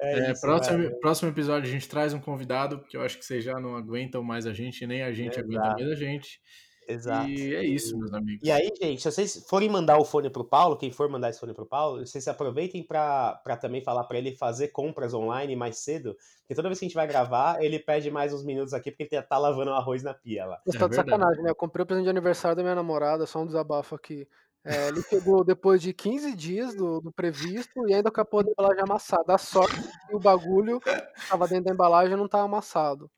É, 0.05 0.31
isso, 0.31 0.41
próximo, 0.41 0.77
velho. 0.79 0.99
próximo 0.99 1.29
episódio 1.29 1.69
a 1.69 1.71
gente 1.71 1.87
traz 1.87 2.13
um 2.13 2.19
convidado, 2.19 2.79
porque 2.79 2.97
eu 2.97 3.01
acho 3.01 3.17
que 3.17 3.25
vocês 3.25 3.43
já 3.43 3.59
não 3.59 3.75
aguentam 3.75 4.23
mais 4.23 4.45
a 4.45 4.53
gente, 4.53 4.85
nem 4.85 5.01
a 5.03 5.11
gente 5.13 5.39
aguenta 5.39 5.61
Exato. 5.67 5.81
mais 5.81 5.91
a 5.91 5.95
gente. 5.95 6.41
Exato. 6.85 7.29
E 7.29 7.55
é 7.55 7.63
isso, 7.63 7.97
meus 7.97 8.13
amigos. 8.13 8.45
E 8.45 8.51
aí, 8.51 8.69
gente, 8.81 9.01
se 9.01 9.09
vocês 9.09 9.45
forem 9.49 9.69
mandar 9.69 9.97
o 9.99 10.03
fone 10.03 10.29
pro 10.29 10.43
Paulo, 10.43 10.75
quem 10.75 10.91
for 10.91 11.07
mandar 11.09 11.29
esse 11.29 11.39
fone 11.39 11.53
pro 11.53 11.65
Paulo, 11.65 12.05
vocês 12.05 12.27
aproveitem 12.27 12.83
pra, 12.83 13.35
pra 13.41 13.55
também 13.55 13.81
falar 13.81 14.03
pra 14.03 14.17
ele 14.17 14.35
fazer 14.35 14.67
compras 14.67 15.13
online 15.13 15.55
mais 15.55 15.77
cedo, 15.77 16.17
porque 16.41 16.53
toda 16.53 16.67
vez 16.67 16.79
que 16.79 16.85
a 16.85 16.87
gente 16.89 16.95
vai 16.95 17.07
gravar, 17.07 17.63
ele 17.63 17.79
pede 17.79 18.11
mais 18.11 18.33
uns 18.33 18.43
minutos 18.43 18.73
aqui, 18.73 18.91
porque 18.91 19.15
ele 19.15 19.21
tá 19.21 19.37
lavando 19.37 19.71
o 19.71 19.73
arroz 19.75 20.03
na 20.03 20.13
pia 20.13 20.45
lá. 20.45 20.59
Você 20.65 20.75
É 20.75 20.79
tá 20.81 20.87
de 20.87 20.95
verdade. 20.97 21.11
sacanagem, 21.11 21.43
né? 21.43 21.49
Eu 21.51 21.55
comprei 21.55 21.83
o 21.83 21.85
presente 21.85 22.03
de 22.03 22.09
aniversário 22.09 22.57
da 22.57 22.63
minha 22.63 22.75
namorada, 22.75 23.25
só 23.25 23.39
um 23.41 23.45
desabafo 23.47 23.95
aqui. 23.95 24.27
É, 24.65 24.87
ele 24.87 25.01
chegou 25.03 25.43
depois 25.43 25.81
de 25.81 25.93
15 25.93 26.33
dias 26.35 26.73
do, 26.73 27.01
do 27.01 27.11
previsto 27.11 27.87
e 27.87 27.93
ainda 27.93 28.09
com 28.09 28.21
a 28.21 28.25
porra 28.25 28.45
da 28.45 28.51
embalagem 28.51 28.83
amassada. 28.83 29.35
A 29.35 29.37
sorte 29.37 29.75
que 30.07 30.15
o 30.15 30.19
bagulho 30.19 30.79
que 30.79 30.89
tava 31.27 31.47
dentro 31.47 31.65
da 31.65 31.73
embalagem 31.73 32.15
não 32.15 32.27
tava 32.29 32.45
amassado. 32.45 33.11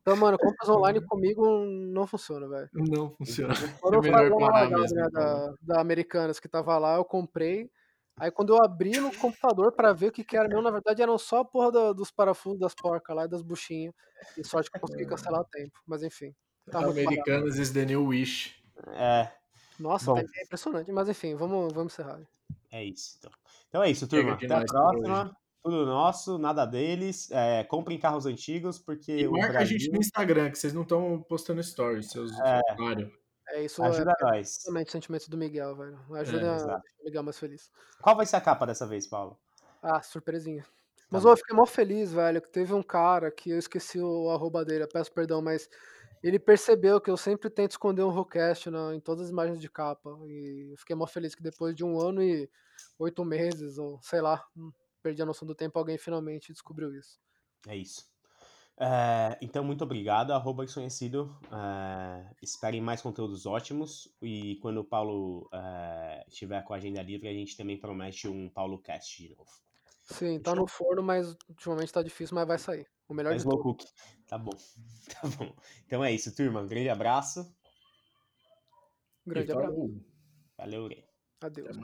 Então, 0.00 0.16
mano, 0.16 0.38
compras 0.38 0.68
online 0.68 1.00
comigo 1.04 1.44
não 1.66 2.06
funciona, 2.06 2.48
velho. 2.48 2.68
Não 2.72 3.10
funciona. 3.16 3.54
Quando 3.80 3.94
É 3.94 3.96
eu 3.98 4.02
melhor 4.02 4.16
falei 4.18 4.30
uma 4.30 4.38
parar 4.38 4.60
largada, 4.60 4.82
mesmo, 4.82 4.96
né, 4.96 5.08
da, 5.10 5.54
da 5.60 5.80
Americanas 5.80 6.38
que 6.38 6.48
tava 6.48 6.78
lá, 6.78 6.94
eu 6.96 7.04
comprei. 7.04 7.68
Aí 8.16 8.30
quando 8.30 8.54
eu 8.54 8.62
abri 8.62 9.00
no 9.00 9.12
computador 9.16 9.72
pra 9.72 9.92
ver 9.92 10.08
o 10.08 10.12
que, 10.12 10.22
que 10.22 10.36
era 10.36 10.46
meu, 10.46 10.62
na 10.62 10.70
verdade 10.70 11.02
eram 11.02 11.18
só 11.18 11.40
a 11.40 11.44
porra 11.44 11.72
da- 11.72 11.92
dos 11.92 12.10
parafusos 12.10 12.60
das 12.60 12.74
porcas 12.74 13.16
lá 13.16 13.24
e 13.24 13.28
das 13.28 13.42
buchinhas. 13.42 13.94
E 14.36 14.44
sorte 14.46 14.70
que 14.70 14.76
eu 14.76 14.80
consegui 14.80 15.06
cancelar 15.06 15.40
a 15.40 15.44
tempo. 15.44 15.72
Mas 15.86 16.02
enfim. 16.04 16.32
Tá. 16.70 16.78
Americanas 16.86 17.56
is 17.58 17.72
the 17.72 17.84
new 17.84 18.06
wish. 18.06 18.62
É, 18.94 19.28
Nossa, 19.82 20.06
Bom. 20.06 20.18
é 20.18 20.42
impressionante. 20.44 20.90
Mas 20.92 21.08
enfim, 21.08 21.34
vamos, 21.34 21.72
vamos 21.72 21.92
encerrar. 21.92 22.20
é 22.70 22.84
isso. 22.84 23.16
Então, 23.18 23.30
então 23.68 23.82
é 23.82 23.90
isso, 23.90 24.06
turma. 24.08 24.34
Até 24.34 24.46
a 24.54 24.64
próxima. 24.64 25.36
Tudo 25.62 25.86
nosso, 25.86 26.38
nada 26.38 26.64
deles. 26.64 27.30
É, 27.30 27.62
comprem 27.64 27.98
carros 27.98 28.26
antigos, 28.26 28.78
porque 28.80 29.12
E 29.12 29.28
o 29.28 29.32
marca 29.32 29.48
a 29.48 29.52
Brasil 29.52 29.78
gente 29.78 29.92
no 29.92 29.98
Instagram, 29.98 30.50
que 30.50 30.58
vocês 30.58 30.72
não 30.72 30.82
estão 30.82 31.22
postando 31.28 31.62
stories, 31.62 32.10
seus 32.10 32.32
É. 32.40 32.60
É 33.48 33.64
isso, 33.64 33.82
ajuda 33.82 34.12
é 34.18 34.24
nós. 34.24 34.58
totalmente 34.58 34.88
o 34.88 34.92
sentimento 34.92 35.28
do 35.28 35.36
Miguel, 35.36 35.76
velho. 35.76 35.98
Ajuda 36.14 36.52
a 36.52 36.56
deixar 36.56 36.78
o 37.00 37.04
Miguel 37.04 37.22
mais 37.22 37.38
feliz. 37.38 37.70
Qual 38.00 38.16
vai 38.16 38.24
ser 38.24 38.36
a 38.36 38.40
capa 38.40 38.64
dessa 38.66 38.86
vez, 38.86 39.06
Paulo? 39.06 39.38
Ah, 39.82 40.00
surpresinha. 40.00 40.64
Mas 41.10 41.22
Tá 41.22 41.28
bom. 41.28 41.32
eu 41.32 41.36
fiquei 41.36 41.56
mó 41.56 41.66
feliz, 41.66 42.12
velho, 42.12 42.40
que 42.40 42.48
teve 42.48 42.72
um 42.72 42.82
cara 42.82 43.30
que 43.30 43.50
eu 43.50 43.58
esqueci 43.58 44.00
o 44.00 44.30
arroba 44.30 44.64
dele, 44.64 44.84
eu 44.84 44.88
peço 44.88 45.12
perdão, 45.12 45.42
mas 45.42 45.68
ele 46.22 46.38
percebeu 46.38 47.00
que 47.00 47.10
eu 47.10 47.16
sempre 47.16 47.50
tento 47.50 47.72
esconder 47.72 48.02
um 48.02 48.10
rollcast 48.10 48.70
na, 48.70 48.94
em 48.94 49.00
todas 49.00 49.24
as 49.24 49.30
imagens 49.30 49.60
de 49.60 49.68
capa. 49.68 50.10
E 50.26 50.70
eu 50.72 50.76
fiquei 50.76 50.94
mó 50.94 51.06
feliz 51.06 51.34
que 51.34 51.42
depois 51.42 51.74
de 51.74 51.84
um 51.84 52.00
ano 52.00 52.22
e 52.22 52.48
oito 52.98 53.24
meses, 53.24 53.78
ou 53.78 54.00
sei 54.02 54.20
lá, 54.20 54.44
hum, 54.56 54.70
perdi 55.02 55.20
a 55.20 55.26
noção 55.26 55.46
do 55.46 55.54
tempo, 55.54 55.78
alguém 55.78 55.98
finalmente 55.98 56.52
descobriu 56.52 56.94
isso. 56.94 57.18
É 57.66 57.76
isso. 57.76 58.10
É, 58.78 59.38
então, 59.40 59.62
muito 59.62 59.84
obrigado, 59.84 60.32
arroba 60.32 60.64
desconhecido. 60.64 61.36
É, 61.52 62.34
esperem 62.40 62.80
mais 62.80 63.02
conteúdos 63.02 63.44
ótimos. 63.44 64.08
E 64.22 64.56
quando 64.56 64.78
o 64.78 64.84
Paulo 64.84 65.48
é, 65.52 66.24
estiver 66.28 66.62
com 66.62 66.72
a 66.72 66.76
agenda 66.76 67.02
livre, 67.02 67.28
a 67.28 67.32
gente 67.32 67.56
também 67.56 67.78
promete 67.78 68.28
um 68.28 68.48
Paulo 68.48 68.78
Cast 68.78 69.22
de 69.22 69.28
novo. 69.30 69.50
Sim, 70.12 70.38
tá 70.40 70.54
no 70.54 70.66
forno, 70.66 71.02
mas 71.02 71.36
ultimamente 71.48 71.92
tá 71.92 72.02
difícil, 72.02 72.34
mas 72.34 72.46
vai 72.46 72.58
sair. 72.58 72.86
O 73.08 73.14
melhor 73.14 73.32
É 73.32 73.36
de 73.36 73.40
slow 73.42 73.62
tudo. 73.62 73.84
Tá 74.26 74.38
bom. 74.38 74.52
Tá 75.20 75.28
bom. 75.28 75.54
Então 75.86 76.04
é 76.04 76.12
isso, 76.12 76.34
turma. 76.34 76.60
Um 76.60 76.66
grande 76.66 76.88
abraço. 76.88 77.54
Grande 79.26 79.50
E 79.50 79.52
abraço. 79.52 80.04
Valeu, 80.56 80.88
Rei. 80.88 81.04
Adeus. 81.40 81.76